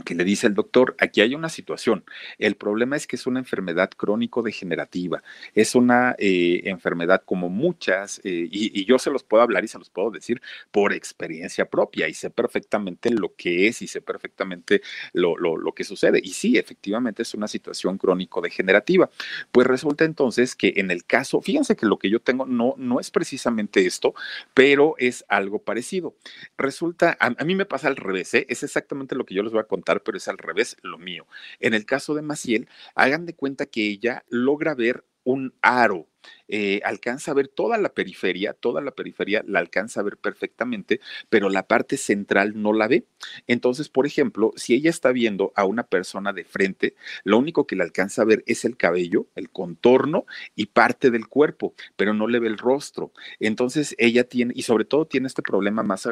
que 0.02 0.14
le 0.14 0.24
dice 0.24 0.46
el 0.46 0.54
doctor, 0.54 0.94
aquí 0.98 1.20
hay 1.20 1.34
una 1.34 1.48
situación. 1.48 2.04
El 2.38 2.56
problema 2.56 2.96
es 2.96 3.06
que 3.06 3.16
es 3.16 3.26
una 3.26 3.38
enfermedad 3.38 3.90
crónico-degenerativa. 3.90 5.22
Es 5.54 5.74
una 5.74 6.14
eh, 6.18 6.62
enfermedad 6.64 7.22
como 7.24 7.48
muchas, 7.48 8.20
eh, 8.24 8.48
y, 8.50 8.84
yo 8.84 8.98
se 8.98 9.10
los 9.10 9.22
puedo 9.22 9.42
hablar 9.42 9.64
y 9.64 9.68
se 9.68 9.78
los 9.78 9.90
puedo 9.90 10.10
decir 10.10 10.40
por 10.70 10.92
experiencia 10.92 11.66
propia, 11.66 12.08
y 12.08 12.14
sé 12.14 12.30
perfectamente 12.30 13.10
lo 13.10 13.34
que 13.36 13.68
es 13.68 13.82
y 13.82 13.86
sé 13.86 14.00
perfectamente 14.00 14.82
lo, 15.12 15.36
lo 15.36 15.72
que 15.72 15.84
sucede. 15.84 16.20
Y 16.22 16.30
sí, 16.30 16.56
efectivamente 16.56 17.22
es 17.22 17.34
una 17.34 17.48
situación 17.48 17.98
crónico-degenerativa. 17.98 19.10
Pues 19.52 19.66
resulta 19.66 20.04
entonces 20.04 20.54
que 20.54 20.74
en 20.76 20.90
el 20.90 21.04
caso, 21.04 21.40
fíjense 21.40 21.76
que 21.76 21.86
lo 21.86 21.98
que 21.98 22.10
yo 22.10 22.20
tengo 22.20 22.46
no, 22.46 22.74
no 22.78 23.00
es 23.00 23.10
precisamente 23.10 23.86
esto, 23.86 24.14
pero 24.54 24.94
es 24.98 25.24
algo 25.28 25.60
parecido. 25.60 26.14
Resulta, 26.56 27.16
a, 27.20 27.34
a 27.36 27.44
mí 27.44 27.54
me 27.54 27.66
pasa 27.66 27.88
al 27.88 27.96
revés, 27.96 28.34
¿eh? 28.34 28.46
es 28.48 28.62
exactamente 28.62 29.14
lo 29.14 29.24
que 29.24 29.34
yo 29.34 29.42
les 29.42 29.52
voy 29.52 29.60
a 29.60 29.64
contar 29.64 29.89
pero 29.98 30.16
es 30.16 30.28
al 30.28 30.38
revés 30.38 30.76
lo 30.82 30.98
mío. 30.98 31.26
En 31.58 31.74
el 31.74 31.84
caso 31.84 32.14
de 32.14 32.22
Maciel, 32.22 32.68
hagan 32.94 33.26
de 33.26 33.34
cuenta 33.34 33.66
que 33.66 33.88
ella 33.88 34.24
logra 34.28 34.74
ver 34.74 35.04
un 35.24 35.52
aro 35.60 36.09
eh, 36.48 36.80
alcanza 36.84 37.30
a 37.30 37.34
ver 37.34 37.48
toda 37.48 37.78
la 37.78 37.94
periferia, 37.94 38.52
toda 38.52 38.80
la 38.80 38.90
periferia 38.90 39.44
la 39.46 39.60
alcanza 39.60 40.00
a 40.00 40.02
ver 40.02 40.16
perfectamente, 40.16 41.00
pero 41.28 41.48
la 41.48 41.66
parte 41.66 41.96
central 41.96 42.60
no 42.60 42.72
la 42.72 42.88
ve. 42.88 43.04
Entonces, 43.46 43.88
por 43.88 44.06
ejemplo, 44.06 44.52
si 44.56 44.74
ella 44.74 44.90
está 44.90 45.12
viendo 45.12 45.52
a 45.54 45.64
una 45.64 45.84
persona 45.84 46.32
de 46.32 46.44
frente, 46.44 46.94
lo 47.24 47.38
único 47.38 47.66
que 47.66 47.76
le 47.76 47.84
alcanza 47.84 48.22
a 48.22 48.24
ver 48.24 48.42
es 48.46 48.64
el 48.64 48.76
cabello, 48.76 49.26
el 49.36 49.50
contorno 49.50 50.26
y 50.56 50.66
parte 50.66 51.10
del 51.10 51.28
cuerpo, 51.28 51.74
pero 51.96 52.14
no 52.14 52.26
le 52.26 52.38
ve 52.40 52.48
el 52.48 52.58
rostro. 52.58 53.12
Entonces, 53.38 53.94
ella 53.98 54.24
tiene, 54.24 54.52
y 54.56 54.62
sobre 54.62 54.84
todo 54.84 55.06
tiene 55.06 55.26
este 55.28 55.42
problema 55.42 55.82
más, 55.82 56.08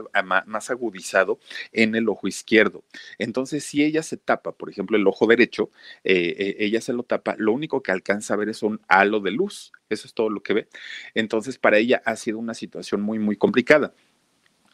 más 0.47 0.71
agudizado 0.71 1.39
en 1.73 1.95
el 1.95 2.09
ojo 2.09 2.29
izquierdo. 2.29 2.85
Entonces, 3.19 3.65
si 3.65 3.83
ella 3.83 4.03
se 4.03 4.17
tapa, 4.17 4.53
por 4.53 4.71
ejemplo, 4.71 4.97
el 4.97 5.07
ojo 5.07 5.27
derecho, 5.27 5.71
eh, 6.05 6.35
eh, 6.39 6.57
ella 6.61 6.81
se 6.81 6.93
lo 6.93 7.03
tapa, 7.03 7.35
lo 7.39 7.53
único 7.53 7.83
que 7.83 7.93
alcanza 7.93 8.35
a 8.35 8.37
ver 8.37 8.49
es 8.49 8.63
un 8.63 8.81
halo 8.89 9.21
de 9.21 9.31
luz. 9.33 9.73
Eso 9.89 10.07
es 10.07 10.15
todo 10.15 10.31
lo 10.31 10.43
que 10.43 10.55
ve. 10.55 10.69
Entonces, 11.15 11.59
para 11.59 11.79
ella 11.79 12.03
ha 12.05 12.17
sido 12.17 12.39
una 12.39 12.55
situación 12.55 13.01
muy, 13.01 13.19
muy 13.19 13.37
complicada. 13.37 13.95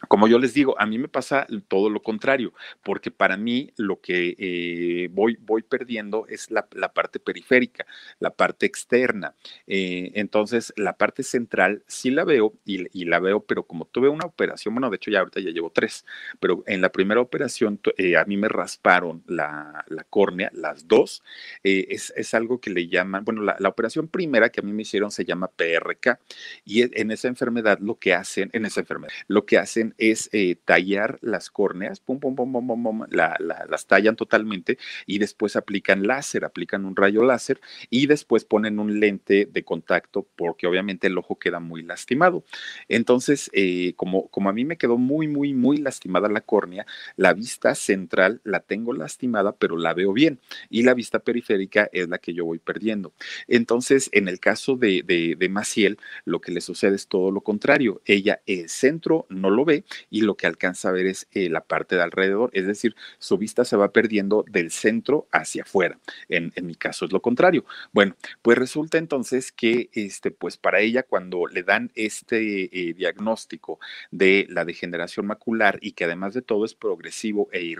Como 0.08 0.28
yo 0.28 0.38
les 0.38 0.54
digo, 0.54 0.74
a 0.78 0.86
mí 0.86 0.98
me 0.98 1.08
pasa 1.08 1.46
todo 1.68 1.90
lo 1.90 2.02
contrario, 2.02 2.52
porque 2.82 3.10
para 3.10 3.36
mí 3.36 3.72
lo 3.76 4.00
que 4.00 4.36
eh, 4.38 5.08
voy, 5.10 5.38
voy 5.40 5.62
perdiendo 5.62 6.26
es 6.28 6.50
la, 6.50 6.66
parte 6.92 7.20
periférica, 7.20 7.86
la 8.20 8.30
parte 8.30 8.66
externa. 8.66 9.34
Eh, 9.66 10.12
entonces, 10.14 10.72
la 10.76 10.96
parte 10.96 11.22
central 11.22 11.82
sí 11.86 12.10
la 12.10 12.24
veo 12.24 12.54
y, 12.64 13.04
la 13.04 13.20
veo, 13.20 13.40
pero 13.40 13.64
como 13.64 13.84
tuve 13.84 14.08
una 14.08 14.26
operación, 14.26 14.74
bueno, 14.74 14.90
de 14.90 14.96
hecho 14.96 15.10
ya 15.10 15.20
ahorita 15.20 15.40
ya 15.40 15.50
llevo 15.50 15.70
tres, 15.70 16.04
pero 16.40 16.62
en 16.66 16.80
la 16.80 16.90
primera 16.90 17.20
operación 17.20 17.80
eh, 17.96 18.16
a 18.16 18.24
mí 18.24 18.36
me 18.36 18.48
rasparon 18.48 19.22
la, 19.26 19.84
córnea, 20.10 20.50
las 20.54 20.86
dos. 20.88 21.22
Es, 21.62 22.12
es, 22.16 22.34
algo 22.34 22.60
que 22.60 22.70
le 22.70 22.88
llaman, 22.88 23.24
bueno, 23.24 23.42
la, 23.42 23.56
la, 23.58 23.68
operación 23.68 24.08
primera 24.08 24.48
que 24.48 24.60
a 24.60 24.62
mí 24.62 24.72
me 24.72 24.82
hicieron 24.82 25.10
se 25.10 25.24
llama 25.24 25.48
PRK 25.48 26.18
y 26.64 26.82
en 27.00 27.10
esa 27.10 27.28
enfermedad 27.28 27.78
lo 27.80 27.96
que 27.96 28.14
hacen, 28.14 28.50
en 28.52 28.66
esa 28.66 28.80
enfermedad, 28.80 29.12
lo 29.28 29.46
que 29.46 29.58
hacen 29.58 29.93
es 29.98 30.28
eh, 30.32 30.56
tallar 30.64 31.18
las 31.22 31.50
córneas, 31.50 32.00
pum, 32.00 32.18
pum, 32.20 32.34
pum, 32.34 32.52
pum, 32.52 32.82
pum, 32.82 33.04
las 33.10 33.86
tallan 33.86 34.16
totalmente 34.16 34.78
y 35.06 35.18
después 35.18 35.56
aplican 35.56 36.06
láser, 36.06 36.44
aplican 36.44 36.84
un 36.84 36.96
rayo 36.96 37.24
láser 37.24 37.60
y 37.90 38.06
después 38.06 38.44
ponen 38.44 38.78
un 38.78 39.00
lente 39.00 39.46
de 39.50 39.64
contacto 39.64 40.26
porque 40.36 40.66
obviamente 40.66 41.06
el 41.06 41.18
ojo 41.18 41.38
queda 41.38 41.60
muy 41.60 41.82
lastimado. 41.82 42.44
Entonces, 42.88 43.50
eh, 43.52 43.94
como, 43.96 44.28
como 44.28 44.48
a 44.48 44.52
mí 44.52 44.64
me 44.64 44.76
quedó 44.76 44.98
muy, 44.98 45.28
muy, 45.28 45.54
muy 45.54 45.78
lastimada 45.78 46.28
la 46.28 46.40
córnea, 46.40 46.86
la 47.16 47.32
vista 47.32 47.74
central 47.74 48.40
la 48.44 48.60
tengo 48.60 48.92
lastimada, 48.92 49.56
pero 49.56 49.76
la 49.76 49.94
veo 49.94 50.12
bien 50.12 50.40
y 50.70 50.82
la 50.82 50.94
vista 50.94 51.18
periférica 51.18 51.88
es 51.92 52.08
la 52.08 52.18
que 52.18 52.34
yo 52.34 52.44
voy 52.44 52.58
perdiendo. 52.58 53.12
Entonces, 53.48 54.10
en 54.12 54.28
el 54.28 54.40
caso 54.40 54.76
de, 54.76 55.02
de, 55.02 55.36
de 55.38 55.48
Maciel, 55.48 55.98
lo 56.24 56.40
que 56.40 56.52
le 56.52 56.60
sucede 56.60 56.96
es 56.96 57.08
todo 57.08 57.30
lo 57.30 57.40
contrario. 57.42 58.00
Ella, 58.04 58.40
el 58.46 58.68
centro 58.68 59.26
no 59.28 59.50
lo 59.50 59.64
ve 59.64 59.83
y 60.10 60.22
lo 60.22 60.36
que 60.36 60.46
alcanza 60.46 60.88
a 60.88 60.92
ver 60.92 61.06
es 61.06 61.26
eh, 61.32 61.48
la 61.48 61.62
parte 61.62 61.96
de 61.96 62.02
alrededor, 62.02 62.50
es 62.52 62.66
decir, 62.66 62.94
su 63.18 63.38
vista 63.38 63.64
se 63.64 63.76
va 63.76 63.92
perdiendo 63.92 64.44
del 64.48 64.70
centro 64.70 65.26
hacia 65.32 65.62
afuera. 65.62 65.98
En, 66.28 66.52
mi 66.62 66.74
caso 66.74 67.04
es 67.04 67.12
lo 67.12 67.20
contrario. 67.20 67.64
Bueno, 67.92 68.16
pues 68.42 68.56
resulta 68.56 68.98
entonces 68.98 69.52
que, 69.52 69.90
este, 69.92 70.30
pues 70.30 70.56
para 70.56 70.80
ella 70.80 71.02
cuando 71.02 71.46
le 71.46 71.62
dan 71.62 71.90
este 71.94 72.64
eh, 72.72 72.94
diagnóstico 72.94 73.78
de 74.10 74.46
la 74.48 74.64
degeneración 74.64 75.26
macular 75.26 75.78
y 75.80 75.92
que 75.92 76.04
además 76.04 76.34
de 76.34 76.42
todo 76.42 76.64
es 76.64 76.74
progresivo 76.74 77.48
e 77.52 77.74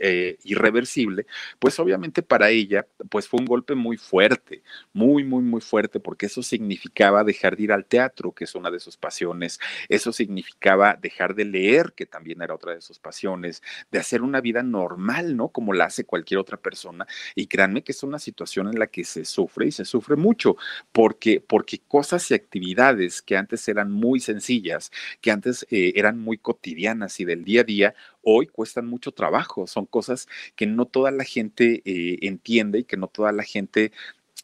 eh, 0.00 0.38
irreversible, 0.44 1.26
pues 1.58 1.78
obviamente 1.78 2.22
para 2.22 2.50
ella, 2.50 2.86
pues 3.10 3.28
fue 3.28 3.40
un 3.40 3.46
golpe 3.46 3.74
muy 3.74 3.96
fuerte, 3.96 4.62
muy, 4.92 5.24
muy, 5.24 5.42
muy 5.42 5.60
fuerte, 5.60 6.00
porque 6.00 6.26
eso 6.26 6.42
significaba 6.42 7.24
dejar 7.24 7.56
de 7.56 7.64
ir 7.64 7.72
al 7.72 7.84
teatro, 7.84 8.32
que 8.32 8.44
es 8.44 8.54
una 8.54 8.70
de 8.70 8.80
sus 8.80 8.96
pasiones, 8.96 9.60
eso 9.88 10.12
significaba 10.12 10.98
dejar 11.00 11.33
de 11.34 11.44
leer, 11.44 11.92
que 11.94 12.06
también 12.06 12.42
era 12.42 12.54
otra 12.54 12.74
de 12.74 12.80
sus 12.80 12.98
pasiones, 12.98 13.62
de 13.90 13.98
hacer 13.98 14.22
una 14.22 14.40
vida 14.40 14.62
normal, 14.62 15.36
¿no? 15.36 15.48
Como 15.48 15.72
la 15.72 15.86
hace 15.86 16.04
cualquier 16.04 16.38
otra 16.38 16.56
persona. 16.56 17.06
Y 17.34 17.46
créanme 17.46 17.82
que 17.82 17.92
es 17.92 18.02
una 18.02 18.18
situación 18.18 18.68
en 18.68 18.78
la 18.78 18.86
que 18.86 19.04
se 19.04 19.24
sufre 19.24 19.66
y 19.66 19.72
se 19.72 19.84
sufre 19.84 20.16
mucho, 20.16 20.56
porque, 20.92 21.40
porque 21.40 21.80
cosas 21.86 22.30
y 22.30 22.34
actividades 22.34 23.22
que 23.22 23.36
antes 23.36 23.66
eran 23.68 23.90
muy 23.90 24.20
sencillas, 24.20 24.90
que 25.20 25.30
antes 25.30 25.66
eh, 25.70 25.92
eran 25.96 26.18
muy 26.18 26.38
cotidianas 26.38 27.20
y 27.20 27.24
del 27.24 27.44
día 27.44 27.62
a 27.62 27.64
día, 27.64 27.94
hoy 28.22 28.46
cuestan 28.46 28.86
mucho 28.86 29.12
trabajo. 29.12 29.66
Son 29.66 29.86
cosas 29.86 30.28
que 30.56 30.66
no 30.66 30.86
toda 30.86 31.10
la 31.10 31.24
gente 31.24 31.82
eh, 31.84 32.18
entiende 32.22 32.80
y 32.80 32.84
que 32.84 32.96
no 32.96 33.08
toda 33.08 33.32
la 33.32 33.42
gente 33.42 33.92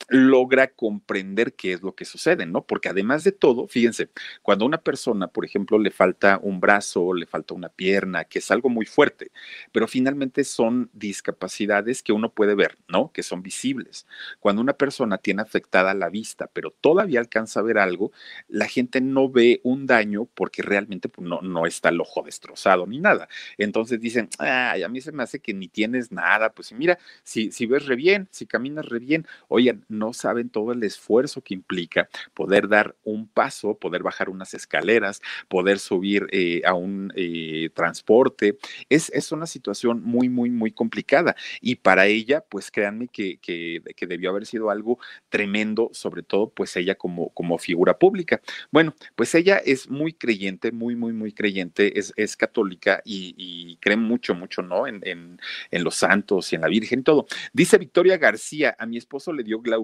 logra 0.09 0.69
comprender 0.69 1.55
qué 1.55 1.73
es 1.73 1.83
lo 1.83 1.95
que 1.95 2.05
sucede, 2.05 2.47
¿no? 2.47 2.65
Porque 2.67 2.89
además 2.89 3.25
de 3.25 3.33
todo, 3.33 3.69
fíjense, 3.69 4.11
cuando 4.43 4.65
a 4.65 4.69
una 4.69 4.79
persona, 4.79 5.29
por 5.29 5.45
ejemplo, 5.45 5.79
le 5.79 5.91
falta 5.91 6.39
un 6.43 6.61
brazo, 6.61 7.13
le 7.15 7.27
falta 7.27 7.55
una 7.55 7.69
pierna, 7.69 8.25
que 8.25 8.41
es 8.41 8.51
algo 8.51 8.69
muy 8.69 8.87
fuerte, 8.87 9.31
pero 9.73 9.87
finalmente 9.87 10.45
son 10.45 10.91
discapacidades 10.93 12.03
que 12.03 12.13
uno 12.13 12.33
puede 12.33 12.55
ver, 12.55 12.79
¿no? 12.89 13.13
Que 13.13 13.23
son 13.23 13.43
visibles. 13.43 14.07
Cuando 14.41 14.63
una 14.63 14.73
persona 14.73 15.19
tiene 15.19 15.43
afectada 15.43 15.95
la 15.95 16.09
vista, 16.09 16.49
pero 16.53 16.71
todavía 16.71 17.21
alcanza 17.21 17.61
a 17.61 17.63
ver 17.63 17.79
algo, 17.79 18.13
la 18.49 18.67
gente 18.67 19.01
no 19.01 19.29
ve 19.31 19.61
un 19.63 19.87
daño 19.87 20.27
porque 20.35 20.63
realmente 20.63 21.09
pues, 21.09 21.27
no, 21.29 21.41
no 21.43 21.67
está 21.67 21.91
el 21.91 22.01
ojo 22.01 22.23
destrozado 22.23 22.87
ni 22.87 22.99
nada. 22.99 23.29
Entonces 23.59 24.01
dicen, 24.01 24.29
ay, 24.39 24.83
a 24.83 24.89
mí 24.89 25.01
se 25.01 25.13
me 25.13 25.23
hace 25.23 25.41
que 25.41 25.55
ni 25.55 25.69
tienes 25.69 26.13
nada, 26.13 26.53
pues 26.53 26.73
mira, 26.73 26.99
si, 27.23 27.53
si 27.53 27.67
ves 27.67 27.87
re 27.87 27.97
bien, 27.97 28.29
si 28.31 28.47
caminas 28.47 28.87
re 28.87 28.99
bien, 28.99 29.27
oigan, 29.49 29.85
no 29.91 30.13
saben 30.13 30.49
todo 30.49 30.73
el 30.73 30.83
esfuerzo 30.83 31.43
que 31.43 31.55
implica 31.55 32.09
poder 32.35 32.69
dar 32.69 32.97
un 33.05 33.27
paso, 33.27 33.75
poder 33.75 34.03
bajar 34.03 34.29
unas 34.29 34.55
escaleras, 34.55 35.21
poder 35.49 35.79
subir 35.79 36.27
eh, 36.33 36.63
a 36.65 36.75
un 36.75 37.13
eh, 37.17 37.71
transporte. 37.75 38.59
Es, 38.89 39.11
es, 39.11 39.31
una 39.33 39.47
situación 39.47 40.03
muy, 40.03 40.29
muy, 40.29 40.51
muy 40.51 40.73
complicada. 40.73 41.37
Y 41.61 41.77
para 41.77 42.07
ella, 42.07 42.41
pues 42.49 42.71
créanme 42.71 43.09
que, 43.09 43.39
que, 43.39 43.83
que, 43.97 44.07
debió 44.07 44.31
haber 44.31 44.47
sido 44.47 44.71
algo 44.71 44.99
tremendo, 45.29 45.91
sobre 45.93 46.23
todo 46.23 46.51
pues 46.51 46.77
ella 46.77 46.97
como, 46.97 47.31
como 47.31 47.59
figura 47.59 47.99
pública. 47.99 48.41
Bueno, 48.73 48.95
pues 49.15 49.35
ella 49.35 49.59
es 49.59 49.89
muy 49.89 50.13
creyente, 50.13 50.73
muy, 50.73 50.97
muy, 50.97 51.13
muy 51.13 51.33
creyente, 51.33 51.99
es, 51.99 52.13
es 52.17 52.37
católica 52.37 53.03
y, 53.05 53.77
cree 53.81 53.97
mucho, 53.97 54.35
mucho, 54.35 54.63
¿no? 54.63 54.87
En, 54.87 55.01
en, 55.05 55.41
en 55.71 55.85
los 55.85 55.95
santos 55.95 56.53
y 56.53 56.57
en 56.57 56.63
la 56.63 56.69
Virgen 56.69 57.01
y 57.01 57.03
todo. 57.03 57.27
Dice 57.53 57.79
Victoria 57.79 58.17
García, 58.19 58.75
a 58.79 58.87
mi 58.87 58.97
esposo 58.97 59.33
le 59.33 59.45
dio 59.45 59.61
glaucoma 59.61 59.80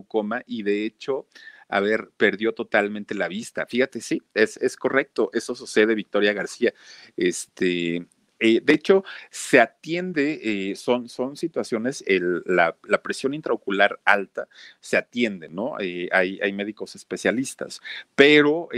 y 0.46 0.62
de 0.62 0.84
hecho, 0.84 1.26
a 1.68 1.80
ver, 1.80 2.10
perdió 2.16 2.52
totalmente 2.52 3.14
la 3.14 3.28
vista. 3.28 3.66
Fíjate, 3.66 4.00
sí, 4.00 4.22
es, 4.34 4.56
es 4.58 4.76
correcto, 4.76 5.30
eso 5.32 5.54
sucede, 5.54 5.94
Victoria 5.94 6.32
García. 6.32 6.74
Este, 7.16 8.06
eh, 8.38 8.60
de 8.62 8.72
hecho, 8.74 9.04
se 9.30 9.60
atiende, 9.60 10.70
eh, 10.70 10.76
son, 10.76 11.08
son 11.08 11.36
situaciones, 11.36 12.04
la, 12.44 12.76
presión 13.02 13.34
intraocular 13.34 14.00
alta 14.04 14.48
se 14.80 14.96
atiende, 14.96 15.48
¿no? 15.48 15.78
Eh, 15.78 16.08
hay, 16.12 16.38
hay, 16.42 16.52
médicos 16.52 16.96
especialistas, 16.96 17.80
pero 18.14 18.68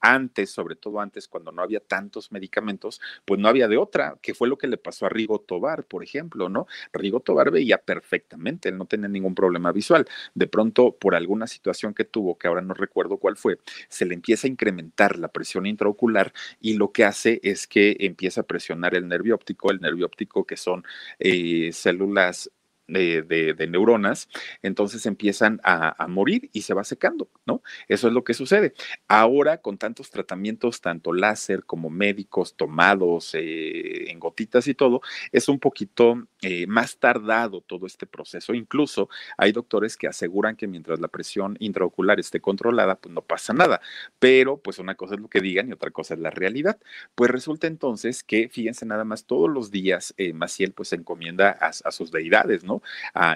antes, 0.00 0.50
sobre 0.50 0.76
todo 0.76 1.00
antes, 1.00 1.28
cuando 1.28 1.52
no 1.52 1.62
había 1.62 1.80
tantos 1.80 2.32
medicamentos, 2.32 3.00
pues 3.24 3.40
no 3.40 3.48
había 3.48 3.68
de 3.68 3.76
otra, 3.76 4.16
que 4.20 4.34
fue 4.34 4.48
lo 4.48 4.58
que 4.58 4.66
le 4.66 4.76
pasó 4.76 5.06
a 5.06 5.08
Rigo 5.08 5.40
Tobar, 5.40 5.84
por 5.84 6.02
ejemplo, 6.02 6.48
¿no? 6.48 6.66
Rigo 6.92 7.20
Tobar 7.20 7.50
veía 7.50 7.78
perfectamente, 7.78 8.68
él 8.68 8.78
no 8.78 8.86
tenía 8.86 9.08
ningún 9.08 9.34
problema 9.34 9.72
visual. 9.72 10.06
De 10.34 10.46
pronto, 10.46 10.96
por 10.98 11.14
alguna 11.14 11.46
situación 11.46 11.94
que 11.94 12.04
tuvo, 12.04 12.38
que 12.38 12.48
ahora 12.48 12.62
no 12.62 12.74
recuerdo 12.74 13.18
cuál 13.18 13.36
fue, 13.36 13.58
se 13.88 14.04
le 14.04 14.14
empieza 14.14 14.46
a 14.46 14.50
incrementar 14.50 15.18
la 15.18 15.28
presión 15.28 15.66
intraocular 15.66 16.32
y 16.60 16.74
lo 16.74 16.92
que 16.92 17.04
hace 17.04 17.40
es 17.42 17.66
que 17.66 17.96
empieza 18.00 18.41
presionar 18.44 18.94
el 18.94 19.08
nervio 19.08 19.34
óptico, 19.34 19.70
el 19.70 19.80
nervio 19.80 20.06
óptico 20.06 20.44
que 20.44 20.56
son 20.56 20.84
eh, 21.18 21.70
células 21.72 22.50
de, 22.92 23.66
neuronas, 23.68 24.28
entonces 24.62 25.06
empiezan 25.06 25.60
a, 25.64 26.06
morir 26.08 26.50
y 26.52 26.62
se 26.62 26.74
va 26.74 26.84
secando, 26.84 27.30
¿no? 27.46 27.62
Eso 27.88 28.08
es 28.08 28.14
lo 28.14 28.24
que 28.24 28.34
sucede. 28.34 28.74
Ahora, 29.08 29.58
con 29.58 29.78
tantos 29.78 30.10
tratamientos, 30.10 30.80
tanto 30.80 31.12
láser 31.12 31.64
como 31.64 31.90
médicos 31.90 32.54
tomados 32.54 33.34
eh, 33.34 34.10
en 34.10 34.18
gotitas 34.18 34.66
y 34.68 34.74
todo, 34.74 35.00
es 35.30 35.48
un 35.48 35.58
poquito 35.58 36.26
eh, 36.42 36.66
más 36.66 36.98
tardado 36.98 37.60
todo 37.62 37.86
este 37.86 38.06
proceso. 38.06 38.52
Incluso 38.52 39.08
hay 39.38 39.52
doctores 39.52 39.96
que 39.96 40.08
aseguran 40.08 40.56
que 40.56 40.66
mientras 40.66 41.00
la 41.00 41.08
presión 41.08 41.56
intraocular 41.60 42.20
esté 42.20 42.40
controlada, 42.40 42.96
pues 42.96 43.14
no 43.14 43.22
pasa 43.22 43.52
nada. 43.52 43.80
Pero, 44.18 44.58
pues 44.58 44.78
una 44.78 44.94
cosa 44.94 45.14
es 45.14 45.20
lo 45.20 45.28
que 45.28 45.40
digan 45.40 45.68
y 45.68 45.72
otra 45.72 45.90
cosa 45.90 46.14
es 46.14 46.20
la 46.20 46.30
realidad. 46.30 46.78
Pues 47.14 47.30
resulta 47.30 47.66
entonces 47.66 48.22
que, 48.22 48.48
fíjense 48.48 48.86
nada 48.86 49.04
más, 49.04 49.24
todos 49.24 49.50
los 49.50 49.70
días 49.70 50.14
eh, 50.16 50.32
Maciel 50.32 50.72
pues 50.72 50.92
encomienda 50.92 51.50
a 51.50 51.92
sus 51.92 52.10
deidades, 52.10 52.64
¿no? 52.64 52.81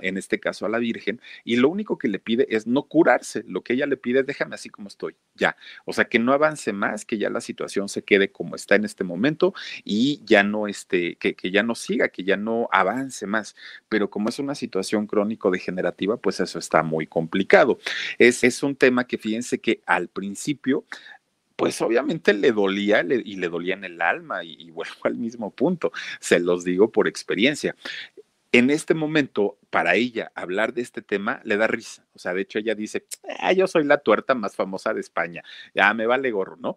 En 0.03 0.16
este 0.16 0.40
caso 0.40 0.66
a 0.66 0.68
la 0.68 0.78
Virgen, 0.78 1.20
y 1.44 1.57
lo 1.57 1.68
único 1.68 1.99
que 1.99 2.09
le 2.09 2.18
pide 2.18 2.47
es 2.51 2.66
no 2.66 2.82
curarse, 2.82 3.44
lo 3.47 3.62
que 3.62 3.74
ella 3.74 3.86
le 3.86 3.97
pide 3.97 4.20
es 4.20 4.26
déjame 4.26 4.55
así 4.55 4.68
como 4.68 4.88
estoy, 4.88 5.14
ya, 5.34 5.57
o 5.84 5.92
sea, 5.92 6.07
que 6.07 6.18
no 6.18 6.32
avance 6.32 6.72
más, 6.72 7.05
que 7.05 7.18
ya 7.18 7.30
la 7.30 7.40
situación 7.40 7.88
se 7.88 8.03
quede 8.03 8.30
como 8.30 8.57
está 8.57 8.74
en 8.74 8.84
este 8.84 9.05
momento 9.05 9.55
y 9.84 10.20
ya 10.24 10.42
no, 10.42 10.68
este, 10.68 11.16
que, 11.16 11.34
que 11.34 11.51
ya 11.51 11.62
no 11.62 11.74
siga, 11.74 12.09
que 12.09 12.24
ya 12.24 12.36
no 12.36 12.68
avance 12.72 13.26
más, 13.26 13.57
pero 13.88 14.11
como 14.11 14.28
es 14.28 14.38
una 14.38 14.55
situación 14.55 15.07
crónico-degenerativa, 15.07 16.16
pues 16.16 16.40
eso 16.40 16.59
está 16.59 16.82
muy 16.82 17.07
complicado. 17.07 17.78
Es, 18.18 18.44
es 18.44 18.62
un 18.62 18.76
tema 18.76 19.07
que 19.07 19.18
fíjense 19.18 19.59
que 19.59 19.80
al 19.86 20.09
principio 20.09 20.84
pues 21.57 21.80
obviamente 21.80 22.34
le 22.34 22.53
dolía 22.53 23.01
y 23.03 23.36
le 23.36 23.49
dolía 23.49 23.74
en 23.74 23.84
el 23.84 24.03
alma 24.03 24.44
y, 24.44 24.57
y, 24.59 24.70
vuelvo 24.70 24.94
al 25.05 25.14
mismo 25.14 25.51
punto, 25.51 25.90
se 26.20 26.38
los 26.38 26.64
digo 26.64 26.92
por 26.92 27.09
experiencia 27.09 27.74
en 28.53 28.70
este 28.70 28.94
momento, 28.94 29.59
para 29.70 29.97
ella, 29.97 30.32
hablar 30.34 30.72
de 30.72 30.82
este 30.82 31.03
tema 31.03 31.40
le 31.44 31.57
da 31.57 31.66
risa. 31.66 32.07
O 32.14 32.18
sea, 32.18 32.32
de 32.32 32.42
hecho, 32.42 32.59
ella 32.59 32.74
dice, 32.74 33.07
ah, 33.40 33.53
yo 33.53 33.66
soy 33.66 33.84
la 33.84 33.99
tuerta 33.99 34.34
más 34.34 34.57
famosa 34.57 34.94
de 34.94 35.01
España, 35.01 35.42
ya 35.74 35.92
me 35.94 36.07
vale 36.07 36.30
gorro, 36.30 36.57
¿no? 36.57 36.76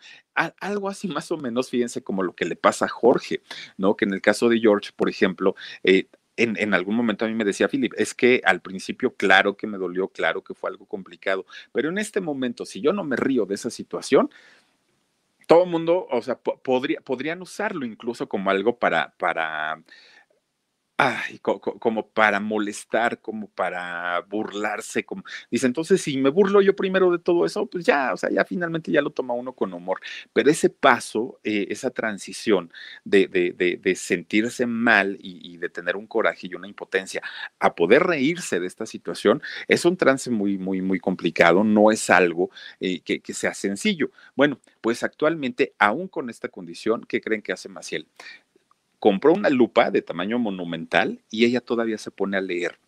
algo 0.61 0.87
así 0.87 1.09
más 1.09 1.31
o 1.31 1.37
menos, 1.37 1.69
fíjense, 1.69 2.01
como 2.01 2.23
lo 2.23 2.33
que 2.33 2.45
le 2.45 2.55
pasa 2.55 2.85
a 2.85 2.89
Jorge, 2.89 3.41
¿no? 3.77 3.97
Que 3.97 4.05
en 4.05 4.13
el 4.13 4.21
caso 4.21 4.47
de 4.47 4.59
George, 4.59 4.91
por 4.95 5.09
ejemplo, 5.09 5.55
eh, 5.83 6.07
en, 6.37 6.55
en, 6.57 6.73
algún 6.73 6.95
momento 6.95 7.25
a 7.25 7.27
mí 7.27 7.33
me 7.33 7.43
decía 7.43 7.67
Philip, 7.67 7.93
es 7.97 8.13
que 8.13 8.41
al 8.45 8.61
principio 8.61 9.15
claro 9.15 9.57
que 9.57 9.67
me 9.67 9.77
dolió, 9.77 10.07
claro 10.07 10.41
que 10.41 10.53
fue 10.53 10.69
algo 10.69 10.85
complicado, 10.85 11.45
pero 11.73 11.89
en 11.89 11.97
este 11.97 12.21
momento, 12.21 12.65
si 12.65 12.79
yo 12.79 12.93
no 12.93 13.03
me 13.03 13.17
río 13.17 13.45
de 13.45 13.55
esa 13.55 13.69
situación, 13.69 14.29
todo 15.49 15.63
el 15.63 15.69
mundo, 15.71 16.07
o 16.11 16.21
sea, 16.21 16.35
podría, 16.37 17.01
podrían 17.01 17.41
usarlo 17.41 17.83
incluso 17.83 18.29
como 18.29 18.51
algo 18.51 18.77
para, 18.77 19.15
para 19.17 19.81
Ay, 21.01 21.39
como 21.39 22.09
para 22.09 22.41
molestar, 22.41 23.21
como 23.21 23.47
para 23.47 24.19
burlarse, 24.27 25.05
como 25.05 25.23
dice, 25.49 25.65
entonces 25.65 26.01
si 26.01 26.17
me 26.17 26.29
burlo 26.29 26.61
yo 26.61 26.75
primero 26.75 27.09
de 27.09 27.19
todo 27.19 27.45
eso, 27.45 27.67
pues 27.67 27.85
ya, 27.85 28.11
o 28.13 28.17
sea, 28.17 28.29
ya 28.29 28.43
finalmente 28.43 28.91
ya 28.91 29.01
lo 29.01 29.11
toma 29.11 29.33
uno 29.33 29.53
con 29.53 29.73
humor. 29.73 30.01
Pero 30.33 30.51
ese 30.51 30.69
paso, 30.69 31.39
eh, 31.45 31.67
esa 31.69 31.89
transición 31.91 32.73
de, 33.05 33.27
de, 33.29 33.95
sentirse 33.95 34.65
mal 34.65 35.17
y, 35.21 35.55
de 35.57 35.69
tener 35.69 35.95
un 35.95 36.05
coraje 36.05 36.47
y 36.47 36.55
una 36.55 36.67
impotencia 36.67 37.21
a 37.59 37.75
poder 37.75 38.03
reírse 38.03 38.59
de 38.59 38.67
esta 38.67 38.85
situación, 38.85 39.41
es 39.69 39.85
un 39.85 39.95
trance 39.95 40.29
muy, 40.29 40.57
muy, 40.57 40.81
muy 40.81 40.99
complicado, 40.99 41.63
no 41.63 41.91
es 41.91 42.09
algo 42.09 42.49
eh, 42.81 42.99
que, 43.01 43.21
que 43.21 43.33
sea 43.33 43.53
sencillo. 43.53 44.11
Bueno, 44.35 44.59
pues 44.81 45.03
actualmente, 45.03 45.73
aún 45.79 46.09
con 46.09 46.29
esta 46.29 46.49
condición, 46.49 47.05
¿qué 47.07 47.21
creen 47.21 47.41
que 47.41 47.53
hace 47.53 47.69
Maciel? 47.69 48.05
Compró 48.99 49.33
una 49.33 49.49
lupa 49.49 49.91
de 49.91 50.01
tamaño 50.01 50.39
monumental 50.39 51.23
y 51.29 51.45
ella 51.45 51.61
todavía 51.61 51.97
se 51.97 52.11
pone 52.11 52.37
a 52.37 52.41
leer. 52.41 52.79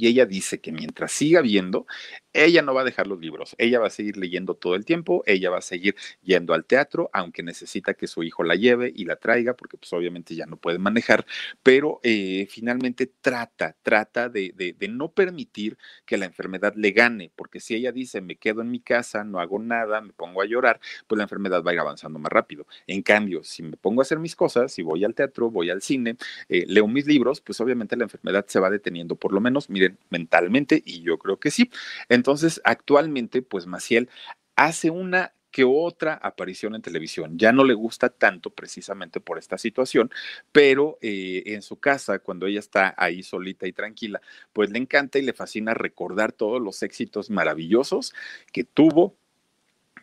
Y 0.00 0.06
ella 0.06 0.24
dice 0.24 0.62
que 0.62 0.72
mientras 0.72 1.12
siga 1.12 1.42
viendo, 1.42 1.86
ella 2.32 2.62
no 2.62 2.72
va 2.72 2.80
a 2.80 2.84
dejar 2.84 3.06
los 3.06 3.20
libros, 3.20 3.54
ella 3.58 3.80
va 3.80 3.88
a 3.88 3.90
seguir 3.90 4.16
leyendo 4.16 4.54
todo 4.54 4.74
el 4.74 4.86
tiempo, 4.86 5.22
ella 5.26 5.50
va 5.50 5.58
a 5.58 5.60
seguir 5.62 5.94
yendo 6.22 6.54
al 6.54 6.64
teatro, 6.64 7.10
aunque 7.12 7.42
necesita 7.42 7.92
que 7.92 8.06
su 8.06 8.22
hijo 8.22 8.42
la 8.42 8.54
lleve 8.54 8.90
y 8.96 9.04
la 9.04 9.16
traiga, 9.16 9.54
porque 9.54 9.76
pues 9.76 9.92
obviamente 9.92 10.34
ya 10.34 10.46
no 10.46 10.56
puede 10.56 10.78
manejar, 10.78 11.26
pero 11.62 12.00
eh, 12.02 12.46
finalmente 12.48 13.12
trata, 13.20 13.76
trata 13.82 14.30
de, 14.30 14.54
no 14.88 15.12
permitir 15.12 15.76
que 16.06 16.16
la 16.16 16.24
enfermedad 16.24 16.72
le 16.76 16.92
gane, 16.92 17.30
porque 17.36 17.60
si 17.60 17.74
ella 17.74 17.92
dice, 17.92 18.22
me 18.22 18.36
quedo 18.36 18.62
en 18.62 18.70
mi 18.70 18.80
casa, 18.80 19.22
no 19.22 19.38
hago 19.38 19.58
nada, 19.58 20.00
me 20.00 20.14
pongo 20.14 20.40
a 20.40 20.46
llorar, 20.46 20.80
pues 21.06 21.18
la 21.18 21.24
enfermedad 21.24 21.62
va 21.62 21.72
a 21.72 21.74
ir 21.74 21.80
avanzando 21.80 22.18
más 22.18 22.32
rápido. 22.32 22.66
En 22.86 23.02
cambio, 23.02 23.44
si 23.44 23.62
me 23.62 23.76
pongo 23.76 24.00
a 24.00 24.04
hacer 24.04 24.18
mis 24.18 24.34
cosas, 24.34 24.72
si 24.72 24.80
voy 24.80 25.04
al 25.04 25.14
teatro, 25.14 25.50
voy 25.50 25.68
al 25.68 25.82
cine, 25.82 26.16
eh, 26.48 26.64
leo 26.66 26.88
mis 26.88 27.06
libros, 27.06 27.42
pues 27.42 27.60
obviamente 27.60 27.96
la 27.96 28.04
enfermedad 28.04 28.46
se 28.48 28.60
va 28.60 28.70
deteniendo, 28.70 29.16
por 29.16 29.32
lo 29.32 29.40
menos, 29.40 29.68
miren, 29.68 29.89
mentalmente, 30.10 30.82
y 30.84 31.02
yo 31.02 31.18
creo 31.18 31.38
que 31.38 31.50
sí. 31.50 31.70
Entonces, 32.08 32.60
actualmente, 32.64 33.42
pues 33.42 33.66
Maciel 33.66 34.08
hace 34.56 34.90
una 34.90 35.32
que 35.50 35.64
otra 35.64 36.14
aparición 36.14 36.74
en 36.74 36.82
televisión. 36.82 37.38
Ya 37.38 37.52
no 37.52 37.64
le 37.64 37.74
gusta 37.74 38.08
tanto 38.08 38.50
precisamente 38.50 39.20
por 39.20 39.38
esta 39.38 39.58
situación, 39.58 40.10
pero 40.52 40.98
eh, 41.02 41.42
en 41.46 41.62
su 41.62 41.78
casa, 41.80 42.20
cuando 42.20 42.46
ella 42.46 42.60
está 42.60 42.94
ahí 42.96 43.22
solita 43.22 43.66
y 43.66 43.72
tranquila, 43.72 44.20
pues 44.52 44.70
le 44.70 44.78
encanta 44.78 45.18
y 45.18 45.22
le 45.22 45.32
fascina 45.32 45.74
recordar 45.74 46.32
todos 46.32 46.60
los 46.60 46.82
éxitos 46.82 47.30
maravillosos 47.30 48.14
que 48.52 48.64
tuvo 48.64 49.16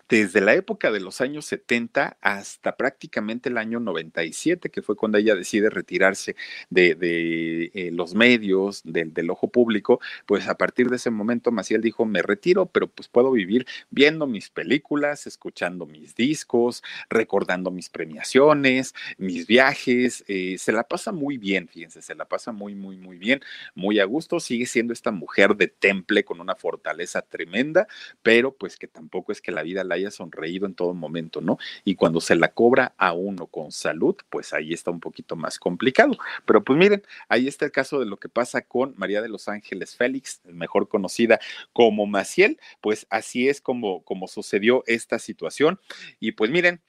desde 0.10 0.42
la 0.42 0.54
época 0.54 0.92
de 0.92 1.00
los 1.00 1.22
años 1.22 1.46
70 1.46 2.18
hasta 2.22 2.78
prácticamente 2.78 3.50
el 3.50 3.58
año 3.58 3.80
97, 3.80 4.70
que 4.70 4.82
fue 4.82 4.96
cuando 4.96 5.18
ella 5.18 5.36
decide 5.36 5.70
retirarse 5.70 6.36
de, 6.70 7.72
eh, 7.74 7.92
los 7.92 8.16
medios, 8.16 8.82
del 8.84 9.30
ojo 9.30 9.50
público, 9.50 10.00
pues 10.26 10.48
a 10.48 10.56
partir 10.58 10.90
de 10.90 10.96
ese 10.96 11.10
momento 11.10 11.52
Maciel 11.52 11.82
dijo, 11.82 12.06
me 12.06 12.22
retiro, 12.22 12.68
pero 12.68 12.88
pues 12.88 13.08
puedo 13.10 13.32
vivir 13.32 13.66
viendo 13.90 14.28
mis 14.28 14.50
películas, 14.50 15.28
escuchando 15.28 15.86
mis 15.86 16.16
discos, 16.16 16.84
recordando 17.10 17.72
mis 17.72 17.90
premiaciones, 17.90 18.94
mis 19.18 19.46
viajes, 19.48 20.24
eh, 20.28 20.58
se 20.58 20.72
la 20.72 20.84
pasa 20.84 21.12
muy 21.12 21.38
bien, 21.38 21.68
fíjense, 21.68 22.02
se 22.02 22.16
la 22.16 22.26
pasa 22.26 22.52
muy, 22.52 22.76
muy, 22.76 22.98
muy 22.98 23.18
bien, 23.18 23.42
muy 23.76 24.00
a 24.00 24.06
gusto, 24.06 24.40
sigue 24.40 24.66
siendo 24.66 24.94
esta 24.94 25.12
mujer 25.12 25.56
de 25.56 25.68
temple 25.68 26.24
con 26.24 26.40
una 26.40 26.56
fortaleza 26.56 27.22
tremenda, 27.22 27.88
pero 28.22 28.56
pues 28.56 28.78
que 28.78 28.88
tampoco 28.88 29.32
es 29.32 29.42
que 29.42 29.52
la 29.52 29.64
vida 29.64 29.84
la 29.84 29.97
haya 29.98 30.12
sonreído 30.12 30.66
en 30.66 30.74
todo 30.74 30.94
momento, 30.94 31.42
¿no? 31.42 31.58
Y 31.84 31.96
cuando 31.96 32.22
se 32.22 32.36
la 32.36 32.50
cobra 32.50 32.94
a 32.98 33.14
uno 33.14 33.48
con 33.48 33.72
salud, 33.72 34.16
pues 34.30 34.54
ahí 34.54 34.74
está 34.74 34.92
un 34.92 35.00
poquito 35.00 35.36
más 35.36 35.60
complicado. 35.60 36.18
Pero 36.46 36.64
pues 36.64 36.78
miren, 36.78 37.04
ahí 37.30 37.48
está 37.48 37.66
el 37.66 37.72
caso 37.72 38.00
de 38.00 38.06
lo 38.06 38.18
que 38.18 38.30
pasa 38.30 38.62
con 38.62 38.94
María 38.98 39.22
de 39.22 39.30
los 39.30 39.48
Ángeles 39.48 39.96
Félix, 39.96 40.42
mejor 40.46 40.88
conocida 40.88 41.40
como 41.74 42.06
Maciel, 42.06 42.60
pues 42.82 43.08
así 43.10 43.50
es 43.50 43.62
como, 43.62 44.04
como 44.04 44.28
sucedió 44.28 44.84
esta 44.88 45.20
situación. 45.20 45.80
Y 46.20 46.34
pues 46.34 46.52
miren, 46.52 46.82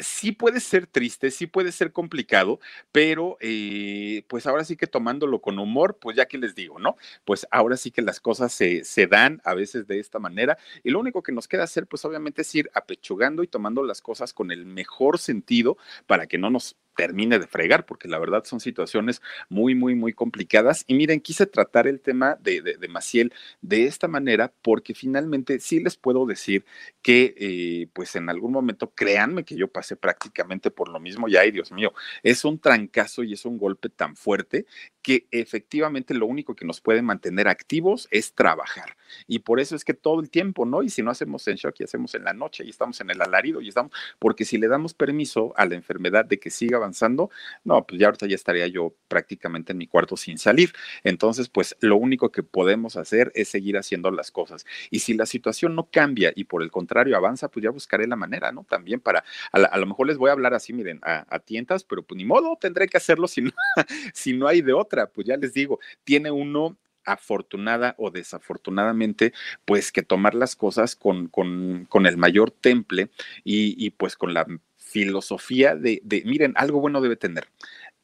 sí 0.00 0.32
puede 0.32 0.60
ser 0.60 0.86
triste, 0.86 1.30
sí 1.30 1.46
puede 1.46 1.72
ser 1.72 1.92
complicado, 1.92 2.60
pero 2.92 3.36
eh, 3.40 4.24
pues 4.28 4.46
ahora 4.46 4.64
sí 4.64 4.76
que 4.76 4.86
tomándolo 4.86 5.40
con 5.40 5.58
humor, 5.58 5.98
pues 6.00 6.16
ya 6.16 6.26
que 6.26 6.38
les 6.38 6.54
digo, 6.54 6.78
¿no? 6.78 6.96
Pues 7.24 7.46
ahora 7.50 7.76
sí 7.76 7.90
que 7.90 8.02
las 8.02 8.20
cosas 8.20 8.52
se, 8.52 8.84
se 8.84 9.06
dan 9.06 9.40
a 9.44 9.54
veces 9.54 9.86
de 9.86 10.00
esta 10.00 10.18
manera 10.18 10.58
y 10.82 10.90
lo 10.90 11.00
único 11.00 11.22
que 11.22 11.32
nos 11.32 11.48
queda 11.48 11.64
hacer, 11.64 11.86
pues 11.86 12.04
obviamente 12.04 12.42
es 12.42 12.54
ir 12.54 12.70
apechugando 12.74 13.42
y 13.42 13.48
tomando 13.48 13.82
las 13.82 14.00
cosas 14.00 14.32
con 14.32 14.50
el 14.50 14.66
mejor 14.66 15.18
sentido 15.18 15.76
para 16.06 16.26
que 16.26 16.38
no 16.38 16.50
nos 16.50 16.76
termine 16.94 17.38
de 17.38 17.46
fregar, 17.46 17.86
porque 17.86 18.08
la 18.08 18.18
verdad 18.18 18.44
son 18.44 18.60
situaciones 18.60 19.22
muy, 19.48 19.74
muy, 19.74 19.94
muy 19.94 20.12
complicadas. 20.12 20.84
Y 20.86 20.94
miren, 20.94 21.20
quise 21.20 21.46
tratar 21.46 21.86
el 21.86 22.00
tema 22.00 22.36
de, 22.40 22.62
de, 22.62 22.88
Maciel 22.88 23.32
de 23.60 23.84
esta 23.84 24.08
manera, 24.08 24.52
porque 24.62 24.94
finalmente 24.94 25.58
sí 25.60 25.80
les 25.80 25.96
puedo 25.96 26.26
decir 26.26 26.64
que, 27.02 27.34
eh, 27.36 27.88
pues 27.92 28.14
en 28.16 28.28
algún 28.28 28.52
momento, 28.52 28.92
créanme 28.94 29.44
que 29.44 29.56
yo 29.56 29.68
pasé 29.68 29.96
prácticamente 29.96 30.70
por 30.70 30.88
lo 30.88 31.00
mismo, 31.00 31.28
y 31.28 31.36
ay, 31.36 31.50
Dios 31.50 31.72
mío, 31.72 31.92
es 32.22 32.44
un 32.44 32.58
trancazo 32.58 33.22
y 33.22 33.32
es 33.32 33.44
un 33.44 33.58
golpe 33.58 33.88
tan 33.88 34.16
fuerte 34.16 34.66
que 35.02 35.26
efectivamente 35.30 36.14
lo 36.14 36.26
único 36.26 36.54
que 36.54 36.64
nos 36.64 36.80
puede 36.80 37.02
mantener 37.02 37.48
activos 37.48 38.08
es 38.10 38.32
trabajar. 38.34 38.96
Y 39.26 39.40
por 39.40 39.60
eso 39.60 39.76
es 39.76 39.84
que 39.84 39.94
todo 39.94 40.20
el 40.20 40.30
tiempo, 40.30 40.64
¿no? 40.64 40.82
Y 40.82 40.88
si 40.88 41.02
no 41.02 41.10
hacemos 41.10 41.46
en 41.48 41.56
shock 41.56 41.74
y 41.78 41.84
hacemos 41.84 42.14
en 42.14 42.24
la 42.24 42.32
noche 42.32 42.64
y 42.64 42.70
estamos 42.70 43.00
en 43.00 43.10
el 43.10 43.20
alarido 43.20 43.60
y 43.60 43.68
estamos, 43.68 43.92
porque 44.18 44.44
si 44.44 44.56
le 44.56 44.68
damos 44.68 44.94
permiso 44.94 45.52
a 45.56 45.66
la 45.66 45.74
enfermedad 45.74 46.24
de 46.24 46.38
que 46.38 46.50
siga 46.50 46.78
avanzando, 46.84 47.30
no, 47.64 47.84
pues 47.86 48.00
ya 48.00 48.06
ahorita 48.06 48.26
ya 48.26 48.34
estaría 48.34 48.66
yo 48.66 48.94
prácticamente 49.08 49.72
en 49.72 49.78
mi 49.78 49.86
cuarto 49.86 50.16
sin 50.16 50.38
salir. 50.38 50.72
Entonces, 51.02 51.48
pues 51.48 51.76
lo 51.80 51.96
único 51.96 52.30
que 52.30 52.42
podemos 52.42 52.96
hacer 52.96 53.32
es 53.34 53.48
seguir 53.48 53.76
haciendo 53.76 54.10
las 54.10 54.30
cosas. 54.30 54.66
Y 54.90 55.00
si 55.00 55.14
la 55.14 55.26
situación 55.26 55.74
no 55.74 55.88
cambia 55.90 56.32
y 56.34 56.44
por 56.44 56.62
el 56.62 56.70
contrario 56.70 57.16
avanza, 57.16 57.48
pues 57.48 57.64
ya 57.64 57.70
buscaré 57.70 58.06
la 58.06 58.16
manera, 58.16 58.52
¿no? 58.52 58.64
También 58.68 59.00
para, 59.00 59.24
a, 59.52 59.78
lo 59.78 59.86
mejor 59.86 60.06
les 60.06 60.18
voy 60.18 60.30
a 60.30 60.32
hablar 60.32 60.54
así, 60.54 60.72
miren, 60.72 61.00
a, 61.02 61.26
a 61.28 61.38
tientas, 61.38 61.84
pero 61.84 62.02
pues 62.02 62.16
ni 62.16 62.24
modo, 62.24 62.56
tendré 62.60 62.88
que 62.88 62.96
hacerlo 62.96 63.28
si 63.28 63.42
no, 63.42 63.52
si 64.14 64.32
no 64.32 64.46
hay 64.46 64.60
de 64.60 64.72
otra 64.72 65.04
pues 65.14 65.26
ya 65.26 65.36
les 65.36 65.54
digo, 65.54 65.80
tiene 66.04 66.30
uno 66.30 66.76
afortunada 67.06 67.94
o 67.98 68.10
desafortunadamente, 68.10 69.32
pues 69.66 69.92
que 69.92 70.02
tomar 70.02 70.34
las 70.34 70.56
cosas 70.56 70.96
con, 70.96 71.28
con, 71.28 72.06
el 72.06 72.16
mayor 72.16 72.50
temple 72.50 73.10
y, 73.44 73.90
pues 73.90 74.16
con 74.16 74.32
la 74.32 74.46
filosofía 74.94 75.74
de, 75.74 76.00
de, 76.04 76.22
miren, 76.24 76.52
algo 76.54 76.80
bueno 76.80 77.00
debe 77.00 77.16
tener. 77.16 77.48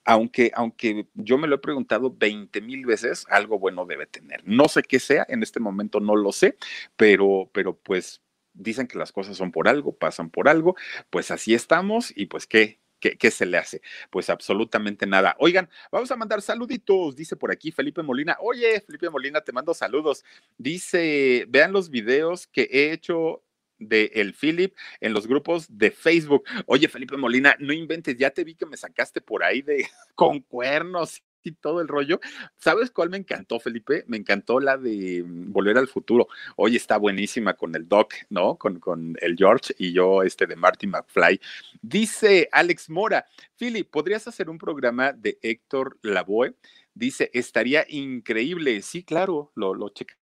Aunque, 0.05 0.51
aunque 0.57 1.07
yo 1.15 1.39
me 1.39 1.47
lo 1.47 1.55
he 1.55 1.59
preguntado 1.59 2.13
20 2.13 2.61
mil 2.63 2.85
veces, 2.85 3.27
algo 3.31 3.61
bueno 3.61 3.87
debe 3.87 4.07
tener. 4.07 4.43
No 4.45 4.67
sé 4.67 4.83
qué 4.83 4.99
sea, 4.99 5.25
en 5.29 5.45
este 5.45 5.61
momento 5.61 6.01
no 6.01 6.17
lo 6.17 6.33
sé, 6.33 6.57
pero, 6.97 7.49
pero 7.53 7.77
pues 7.77 8.23
dicen 8.55 8.89
que 8.89 8.99
las 8.99 9.13
cosas 9.13 9.37
son 9.37 9.53
por 9.53 9.69
algo, 9.69 9.97
pasan 9.97 10.31
por 10.31 10.49
algo, 10.49 10.75
pues 11.11 11.31
así 11.31 11.55
estamos 11.55 12.13
y 12.17 12.27
pues 12.27 12.49
qué, 12.49 12.81
¿Qué, 12.99 13.31
se 13.31 13.47
le 13.47 13.57
hace? 13.57 13.81
Pues 14.11 14.29
absolutamente 14.29 15.07
nada. 15.07 15.35
Oigan, 15.39 15.71
vamos 15.91 16.11
a 16.11 16.17
mandar 16.17 16.43
saluditos, 16.43 17.17
dice 17.17 17.35
por 17.35 17.51
aquí 17.51 17.73
Felipe 17.73 18.03
Molina. 18.03 18.37
Oye, 18.41 18.79
Felipe 18.83 19.09
Molina, 19.09 19.41
te 19.41 19.53
mando 19.53 19.73
saludos. 19.73 20.23
Dice, 20.59 21.47
vean 21.49 21.73
los 21.73 21.89
videos 21.89 22.47
que 22.47 22.69
he 22.71 22.93
hecho 22.93 23.43
de 23.81 24.13
el 24.15 24.35
Philip 24.35 24.77
en 25.01 25.13
los 25.13 25.27
grupos 25.27 25.67
de 25.69 25.91
Facebook. 25.91 26.45
Oye, 26.67 26.89
Felipe 26.89 27.17
Molina, 27.17 27.57
no 27.59 27.73
inventes, 27.73 28.17
ya 28.17 28.31
te 28.31 28.45
vi 28.45 28.55
que 28.55 28.67
me 28.67 28.77
sacaste 28.77 29.21
por 29.21 29.43
ahí 29.43 29.63
de 29.63 29.87
con 30.15 30.41
cuernos 30.41 31.23
y 31.43 31.53
todo 31.53 31.81
el 31.81 31.89
rollo. 31.89 32.21
¿Sabes 32.59 32.91
cuál 32.91 33.11
me 33.11 33.17
encantó, 33.17 33.59
Felipe? 33.61 34.05
Me 34.07 34.17
encantó 34.17 34.61
la 34.61 34.77
de 34.77 35.25
mm, 35.27 35.53
Volver 35.53 35.79
al 35.79 35.89
Futuro. 35.89 36.29
Hoy 36.57 36.77
está 36.77 36.99
buenísima 36.99 37.55
con 37.55 37.75
el 37.75 37.89
Doc, 37.89 38.15
¿no? 38.29 38.57
Con, 38.57 38.79
con 38.79 39.17
el 39.21 39.37
George 39.37 39.75
y 39.79 39.93
yo, 39.93 40.23
este 40.23 40.47
de 40.47 40.57
Marty 40.57 40.87
McFly. 40.87 41.41
Dice 41.81 42.49
Alex 42.53 42.91
Mora, 42.91 43.27
Philip, 43.59 43.89
¿podrías 43.91 44.29
hacer 44.29 44.51
un 44.51 44.59
programa 44.59 45.13
de 45.13 45.39
Héctor 45.43 45.99
Lavoe? 46.03 46.55
Dice, 46.95 47.31
estaría 47.33 47.87
increíble. 47.89 48.83
Sí, 48.83 49.05
claro, 49.05 49.53
lo, 49.55 49.75
lo 49.75 49.89
checamos, 49.91 50.20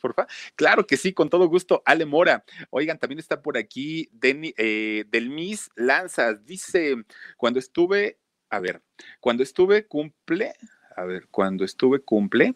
por 0.00 0.14
favor. 0.14 0.30
Claro 0.54 0.86
que 0.86 0.96
sí, 0.96 1.12
con 1.12 1.28
todo 1.28 1.48
gusto. 1.48 1.82
Ale 1.84 2.06
Mora. 2.06 2.44
Oigan, 2.70 2.98
también 2.98 3.18
está 3.18 3.42
por 3.42 3.58
aquí 3.58 4.08
Denny, 4.12 4.54
eh, 4.56 5.04
Del 5.08 5.30
Lanzas. 5.76 6.44
Dice, 6.44 6.96
cuando 7.36 7.58
estuve 7.58 8.18
a 8.50 8.60
ver, 8.60 8.82
cuando 9.20 9.42
estuve 9.42 9.86
cumple, 9.86 10.54
a 10.96 11.04
ver, 11.04 11.28
cuando 11.30 11.64
estuve 11.64 12.00
cumple, 12.00 12.54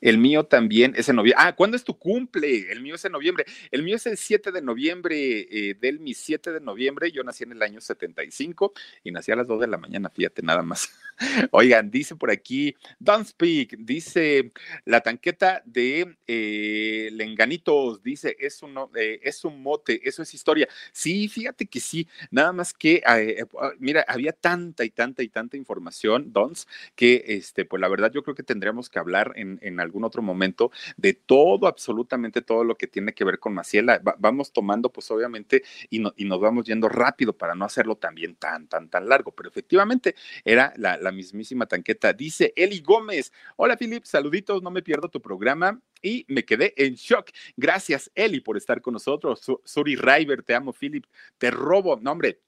El 0.00 0.18
mío 0.18 0.44
también 0.44 0.94
es 0.96 1.08
en 1.08 1.16
noviembre. 1.16 1.44
Ah, 1.46 1.54
¿cuándo 1.54 1.76
es 1.76 1.84
tu 1.84 1.98
cumple? 1.98 2.70
El 2.70 2.80
mío 2.82 2.94
es 2.94 3.04
en 3.04 3.12
noviembre. 3.12 3.44
El 3.70 3.82
mío 3.82 3.96
es 3.96 4.06
el 4.06 4.16
7 4.16 4.52
de 4.52 4.62
noviembre, 4.62 5.46
eh, 5.50 5.74
del 5.80 6.00
mi 6.00 6.14
7 6.14 6.52
de 6.52 6.60
noviembre. 6.60 7.10
Yo 7.10 7.24
nací 7.24 7.44
en 7.44 7.52
el 7.52 7.62
año 7.62 7.80
75 7.80 8.72
y 9.04 9.10
nací 9.12 9.32
a 9.32 9.36
las 9.36 9.46
2 9.46 9.60
de 9.60 9.66
la 9.66 9.78
mañana, 9.78 10.10
fíjate, 10.10 10.42
nada 10.42 10.62
más. 10.62 10.88
Oigan, 11.50 11.90
dice 11.90 12.16
por 12.16 12.30
aquí, 12.30 12.76
Don't 12.98 13.26
Speak, 13.26 13.76
dice 13.78 14.52
la 14.84 15.00
tanqueta 15.00 15.62
de 15.64 16.16
eh, 16.26 17.08
Lenganitos, 17.12 18.02
dice, 18.02 18.36
es 18.38 18.62
un, 18.62 18.76
eh, 18.94 19.20
es 19.22 19.44
un 19.44 19.62
mote, 19.62 20.00
eso 20.08 20.22
es 20.22 20.32
historia. 20.34 20.68
Sí, 20.92 21.28
fíjate 21.28 21.66
que 21.66 21.80
sí, 21.80 22.08
nada 22.30 22.52
más 22.52 22.72
que, 22.72 23.02
eh, 23.06 23.44
ah, 23.60 23.72
mira, 23.78 24.04
había 24.06 24.32
tanta 24.32 24.84
y 24.84 24.90
tanta 24.90 25.22
y 25.22 25.28
tanta 25.28 25.56
información, 25.56 26.32
Dons, 26.32 26.68
que, 26.94 27.24
este, 27.26 27.64
pues 27.64 27.80
la 27.80 27.88
verdad 27.88 28.12
yo 28.12 28.22
creo 28.22 28.34
que 28.34 28.42
tendríamos 28.42 28.88
que 28.88 28.98
hablar 28.98 29.32
en, 29.36 29.58
en 29.62 29.67
algún 29.80 30.04
otro 30.04 30.22
momento 30.22 30.70
de 30.96 31.14
todo, 31.14 31.66
absolutamente 31.66 32.42
todo 32.42 32.64
lo 32.64 32.76
que 32.76 32.86
tiene 32.86 33.14
que 33.14 33.24
ver 33.24 33.38
con 33.38 33.54
Maciela. 33.54 34.00
vamos 34.18 34.52
tomando, 34.52 34.90
pues 34.90 35.10
obviamente, 35.10 35.62
y, 35.90 36.00
nos 36.00 36.40
vamos 36.40 36.66
yendo 36.66 36.88
rápido 36.88 37.36
para 37.36 37.54
no 37.54 37.64
hacerlo 37.64 37.96
también 37.96 38.36
tan, 38.36 38.68
tan, 38.68 38.88
tan 38.88 39.08
largo, 39.08 39.32
pero 39.32 39.48
efectivamente 39.48 40.14
era 40.44 40.72
la 40.76 41.12
mismísima 41.12 41.66
tanqueta. 41.66 42.12
Dice 42.12 42.52
Eli 42.56 42.80
Gómez. 42.80 43.32
Hola, 43.56 43.76
Philip, 43.76 44.04
saluditos, 44.04 44.62
no 44.62 44.70
me 44.70 44.82
pierdo 44.82 45.08
tu 45.08 45.20
programa 45.20 45.80
y 46.02 46.24
me 46.28 46.44
quedé 46.44 46.74
en 46.76 46.94
shock. 46.94 47.30
Gracias, 47.56 48.10
Eli, 48.14 48.40
por 48.40 48.56
estar 48.56 48.80
con 48.80 48.94
nosotros. 48.94 49.40
Suri 49.64 49.96
River, 49.96 50.42
te 50.42 50.54
amo, 50.54 50.72
Philip, 50.72 51.04
te 51.38 51.50
robo. 51.50 51.98
No, 52.00 52.12
hombre, 52.12 52.40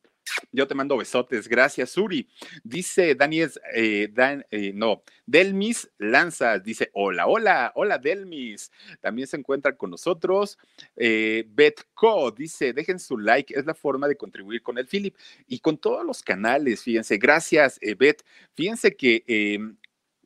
yo 0.53 0.67
te 0.67 0.75
mando 0.75 0.97
besotes, 0.97 1.49
gracias, 1.49 1.91
Suri. 1.91 2.29
Dice 2.65 3.15
Daniel, 3.15 3.51
eh, 3.75 4.09
Dan, 4.13 4.45
eh, 4.51 4.73
no, 4.75 5.03
Delmis 5.27 5.91
Lanzas, 5.99 6.63
dice, 6.63 6.91
hola, 6.93 7.27
hola, 7.27 7.73
hola 7.75 7.99
Delmis. 7.99 8.71
También 9.01 9.29
se 9.29 9.37
encuentra 9.37 9.77
con 9.77 9.91
nosotros. 9.91 10.59
Eh, 10.97 11.45
Betco 11.49 12.31
dice, 12.31 12.73
dejen 12.73 12.99
su 12.99 13.19
like, 13.19 13.55
es 13.57 13.67
la 13.67 13.75
forma 13.75 14.09
de 14.09 14.17
contribuir 14.17 14.63
con 14.63 14.79
el 14.79 14.87
Philip 14.87 15.17
y 15.47 15.61
con 15.61 15.79
todos 15.79 16.05
los 16.05 16.23
canales, 16.23 16.83
fíjense, 16.83 17.19
gracias, 17.19 17.79
eh, 17.81 17.95
Bet. 17.95 18.25
Fíjense 18.55 18.97
que 18.97 19.25
em, 19.27 19.77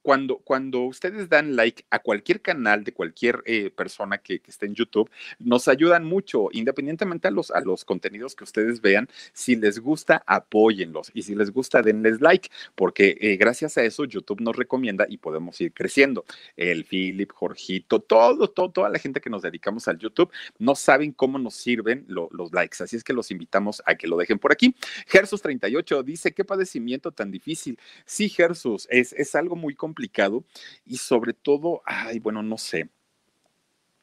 cuando, 0.04 0.36
cuando 0.36 0.82
ustedes 0.82 1.30
dan 1.30 1.56
like 1.56 1.86
a 1.88 1.98
cualquier 1.98 2.42
canal 2.42 2.84
de 2.84 2.92
cualquier 2.92 3.42
eh, 3.46 3.70
persona 3.70 4.18
que, 4.18 4.42
esté 4.46 4.66
en 4.66 4.74
YouTube, 4.74 5.10
nos 5.38 5.66
ayudan 5.66 6.04
mucho, 6.04 6.50
independientemente 6.52 7.26
a 7.26 7.30
los, 7.30 7.50
a 7.50 7.60
los 7.60 7.86
contenidos 7.86 8.34
que 8.34 8.44
ustedes 8.44 8.82
vean. 8.82 9.08
Si 9.32 9.56
les 9.56 9.78
gusta, 9.78 10.22
apóyenlos 10.26 11.10
y 11.14 11.22
si 11.22 11.34
les 11.34 11.50
gusta, 11.50 11.80
denles 11.80 12.20
like, 12.20 12.50
porque 12.74 13.16
eh, 13.18 13.36
gracias 13.36 13.78
a 13.78 13.82
eso 13.82 14.04
YouTube 14.04 14.42
nos 14.42 14.54
recomienda 14.54 15.06
y 15.08 15.16
podemos 15.16 15.58
ir 15.62 15.72
creciendo. 15.72 16.26
El 16.54 16.84
Philip, 16.84 17.32
Jorgito, 17.32 17.98
todo, 17.98 18.50
todo, 18.50 18.70
toda 18.72 18.90
la 18.90 18.98
gente 18.98 19.22
que 19.22 19.30
nos 19.30 19.40
dedicamos 19.40 19.88
al 19.88 19.98
YouTube 19.98 20.30
no 20.58 20.74
saben 20.74 21.12
cómo 21.12 21.38
nos 21.38 21.54
sirven 21.54 22.04
los 22.08 22.52
likes, 22.52 22.84
así 22.84 22.96
es 22.96 23.04
que 23.04 23.14
los 23.14 23.30
invitamos 23.30 23.82
a 23.86 23.94
que 23.94 24.06
lo 24.06 24.18
dejen 24.18 24.38
por 24.38 24.52
aquí. 24.52 24.76
Gersus38 25.10 26.02
dice, 26.02 26.32
qué 26.32 26.44
padecimiento 26.44 27.10
tan 27.10 27.30
difícil. 27.30 27.78
Sí, 28.04 28.28
Gersus, 28.28 28.86
es, 28.90 29.14
es 29.14 29.34
algo 29.34 29.56
muy 29.56 29.74
complicado 29.74 29.93
complicado 29.94 30.44
y 30.84 30.96
sobre 30.96 31.32
todo, 31.32 31.82
ay, 31.86 32.18
bueno, 32.18 32.42
no 32.42 32.58
sé. 32.58 32.90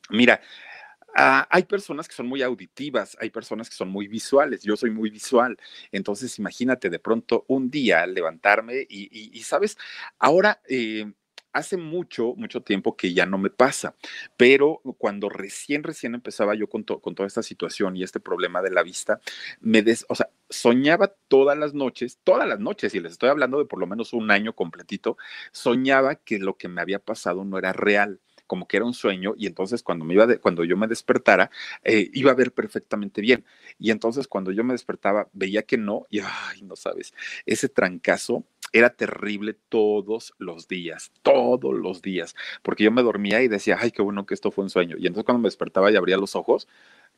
Mira, 0.09 0.41
ah, 1.15 1.45
hay 1.49 1.63
personas 1.63 2.07
que 2.07 2.15
son 2.15 2.27
muy 2.27 2.41
auditivas, 2.41 3.17
hay 3.19 3.29
personas 3.29 3.69
que 3.69 3.75
son 3.75 3.89
muy 3.89 4.07
visuales, 4.07 4.63
yo 4.63 4.77
soy 4.77 4.89
muy 4.89 5.09
visual, 5.09 5.57
entonces 5.91 6.39
imagínate 6.39 6.89
de 6.89 6.99
pronto 6.99 7.43
un 7.49 7.69
día 7.69 8.07
levantarme 8.07 8.85
y, 8.89 9.43
sabes, 9.43 9.77
ahora 10.17 10.61
eh, 10.69 11.11
hace 11.53 11.77
mucho, 11.77 12.33
mucho 12.35 12.61
tiempo 12.61 12.95
que 12.95 13.13
ya 13.13 13.25
no 13.25 13.37
me 13.37 13.49
pasa, 13.49 13.95
pero 14.37 14.81
cuando 14.97 15.29
recién, 15.29 15.83
recién 15.83 16.15
empezaba 16.15 16.55
yo 16.55 16.67
con, 16.67 16.83
con 16.83 17.15
toda 17.15 17.27
esta 17.27 17.43
situación 17.43 17.97
y 17.97 18.03
este 18.03 18.19
problema 18.19 18.61
de 18.61 18.71
la 18.71 18.83
vista, 18.83 19.19
me 19.59 19.81
des, 19.81 20.05
o 20.09 20.15
sea, 20.15 20.29
soñaba 20.49 21.15
todas 21.27 21.57
las 21.57 21.73
noches, 21.73 22.19
todas 22.23 22.47
las 22.47 22.59
noches, 22.59 22.93
y 22.95 22.99
les 22.99 23.13
estoy 23.13 23.29
hablando 23.29 23.57
de 23.59 23.65
por 23.65 23.79
lo 23.79 23.87
menos 23.87 24.13
un 24.13 24.31
año 24.31 24.53
completito, 24.53 25.17
soñaba 25.51 26.15
que 26.15 26.39
lo 26.39 26.57
que 26.57 26.67
me 26.67 26.81
había 26.81 26.99
pasado 26.99 27.43
no 27.45 27.57
era 27.57 27.73
real 27.73 28.19
como 28.51 28.67
que 28.67 28.75
era 28.75 28.85
un 28.85 28.93
sueño 28.93 29.33
y 29.37 29.47
entonces 29.47 29.81
cuando 29.81 30.03
me 30.03 30.13
iba 30.13 30.27
de, 30.27 30.37
cuando 30.37 30.65
yo 30.65 30.75
me 30.75 30.85
despertara 30.85 31.49
eh, 31.85 32.09
iba 32.11 32.31
a 32.31 32.35
ver 32.35 32.51
perfectamente 32.51 33.21
bien. 33.21 33.45
Y 33.79 33.91
entonces 33.91 34.27
cuando 34.27 34.51
yo 34.51 34.65
me 34.65 34.73
despertaba 34.73 35.29
veía 35.31 35.63
que 35.63 35.77
no 35.77 36.05
y 36.09 36.19
ay 36.19 36.61
no 36.63 36.75
sabes 36.75 37.13
ese 37.45 37.69
trancazo 37.69 38.43
era 38.73 38.89
terrible 38.91 39.55
todos 39.69 40.33
los 40.37 40.67
días, 40.67 41.11
todos 41.23 41.73
los 41.73 42.01
días, 42.01 42.35
porque 42.63 42.83
yo 42.83 42.91
me 42.91 43.03
dormía 43.03 43.41
y 43.41 43.47
decía, 43.47 43.77
ay, 43.79 43.91
qué 43.91 44.01
bueno 44.01 44.25
que 44.25 44.33
esto 44.33 44.51
fue 44.51 44.63
un 44.63 44.69
sueño. 44.69 44.95
Y 44.97 45.07
entonces 45.07 45.25
cuando 45.25 45.41
me 45.41 45.47
despertaba 45.47 45.91
y 45.91 45.95
abría 45.95 46.17
los 46.17 46.35
ojos, 46.35 46.67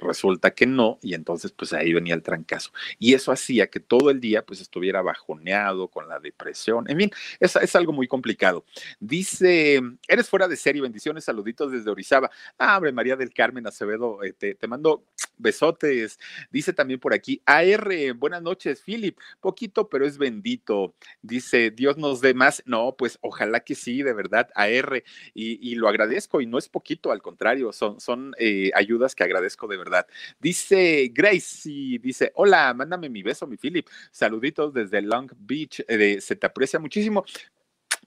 Resulta 0.03 0.51
que 0.51 0.65
no, 0.67 0.99
y 1.01 1.13
entonces 1.13 1.51
pues 1.51 1.73
ahí 1.73 1.93
venía 1.93 2.13
el 2.13 2.23
trancazo. 2.23 2.71
Y 2.99 3.13
eso 3.13 3.31
hacía 3.31 3.67
que 3.67 3.79
todo 3.79 4.09
el 4.09 4.19
día 4.19 4.45
pues 4.45 4.61
estuviera 4.61 5.01
bajoneado 5.01 5.87
con 5.87 6.07
la 6.07 6.19
depresión. 6.19 6.89
En 6.89 6.97
fin, 6.97 7.11
es, 7.39 7.55
es 7.55 7.75
algo 7.75 7.93
muy 7.93 8.07
complicado. 8.07 8.65
Dice, 8.99 9.81
eres 10.07 10.29
fuera 10.29 10.47
de 10.47 10.55
serie, 10.55 10.81
bendiciones, 10.81 11.23
saluditos 11.23 11.71
desde 11.71 11.89
Orizaba. 11.89 12.29
Ah, 12.57 12.79
María 12.93 13.15
del 13.15 13.33
Carmen 13.33 13.65
Acevedo, 13.65 14.23
eh, 14.23 14.33
te, 14.33 14.55
te 14.55 14.67
mando 14.67 15.05
besotes. 15.37 16.19
Dice 16.51 16.73
también 16.73 16.99
por 16.99 17.13
aquí, 17.13 17.41
AR, 17.45 18.13
buenas 18.15 18.41
noches, 18.41 18.81
Philip, 18.81 19.17
poquito 19.39 19.89
pero 19.89 20.05
es 20.05 20.17
bendito. 20.17 20.95
Dice, 21.21 21.71
Dios 21.71 21.97
nos 21.97 22.21
dé 22.21 22.33
más. 22.33 22.61
No, 22.65 22.95
pues 22.97 23.17
ojalá 23.21 23.61
que 23.61 23.75
sí, 23.75 24.03
de 24.03 24.13
verdad, 24.13 24.49
AR, 24.55 25.03
y, 25.33 25.71
y 25.71 25.75
lo 25.75 25.87
agradezco 25.87 26.41
y 26.41 26.45
no 26.45 26.57
es 26.57 26.69
poquito, 26.69 27.11
al 27.11 27.21
contrario, 27.21 27.71
son, 27.73 27.99
son 27.99 28.33
eh, 28.37 28.71
ayudas 28.75 29.15
que 29.15 29.23
agradezco 29.23 29.67
de 29.67 29.77
verdad 29.77 29.92
Dice 30.39 31.11
Gracie, 31.13 31.99
dice, 31.99 32.31
hola, 32.35 32.73
mándame 32.73 33.09
mi 33.09 33.23
beso, 33.23 33.47
mi 33.47 33.57
Philip. 33.57 33.87
Saluditos 34.11 34.73
desde 34.73 35.01
Long 35.01 35.31
Beach, 35.35 35.83
eh, 35.87 36.19
se 36.21 36.35
te 36.35 36.45
aprecia 36.45 36.79
muchísimo. 36.79 37.23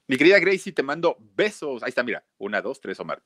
Mi 0.07 0.17
querida 0.17 0.39
Gracie, 0.39 0.71
te 0.71 0.83
mando 0.83 1.17
besos. 1.35 1.83
Ahí 1.83 1.89
está, 1.89 2.03
mira, 2.03 2.23
una, 2.37 2.61
dos, 2.61 2.79
tres, 2.79 2.99
Omar. 2.99 3.21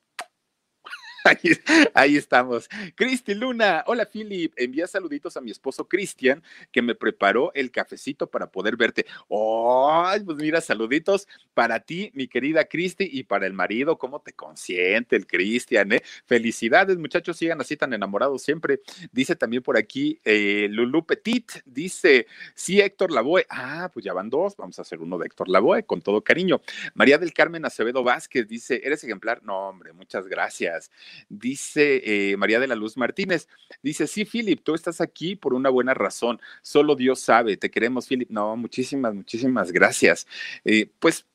Ahí, 1.94 2.16
estamos. 2.16 2.68
Cristi 2.96 3.34
Luna, 3.36 3.84
hola 3.88 4.06
Philip, 4.06 4.54
envía 4.56 4.88
saluditos 4.88 5.38
a 5.38 5.42
mi 5.42 5.52
esposo 5.52 5.88
Cristian, 5.88 6.44
que 6.72 6.82
me 6.82 6.96
preparó 6.96 7.52
el 7.54 7.72
cafecito 7.72 8.30
para 8.30 8.52
poder 8.52 8.76
verte. 8.76 9.06
Ay, 9.30 10.22
pues 10.22 10.38
mira, 10.38 10.62
saluditos 10.62 11.28
para 11.54 11.80
ti, 11.80 12.12
mi 12.14 12.28
querida 12.28 12.66
Cristi, 12.66 13.08
y 13.12 13.24
para 13.24 13.46
el 13.46 13.54
marido, 13.54 13.98
cómo 13.98 14.22
te 14.22 14.34
consiente 14.34 15.16
el 15.16 15.28
Cristian, 15.28 15.92
¿eh? 15.94 16.02
Felicidades, 16.26 16.98
muchachos, 16.98 17.38
sigan 17.38 17.62
así 17.62 17.78
tan 17.78 17.94
enamorados 17.94 18.42
siempre. 18.42 18.80
Dice 19.12 19.36
también 19.36 19.64
por 19.64 19.78
aquí 19.78 20.20
eh, 20.24 20.68
Lulu 20.70 21.06
Petit, 21.06 21.52
dice, 21.66 22.28
sí, 22.56 22.80
Héctor 22.82 23.12
Lavoe. 23.12 23.46
Ah, 23.50 23.90
pues 23.94 24.06
ya 24.06 24.14
van 24.14 24.30
dos, 24.30 24.56
vamos 24.58 24.80
a 24.80 24.82
hacer 24.82 25.00
uno 25.00 25.18
de 25.18 25.28
Héctor 25.28 25.50
Lavoe, 25.50 25.84
con 25.86 26.02
todo 26.02 26.24
cariño. 26.24 26.62
María 26.96 27.18
del 27.18 27.34
Carmen 27.34 27.66
Acevedo 27.66 28.04
Vázquez 28.04 28.48
dice, 28.48 28.82
¿eres 28.84 29.04
ejemplar? 29.04 29.44
No, 29.44 29.70
hombre, 29.70 29.94
muchas 29.94 30.28
gracias. 30.28 30.90
Dice 31.30 32.02
eh, 32.32 32.38
María 32.38 32.60
de 32.60 32.68
la 32.68 32.76
Luz 32.76 32.98
Martínez, 32.98 33.48
dice, 33.82 34.08
sí, 34.08 34.26
Philip, 34.26 34.62
tú 34.64 34.74
estás 34.74 35.02
aquí 35.02 35.36
por 35.36 35.54
una 35.54 35.70
buena 35.70 35.94
razón, 35.94 36.40
solo 36.62 36.96
Dios 36.96 37.20
sabe, 37.20 37.58
te 37.58 37.72
queremos, 37.72 38.08
Philip. 38.08 38.30
No, 38.30 38.56
muchísimas, 38.56 39.14
muchísimas 39.14 39.72
gracias. 39.72 40.28
Eh, 40.66 40.90
pues, 41.00 41.26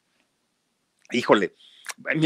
híjole, 1.13 1.53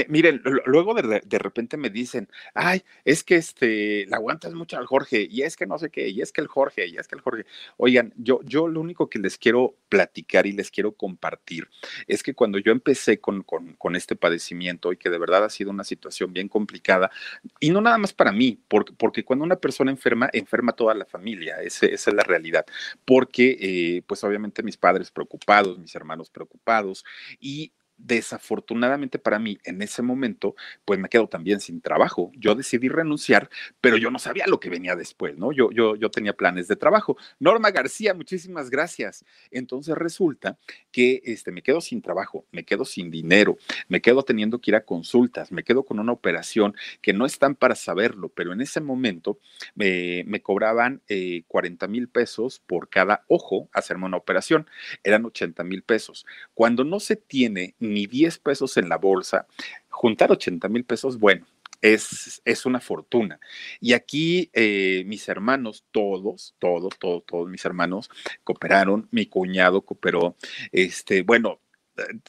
Miren, 0.09 0.43
luego 0.67 0.95
de, 0.95 1.23
de, 1.25 1.39
repente 1.39 1.77
me 1.77 1.91
dicen, 1.91 2.29
ay, 2.55 2.83
es 3.05 3.23
que 3.23 3.37
este, 3.37 4.05
la 4.07 4.17
aguantas 4.17 4.53
mucho 4.53 4.77
al 4.77 4.87
Jorge, 4.87 5.29
y 5.31 5.43
es 5.43 5.57
que 5.57 5.65
no 5.65 5.79
sé 5.79 5.91
qué, 5.91 6.09
y 6.09 6.23
es 6.23 6.33
que 6.33 6.41
el 6.41 6.49
Jorge, 6.49 6.89
y 6.89 6.97
es 6.97 7.07
que 7.07 7.15
el 7.15 7.21
Jorge. 7.21 7.47
Oigan, 7.77 8.13
yo, 8.17 8.41
yo 8.43 8.67
lo 8.67 8.81
único 8.81 9.09
que 9.09 9.21
les 9.21 9.39
quiero 9.39 9.77
platicar 9.89 10.47
y 10.47 10.53
les 10.53 10.73
quiero 10.73 10.93
compartir 10.93 11.69
es 12.09 12.25
que 12.25 12.35
cuando 12.35 12.59
yo 12.59 12.73
empecé 12.73 13.21
con, 13.21 13.43
con, 13.45 13.75
con 13.75 13.95
este 13.95 14.17
padecimiento 14.17 14.93
y 14.93 14.97
que 14.97 15.09
de 15.09 15.19
verdad 15.19 15.45
ha 15.45 15.51
sido 15.51 15.71
una 15.71 15.85
situación 15.85 16.33
bien 16.33 16.49
complicada, 16.49 17.13
y 17.61 17.71
no 17.71 17.81
nada 17.81 17.99
más 17.99 18.13
para 18.13 18.33
mí, 18.33 18.59
porque, 18.67 18.93
porque 18.93 19.25
cuando 19.25 19.45
una 19.45 19.57
persona 19.57 19.93
enferma, 19.93 20.29
enferma 20.33 20.73
toda 20.73 20.95
la 20.95 21.05
familia, 21.05 21.63
esa 21.63 21.87
es 21.87 22.07
la 22.13 22.25
realidad, 22.25 22.67
porque 23.05 23.57
eh, 23.61 24.03
pues 24.05 24.25
obviamente 24.25 24.65
mis 24.65 24.77
padres 24.77 25.13
preocupados, 25.13 25.79
mis 25.79 25.95
hermanos 25.95 26.29
preocupados, 26.29 27.05
y 27.39 27.73
desafortunadamente 28.05 29.19
para 29.19 29.39
mí 29.39 29.59
en 29.65 29.83
ese 29.83 30.03
momento, 30.03 30.55
pues 30.85 30.99
me 30.99 31.09
quedo 31.09 31.29
también 31.29 31.61
sin 31.61 31.81
trabajo. 31.81 32.33
Yo 32.35 32.55
decidí 32.55 32.89
renunciar, 32.89 33.51
pero 33.81 33.97
yo 33.97 34.11
no 34.11 34.19
sabía 34.19 34.47
lo 34.47 34.61
que 34.61 34.71
venía 34.71 34.97
después, 34.97 35.37
¿no? 35.37 35.53
Yo, 35.53 35.71
yo, 35.71 35.97
yo 35.97 36.11
tenía 36.11 36.33
planes 36.33 36.69
de 36.69 36.77
trabajo. 36.77 37.17
Norma 37.39 37.71
García, 37.71 38.15
muchísimas 38.15 38.71
gracias. 38.71 39.25
Entonces 39.51 39.97
resulta 39.97 40.59
que 40.91 41.23
este, 41.25 41.53
me 41.53 41.63
quedo 41.63 41.81
sin 41.81 42.03
trabajo, 42.03 42.47
me 42.53 42.65
quedo 42.65 42.85
sin 42.85 43.11
dinero, 43.11 43.57
me 43.89 44.01
quedo 44.01 44.23
teniendo 44.23 44.61
que 44.61 44.71
ir 44.71 44.77
a 44.77 44.85
consultas, 44.85 45.53
me 45.53 45.65
quedo 45.65 45.85
con 45.85 45.99
una 45.99 46.13
operación 46.13 46.75
que 47.03 47.13
no 47.13 47.27
están 47.27 47.55
para 47.55 47.75
saberlo, 47.75 48.29
pero 48.29 48.53
en 48.53 48.61
ese 48.61 48.81
momento 48.81 49.39
me, 49.75 50.25
me 50.27 50.43
cobraban 50.43 51.03
40 51.47 51.87
eh, 51.87 51.89
mil 51.89 52.09
pesos 52.09 52.61
por 52.67 52.89
cada 52.89 53.25
ojo 53.29 53.69
hacerme 53.73 54.07
una 54.07 54.17
operación. 54.17 54.67
Eran 55.05 55.25
80 55.25 55.65
mil 55.65 55.83
pesos. 55.83 56.27
Cuando 56.55 56.85
no 56.85 57.01
se 57.01 57.17
tiene 57.17 57.75
10 58.07 58.39
pesos 58.39 58.77
en 58.77 58.89
la 58.89 58.97
bolsa, 58.97 59.47
juntar 59.89 60.33
80 60.33 60.69
mil 60.69 60.85
pesos, 60.85 61.19
bueno, 61.19 61.47
es, 61.81 62.43
es, 62.45 62.67
una 62.67 62.81
fortuna. 62.81 63.41
Y 63.81 63.95
aquí 63.95 64.51
eh, 64.53 65.03
mis 65.07 65.29
hermanos, 65.29 65.85
todos, 65.91 66.55
todos, 66.59 66.99
todos, 66.99 67.25
todos 67.27 67.49
mis 67.49 67.65
hermanos 67.65 68.11
cooperaron, 68.45 69.09
mi 69.11 69.27
cuñado 69.27 69.83
cooperó, 69.83 70.37
este, 70.73 71.23
bueno, 71.23 71.61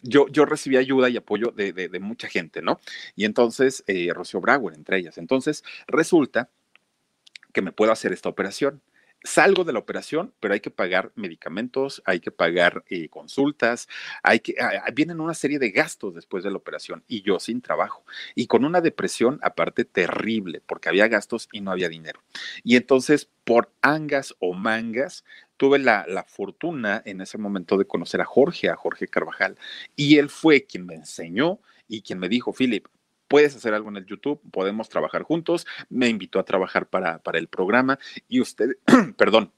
yo, 0.01 0.27
yo 0.27 0.45
recibí 0.45 0.77
ayuda 0.77 1.09
y 1.09 1.17
apoyo 1.17 1.51
de, 1.55 1.71
de, 1.73 1.99
mucha 1.99 2.27
gente, 2.27 2.61
¿no? 2.61 2.79
Y 3.15 3.25
entonces, 3.25 3.83
eh, 3.87 4.11
Rocío 4.13 4.41
Brauer, 4.41 4.75
entre 4.75 4.97
ellas. 4.97 5.17
Entonces, 5.17 5.63
resulta 5.87 6.49
que 7.53 7.61
me 7.61 7.71
puedo 7.71 7.91
hacer 7.91 8.13
esta 8.13 8.29
operación 8.29 8.81
salgo 9.23 9.63
de 9.63 9.73
la 9.73 9.79
operación, 9.79 10.33
pero 10.39 10.53
hay 10.53 10.59
que 10.59 10.71
pagar 10.71 11.11
medicamentos, 11.15 12.01
hay 12.05 12.19
que 12.19 12.31
pagar 12.31 12.83
eh, 12.89 13.09
consultas, 13.09 13.87
hay 14.23 14.39
que, 14.39 14.55
ah, 14.59 14.83
ah, 14.85 14.91
vienen 14.91 15.19
una 15.19 15.33
serie 15.33 15.59
de 15.59 15.71
gastos 15.71 16.15
después 16.15 16.43
de 16.43 16.51
la 16.51 16.57
operación 16.57 17.03
y 17.07 17.21
yo 17.21 17.39
sin 17.39 17.61
trabajo 17.61 18.03
y 18.35 18.47
con 18.47 18.65
una 18.65 18.81
depresión 18.81 19.39
aparte 19.43 19.85
terrible 19.85 20.61
porque 20.65 20.89
había 20.89 21.07
gastos 21.07 21.47
y 21.51 21.61
no 21.61 21.71
había 21.71 21.89
dinero. 21.89 22.21
Y 22.63 22.75
entonces, 22.75 23.29
por 23.43 23.71
angas 23.81 24.35
o 24.39 24.53
mangas, 24.53 25.23
tuve 25.57 25.79
la, 25.79 26.05
la 26.07 26.23
fortuna 26.23 27.01
en 27.05 27.21
ese 27.21 27.37
momento 27.37 27.77
de 27.77 27.85
conocer 27.85 28.21
a 28.21 28.25
Jorge, 28.25 28.69
a 28.69 28.75
Jorge 28.75 29.07
Carvajal, 29.07 29.57
y 29.95 30.17
él 30.17 30.29
fue 30.29 30.65
quien 30.65 30.85
me 30.85 30.95
enseñó 30.95 31.59
y 31.87 32.01
quien 32.01 32.19
me 32.19 32.29
dijo, 32.29 32.53
Philip, 32.53 32.87
puedes 33.31 33.55
hacer 33.55 33.73
algo 33.73 33.87
en 33.87 33.95
el 33.95 34.05
YouTube, 34.05 34.41
podemos 34.51 34.89
trabajar 34.89 35.23
juntos, 35.23 35.65
me 35.87 36.09
invitó 36.09 36.37
a 36.37 36.43
trabajar 36.43 36.89
para, 36.89 37.19
para 37.19 37.39
el 37.39 37.47
programa 37.47 37.97
y 38.27 38.41
usted, 38.41 38.71
perdón, 39.17 39.53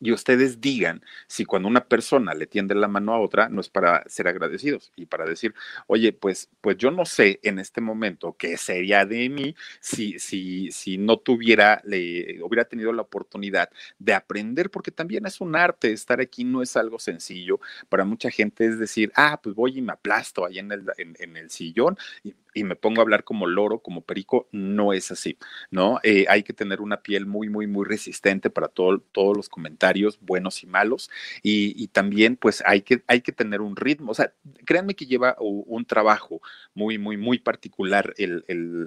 y 0.00 0.12
ustedes 0.12 0.60
digan 0.60 1.02
si 1.28 1.44
cuando 1.44 1.68
una 1.68 1.86
persona 1.86 2.34
le 2.34 2.46
tiende 2.46 2.74
la 2.74 2.88
mano 2.88 3.14
a 3.14 3.20
otra 3.20 3.48
no 3.48 3.60
es 3.60 3.68
para 3.68 4.02
ser 4.08 4.28
agradecidos 4.28 4.92
y 4.96 5.06
para 5.06 5.24
decir, 5.24 5.54
oye, 5.86 6.12
pues, 6.12 6.50
pues 6.60 6.76
yo 6.76 6.90
no 6.90 7.04
sé 7.04 7.40
en 7.42 7.58
este 7.58 7.80
momento 7.80 8.36
qué 8.38 8.56
sería 8.56 9.06
de 9.06 9.28
mí 9.28 9.54
si, 9.80 10.18
si, 10.18 10.70
si 10.72 10.98
no 10.98 11.18
tuviera, 11.18 11.80
le, 11.84 12.42
hubiera 12.42 12.64
tenido 12.64 12.92
la 12.92 13.02
oportunidad 13.02 13.70
de 13.98 14.14
aprender, 14.14 14.70
porque 14.70 14.90
también 14.90 15.26
es 15.26 15.40
un 15.40 15.56
arte, 15.56 15.92
estar 15.92 16.20
aquí 16.20 16.44
no 16.44 16.62
es 16.62 16.76
algo 16.76 16.98
sencillo. 16.98 17.60
Para 17.88 18.04
mucha 18.04 18.30
gente 18.30 18.66
es 18.66 18.78
decir, 18.78 19.12
ah, 19.14 19.40
pues 19.42 19.54
voy 19.54 19.78
y 19.78 19.82
me 19.82 19.92
aplasto 19.92 20.44
ahí 20.44 20.58
en 20.58 20.72
el, 20.72 20.84
en, 20.98 21.36
el 21.36 21.50
sillón 21.50 21.96
y, 22.22 22.34
y, 22.52 22.64
me 22.64 22.76
pongo 22.76 23.00
a 23.00 23.04
hablar 23.04 23.24
como 23.24 23.46
loro, 23.46 23.78
como 23.78 24.02
perico, 24.02 24.48
no 24.52 24.92
es 24.92 25.10
así, 25.10 25.38
¿no? 25.70 26.00
Eh, 26.02 26.26
hay 26.28 26.42
que 26.42 26.52
tener 26.52 26.80
una 26.80 27.02
piel 27.02 27.26
muy, 27.26 27.48
muy, 27.48 27.66
muy 27.66 27.84
resistente 27.86 28.50
para 28.50 28.68
todo, 28.68 28.98
todos 28.98 29.36
los 29.36 29.48
comentarios 29.48 29.93
buenos 30.20 30.62
y 30.62 30.66
malos, 30.66 31.10
y, 31.42 31.88
también 31.88 32.36
pues 32.36 32.62
hay 32.66 32.82
que, 32.82 33.02
hay 33.06 33.20
que 33.20 33.32
tener 33.32 33.60
un 33.60 33.76
ritmo, 33.76 34.12
o 34.12 34.14
sea, 34.14 34.32
créanme 34.64 34.94
que 34.94 35.06
lleva 35.06 35.36
un 35.38 35.84
trabajo 35.84 36.40
muy, 36.74 36.98
muy, 36.98 37.16
muy 37.16 37.38
particular 37.38 38.14
el, 38.16 38.44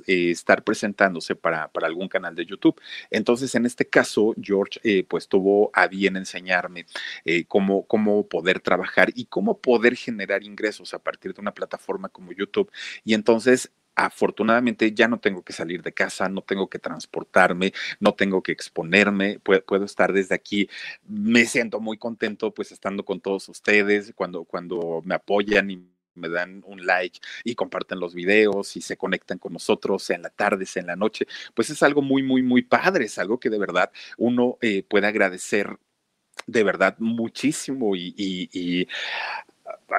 eh, 0.07 0.31
estar 0.31 0.63
presentándose 0.63 1.35
para, 1.35 1.69
para, 1.69 1.87
algún 1.87 2.07
canal 2.09 2.35
de 2.35 2.45
YouTube. 2.45 2.79
Entonces, 3.09 3.55
en 3.55 3.65
este 3.65 3.87
caso, 3.87 4.35
George 4.41 4.79
eh, 4.83 5.05
pues 5.07 5.27
tuvo 5.27 5.69
a 5.73 5.87
bien 5.87 6.17
enseñarme 6.17 6.85
eh, 7.25 7.45
cómo, 7.45 7.85
cómo 7.87 8.27
poder 8.27 8.59
trabajar 8.59 9.11
y 9.15 9.25
cómo 9.25 9.59
poder 9.59 9.95
generar 9.95 10.43
ingresos 10.43 10.93
a 10.93 10.99
partir 10.99 11.33
de 11.33 11.41
una 11.41 11.53
plataforma 11.53 12.09
como 12.09 12.31
YouTube. 12.31 12.71
Y 13.03 13.13
entonces 13.13 13.71
afortunadamente 13.97 14.93
ya 14.93 15.07
no 15.07 15.19
tengo 15.19 15.43
que 15.43 15.53
salir 15.53 15.81
de 15.81 15.91
casa, 15.91 16.29
no 16.29 16.41
tengo 16.41 16.69
que 16.69 16.77
transportarme, 16.77 17.73
no 17.99 18.13
tengo 18.13 18.43
que 18.43 18.51
exponerme, 18.51 19.39
puedo, 19.39 19.83
estar 19.83 20.13
desde 20.13 20.35
aquí. 20.35 20.69
Me 21.03 21.45
siento 21.45 21.79
muy 21.79 21.97
contento 21.97 22.53
pues 22.53 22.71
estando 22.71 23.03
con 23.03 23.19
todos 23.19 23.49
ustedes 23.49 24.13
cuando, 24.15 24.43
cuando 24.43 25.01
me 25.03 25.15
apoyan 25.15 25.71
y 25.71 25.83
me 26.13 26.29
dan 26.29 26.63
un 26.65 26.85
like 26.85 27.19
y 27.43 27.55
comparten 27.55 27.99
los 27.99 28.13
videos 28.13 28.75
y 28.77 28.81
se 28.81 28.97
conectan 28.97 29.39
con 29.39 29.53
nosotros, 29.53 30.09
en 30.11 30.21
la 30.21 30.29
tarde, 30.29 30.65
sea 30.65 30.81
en 30.81 30.87
la 30.87 30.95
noche, 30.95 31.25
pues 31.55 31.69
es 31.71 31.81
algo 31.81 32.01
muy, 32.01 32.21
muy, 32.21 32.43
muy 32.43 32.61
padre, 32.61 33.05
es 33.05 33.17
algo 33.17 33.39
que 33.39 33.49
de 33.49 33.59
verdad 33.59 33.91
uno 34.17 34.57
eh, 34.61 34.83
puede 34.83 35.07
agradecer 35.07 35.77
de 36.45 36.63
verdad 36.63 36.95
muchísimo 36.99 37.95
y, 37.95 38.87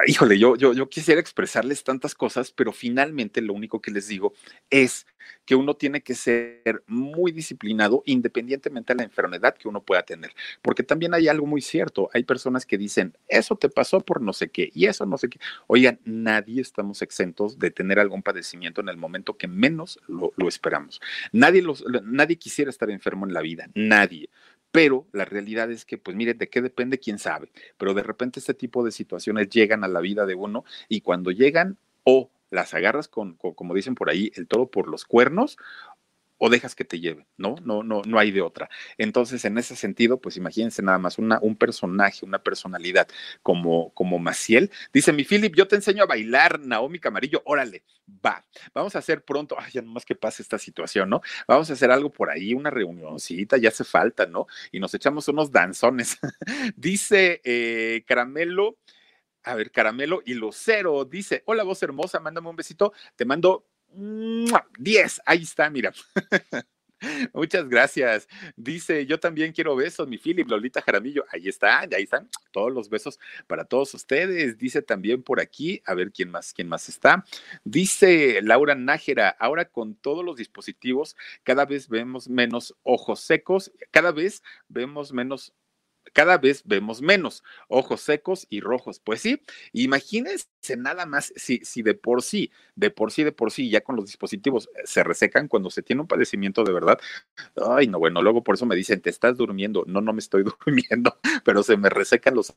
híjole, 0.07 0.37
yo, 0.37 0.55
yo, 0.55 0.73
yo 0.73 0.89
quisiera 0.89 1.19
expresarles 1.19 1.83
tantas 1.83 2.15
cosas, 2.15 2.51
pero 2.51 2.71
finalmente 2.71 3.41
lo 3.41 3.53
único 3.53 3.81
que 3.81 3.91
les 3.91 4.07
digo 4.07 4.33
es 4.69 5.05
que 5.45 5.55
uno 5.55 5.75
tiene 5.75 6.01
que 6.01 6.15
ser 6.15 6.83
muy 6.87 7.31
disciplinado 7.31 8.03
independientemente 8.05 8.93
de 8.93 8.97
la 8.97 9.03
enfermedad 9.03 9.55
que 9.55 9.67
uno 9.67 9.81
pueda 9.81 10.03
tener, 10.03 10.31
porque 10.61 10.83
también 10.83 11.13
hay 11.13 11.27
algo 11.27 11.45
muy 11.45 11.61
cierto, 11.61 12.09
hay 12.13 12.23
personas 12.23 12.65
que 12.65 12.77
dicen, 12.77 13.15
eso 13.27 13.55
te 13.55 13.69
pasó 13.69 13.99
por 13.99 14.21
no 14.21 14.33
sé 14.33 14.49
qué 14.49 14.69
y 14.73 14.85
eso 14.85 15.05
no 15.05 15.17
sé 15.17 15.29
qué. 15.29 15.39
Oigan, 15.67 15.99
nadie 16.05 16.61
estamos 16.61 17.01
exentos 17.01 17.57
de 17.59 17.71
tener 17.71 17.99
algún 17.99 18.23
padecimiento 18.23 18.81
en 18.81 18.89
el 18.89 18.97
momento 18.97 19.37
que 19.37 19.47
menos 19.47 19.99
lo, 20.07 20.33
lo 20.35 20.47
esperamos. 20.47 21.01
Nadie, 21.31 21.61
los, 21.61 21.83
nadie 22.03 22.37
quisiera 22.37 22.69
estar 22.69 22.89
enfermo 22.89 23.25
en 23.25 23.33
la 23.33 23.41
vida, 23.41 23.69
nadie. 23.73 24.29
Pero 24.71 25.07
la 25.13 25.25
realidad 25.25 25.71
es 25.71 25.85
que, 25.85 25.97
pues 25.97 26.15
miren, 26.15 26.37
de 26.37 26.49
qué 26.49 26.61
depende, 26.61 26.99
quién 26.99 27.19
sabe. 27.19 27.51
Pero 27.77 27.93
de 27.93 28.03
repente 28.03 28.39
este 28.39 28.53
tipo 28.53 28.83
de 28.83 28.91
situaciones 28.91 29.49
llegan 29.49 29.83
a 29.83 29.87
la 29.87 29.99
vida 29.99 30.25
de 30.25 30.35
uno 30.35 30.63
y 30.87 31.01
cuando 31.01 31.31
llegan 31.31 31.77
o 32.03 32.29
las 32.51 32.73
agarras 32.73 33.07
con, 33.07 33.35
como 33.35 33.73
dicen 33.73 33.95
por 33.95 34.09
ahí, 34.09 34.31
el 34.35 34.47
toro 34.47 34.67
por 34.67 34.87
los 34.87 35.05
cuernos 35.05 35.57
o 36.39 36.49
dejas 36.49 36.73
que 36.73 36.85
te 36.85 36.99
lleven, 36.99 37.27
¿no? 37.37 37.55
No, 37.63 37.83
no, 37.83 38.01
no 38.01 38.17
hay 38.17 38.31
de 38.31 38.41
otra. 38.41 38.69
Entonces, 38.97 39.45
en 39.45 39.57
ese 39.57 39.75
sentido, 39.75 40.19
pues 40.19 40.37
imagínense 40.37 40.81
nada 40.81 40.97
más 40.97 41.17
un 41.19 41.55
personaje, 41.57 42.25
una 42.25 42.41
personalidad 42.41 43.07
como, 43.43 43.93
como 43.93 44.17
Maciel. 44.19 44.71
Dice 44.93 45.13
mi 45.13 45.25
Philip, 45.25 45.53
yo 45.55 45.67
te 45.67 45.75
enseño 45.75 46.03
a 46.03 46.07
bailar, 46.07 46.59
Naomi 46.59 46.97
Camarillo, 46.99 47.43
órale, 47.45 47.83
va. 48.25 48.45
Vamos 48.73 48.95
a 48.95 48.99
hacer 48.99 49.23
pronto, 49.23 49.55
ay, 49.59 49.71
ya 49.73 49.81
nomás 49.81 50.05
que 50.05 50.15
pase 50.15 50.41
esta 50.41 50.57
situación, 50.57 51.09
¿no? 51.09 51.21
Vamos 51.47 51.69
a 51.69 51.73
hacer 51.73 51.91
algo 51.91 52.11
por 52.11 52.29
ahí, 52.29 52.53
una 52.53 52.69
reunioncita, 52.69 53.57
ya 53.57 53.69
hace 53.69 53.83
falta, 53.83 54.25
¿no? 54.25 54.47
Y 54.71 54.79
nos 54.79 54.93
echamos 54.93 55.27
unos 55.27 55.51
danzones. 55.51 56.17
Dice 56.75 57.41
eh, 57.43 58.03
Caramelo. 58.07 58.77
A 59.43 59.55
ver, 59.55 59.71
Caramelo 59.71 60.21
y 60.25 60.33
Lucero 60.33 61.05
dice, 61.05 61.43
hola 61.45 61.63
voz 61.63 61.81
hermosa, 61.81 62.19
mándame 62.19 62.49
un 62.49 62.57
besito, 62.57 62.91
te 63.15 63.23
mando 63.23 63.65
10, 63.93 65.21
ahí 65.25 65.43
está, 65.43 65.69
mira. 65.69 65.93
Muchas 67.33 67.67
gracias. 67.69 68.27
Dice, 68.55 69.05
yo 69.05 69.19
también 69.19 69.53
quiero 69.53 69.75
besos, 69.75 70.07
mi 70.07 70.17
Philip, 70.17 70.49
Lolita 70.49 70.81
Jaramillo. 70.81 71.25
Ahí 71.31 71.47
está, 71.47 71.79
ahí 71.79 72.03
están 72.03 72.29
todos 72.51 72.73
los 72.73 72.89
besos 72.89 73.19
para 73.47 73.65
todos 73.65 73.93
ustedes. 73.93 74.57
Dice 74.57 74.81
también 74.81 75.23
por 75.23 75.39
aquí, 75.39 75.81
a 75.85 75.93
ver 75.93 76.11
quién 76.11 76.29
más, 76.29 76.53
quién 76.53 76.67
más 76.67 76.89
está. 76.89 77.25
Dice 77.63 78.41
Laura 78.41 78.75
Nájera, 78.75 79.29
ahora 79.39 79.65
con 79.65 79.95
todos 79.95 80.25
los 80.25 80.35
dispositivos, 80.35 81.15
cada 81.43 81.65
vez 81.65 81.87
vemos 81.87 82.27
menos 82.27 82.75
ojos 82.83 83.21
secos, 83.21 83.71
cada 83.91 84.11
vez 84.11 84.43
vemos 84.67 85.13
menos 85.13 85.53
cada 86.13 86.37
vez 86.37 86.63
vemos 86.65 87.01
menos 87.01 87.43
ojos 87.67 88.01
secos 88.01 88.47
y 88.49 88.61
rojos. 88.61 88.99
Pues 88.99 89.21
sí, 89.21 89.41
imagínense 89.73 90.47
nada 90.77 91.05
más 91.05 91.33
si, 91.35 91.59
si 91.63 91.81
de 91.81 91.93
por 91.93 92.21
sí, 92.21 92.51
de 92.75 92.91
por 92.91 93.11
sí, 93.11 93.23
de 93.23 93.31
por 93.31 93.51
sí, 93.51 93.69
ya 93.69 93.81
con 93.81 93.95
los 93.95 94.05
dispositivos 94.05 94.69
eh, 94.75 94.81
se 94.85 95.03
resecan 95.03 95.47
cuando 95.47 95.69
se 95.69 95.83
tiene 95.83 96.01
un 96.01 96.07
padecimiento 96.07 96.63
de 96.63 96.73
verdad. 96.73 96.99
Ay, 97.55 97.87
no, 97.87 97.99
bueno, 97.99 98.21
luego 98.21 98.43
por 98.43 98.55
eso 98.55 98.65
me 98.65 98.75
dicen, 98.75 99.01
te 99.01 99.09
estás 99.09 99.37
durmiendo. 99.37 99.83
No, 99.87 100.01
no 100.01 100.13
me 100.13 100.19
estoy 100.19 100.43
durmiendo, 100.65 101.17
pero 101.43 101.63
se 101.63 101.77
me 101.77 101.89
resecan 101.89 102.35
los 102.35 102.53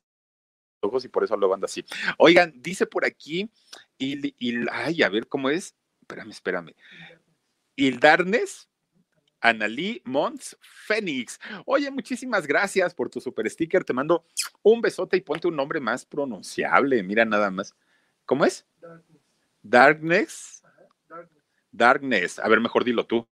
ojos 0.81 1.05
y 1.05 1.09
por 1.09 1.25
eso 1.25 1.37
lo 1.37 1.53
ando 1.53 1.67
así. 1.67 1.85
Oigan, 2.19 2.53
dice 2.57 2.87
por 2.87 3.05
aquí, 3.05 3.51
y, 3.99 4.35
y 4.39 4.67
ay, 4.71 5.03
a 5.03 5.09
ver 5.09 5.29
cómo 5.29 5.51
es. 5.51 5.75
Espérame, 6.01 6.31
espérame. 6.31 6.75
Hildarnes 7.77 8.69
Analí 9.43 10.01
Mons 10.05 10.57
Fénix. 10.61 11.39
Oye, 11.67 11.91
muchísimas 11.91 12.47
gracias 12.47 12.95
por 12.95 13.11
tu 13.11 13.21
super 13.21 13.49
sticker. 13.51 13.85
Te 13.85 13.93
mando 13.93 14.25
un 14.63 14.81
besote 14.81 15.17
y 15.17 15.21
ponte 15.21 15.49
un 15.49 15.57
nombre 15.57 15.81
más 15.81 16.07
pronunciable. 16.07 17.03
Mira 17.03 17.25
nada 17.25 17.51
más. 17.51 17.75
¿Cómo 18.25 18.45
es? 18.45 18.65
Darkness. 19.63 20.63
Darkness. 21.73 22.39
A 22.39 22.49
ver, 22.49 22.61
mejor 22.61 22.85
dilo 22.85 23.05
tú. 23.05 23.27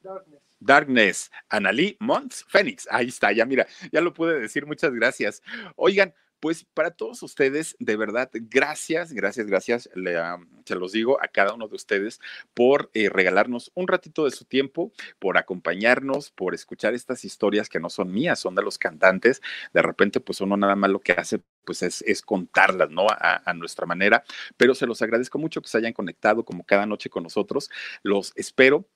Darkness. 0.00 0.40
Darkness. 0.60 1.30
Analí 1.48 1.96
Mons 1.98 2.44
Fénix. 2.48 2.86
Ahí 2.90 3.08
está, 3.08 3.32
ya 3.32 3.44
mira, 3.44 3.66
ya 3.90 4.00
lo 4.00 4.14
pude 4.14 4.38
decir. 4.38 4.66
Muchas 4.66 4.92
gracias. 4.92 5.42
Oigan, 5.74 6.14
pues 6.40 6.64
para 6.74 6.90
todos 6.90 7.22
ustedes, 7.22 7.76
de 7.78 7.96
verdad, 7.96 8.30
gracias, 8.32 9.12
gracias, 9.12 9.46
gracias, 9.46 9.90
le, 9.94 10.16
se 10.64 10.74
los 10.74 10.92
digo 10.92 11.22
a 11.22 11.28
cada 11.28 11.54
uno 11.54 11.68
de 11.68 11.76
ustedes 11.76 12.20
por 12.54 12.90
eh, 12.94 13.08
regalarnos 13.08 13.70
un 13.74 13.88
ratito 13.88 14.24
de 14.24 14.30
su 14.30 14.44
tiempo, 14.44 14.92
por 15.18 15.38
acompañarnos, 15.38 16.30
por 16.30 16.54
escuchar 16.54 16.94
estas 16.94 17.24
historias 17.24 17.68
que 17.68 17.80
no 17.80 17.90
son 17.90 18.12
mías, 18.12 18.38
son 18.38 18.54
de 18.54 18.62
los 18.62 18.78
cantantes. 18.78 19.40
De 19.72 19.82
repente, 19.82 20.20
pues 20.20 20.40
uno 20.40 20.56
nada 20.56 20.76
más 20.76 20.90
lo 20.90 21.00
que 21.00 21.12
hace 21.12 21.40
pues 21.64 21.82
es, 21.82 22.02
es 22.02 22.22
contarlas, 22.22 22.90
¿no? 22.90 23.06
A, 23.08 23.42
a, 23.44 23.54
nuestra 23.54 23.86
manera, 23.86 24.22
pero 24.56 24.74
se 24.74 24.86
los 24.86 25.02
agradezco 25.02 25.38
mucho 25.38 25.60
que 25.60 25.68
se 25.68 25.78
hayan 25.78 25.92
conectado 25.92 26.44
como 26.44 26.64
cada 26.64 26.86
noche 26.86 27.10
con 27.10 27.24
nosotros. 27.24 27.70
Los 28.02 28.32
espero 28.36 28.88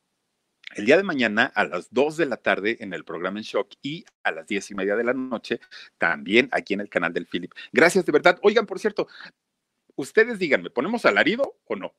el 0.75 0.87
día 0.87 0.97
de 0.97 1.03
mañana 1.03 1.53
a 1.55 1.64
las 1.64 1.93
2 1.93 2.16
de 2.16 2.27
la 2.27 2.37
tarde 2.37 2.77
en 2.81 2.93
el 2.93 3.05
programa 3.05 3.39
En 3.39 3.45
Shock 3.45 3.75
y 3.83 4.05
a 4.23 4.33
las 4.33 4.47
10 4.47 4.71
y 4.71 4.75
media 4.75 4.97
de 4.97 5.05
la 5.05 5.14
noche 5.14 5.61
también 5.99 6.49
aquí 6.53 6.75
en 6.75 6.81
el 6.81 6.89
canal 6.89 7.12
del 7.12 7.27
Philip. 7.27 7.53
Gracias 7.73 8.07
de 8.07 8.12
verdad. 8.12 8.39
Oigan, 8.43 8.66
por 8.66 8.79
cierto, 8.79 9.09
Ustedes 10.01 10.39
díganme, 10.39 10.71
¿ponemos 10.71 11.05
alarido 11.05 11.59
o 11.66 11.77
no? 11.77 11.95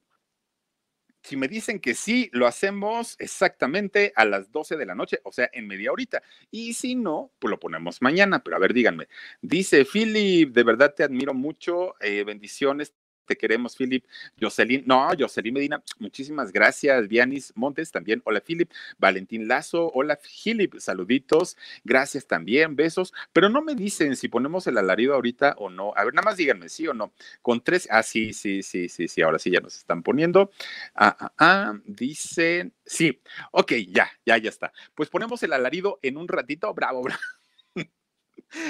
Si 1.21 1.37
me 1.37 1.47
dicen 1.47 1.79
que 1.79 1.93
sí, 1.93 2.31
lo 2.33 2.47
hacemos 2.47 3.15
exactamente 3.19 4.11
a 4.15 4.25
las 4.25 4.51
12 4.51 4.75
de 4.75 4.87
la 4.87 4.95
noche, 4.95 5.19
o 5.23 5.31
sea, 5.31 5.51
en 5.53 5.67
media 5.67 5.91
horita. 5.91 6.23
Y 6.49 6.73
si 6.73 6.95
no, 6.95 7.31
pues 7.37 7.51
lo 7.51 7.59
ponemos 7.59 8.01
mañana. 8.01 8.43
Pero 8.43 8.55
a 8.55 8.59
ver, 8.59 8.73
díganme. 8.73 9.07
Dice 9.39 9.85
Philip, 9.85 10.51
de 10.51 10.63
verdad 10.63 10.95
te 10.95 11.03
admiro 11.03 11.35
mucho. 11.35 11.93
Eh, 11.99 12.23
bendiciones 12.23 12.95
te 13.25 13.35
queremos, 13.35 13.75
Philip. 13.75 14.05
Jocelyn, 14.39 14.83
no, 14.85 15.09
Jocelyn 15.17 15.53
Medina, 15.53 15.83
muchísimas 15.99 16.51
gracias. 16.51 17.07
Vianis 17.07 17.53
Montes 17.55 17.91
también, 17.91 18.21
hola, 18.25 18.41
Philip. 18.41 18.71
Valentín 18.97 19.47
Lazo, 19.47 19.91
hola, 19.93 20.17
Philip, 20.17 20.75
saluditos. 20.79 21.57
Gracias 21.83 22.27
también, 22.27 22.75
besos. 22.75 23.13
Pero 23.33 23.49
no 23.49 23.61
me 23.61 23.75
dicen 23.75 24.15
si 24.15 24.27
ponemos 24.27 24.67
el 24.67 24.77
alarido 24.77 25.13
ahorita 25.13 25.55
o 25.57 25.69
no. 25.69 25.93
A 25.95 26.05
ver, 26.05 26.13
nada 26.13 26.25
más 26.25 26.37
díganme, 26.37 26.69
sí 26.69 26.87
o 26.87 26.93
no. 26.93 27.13
Con 27.41 27.63
tres, 27.63 27.87
ah, 27.91 28.03
sí, 28.03 28.33
sí, 28.33 28.63
sí, 28.63 28.89
sí, 28.89 29.07
sí, 29.07 29.21
ahora 29.21 29.39
sí 29.39 29.51
ya 29.51 29.59
nos 29.59 29.75
están 29.77 30.03
poniendo. 30.03 30.51
Ah, 30.95 31.15
ah, 31.19 31.33
ah, 31.37 31.73
dicen, 31.85 32.73
sí, 32.85 33.21
ok, 33.51 33.73
ya, 33.89 34.09
ya, 34.25 34.37
ya 34.37 34.49
está. 34.49 34.73
Pues 34.95 35.09
ponemos 35.09 35.41
el 35.43 35.53
alarido 35.53 35.99
en 36.01 36.17
un 36.17 36.27
ratito, 36.27 36.73
bravo, 36.73 37.03
bravo. 37.03 37.21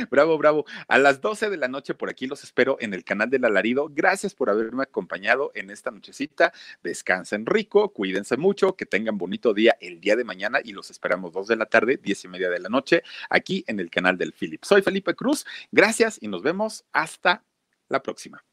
Bravo, 0.09 0.37
bravo. 0.37 0.65
A 0.87 0.97
las 0.97 1.21
12 1.21 1.49
de 1.49 1.57
la 1.57 1.67
noche 1.67 1.93
por 1.93 2.09
aquí 2.09 2.27
los 2.27 2.43
espero 2.43 2.77
en 2.79 2.93
el 2.93 3.03
canal 3.03 3.29
del 3.29 3.45
alarido. 3.45 3.89
Gracias 3.91 4.33
por 4.33 4.49
haberme 4.49 4.83
acompañado 4.83 5.51
en 5.55 5.69
esta 5.69 5.91
nochecita. 5.91 6.53
Descansen 6.83 7.45
rico, 7.45 7.89
cuídense 7.93 8.37
mucho, 8.37 8.75
que 8.75 8.85
tengan 8.85 9.17
bonito 9.17 9.53
día 9.53 9.77
el 9.81 9.99
día 9.99 10.15
de 10.15 10.23
mañana 10.23 10.59
y 10.63 10.71
los 10.73 10.89
esperamos 10.89 11.33
2 11.33 11.47
de 11.47 11.55
la 11.55 11.65
tarde, 11.65 11.97
10 12.01 12.25
y 12.25 12.27
media 12.27 12.49
de 12.49 12.59
la 12.59 12.69
noche, 12.69 13.03
aquí 13.29 13.63
en 13.67 13.79
el 13.79 13.89
canal 13.89 14.17
del 14.17 14.33
Philip. 14.33 14.63
Soy 14.63 14.81
Felipe 14.81 15.15
Cruz. 15.15 15.45
Gracias 15.71 16.17
y 16.21 16.27
nos 16.27 16.41
vemos 16.41 16.85
hasta 16.91 17.43
la 17.89 18.01
próxima. 18.01 18.43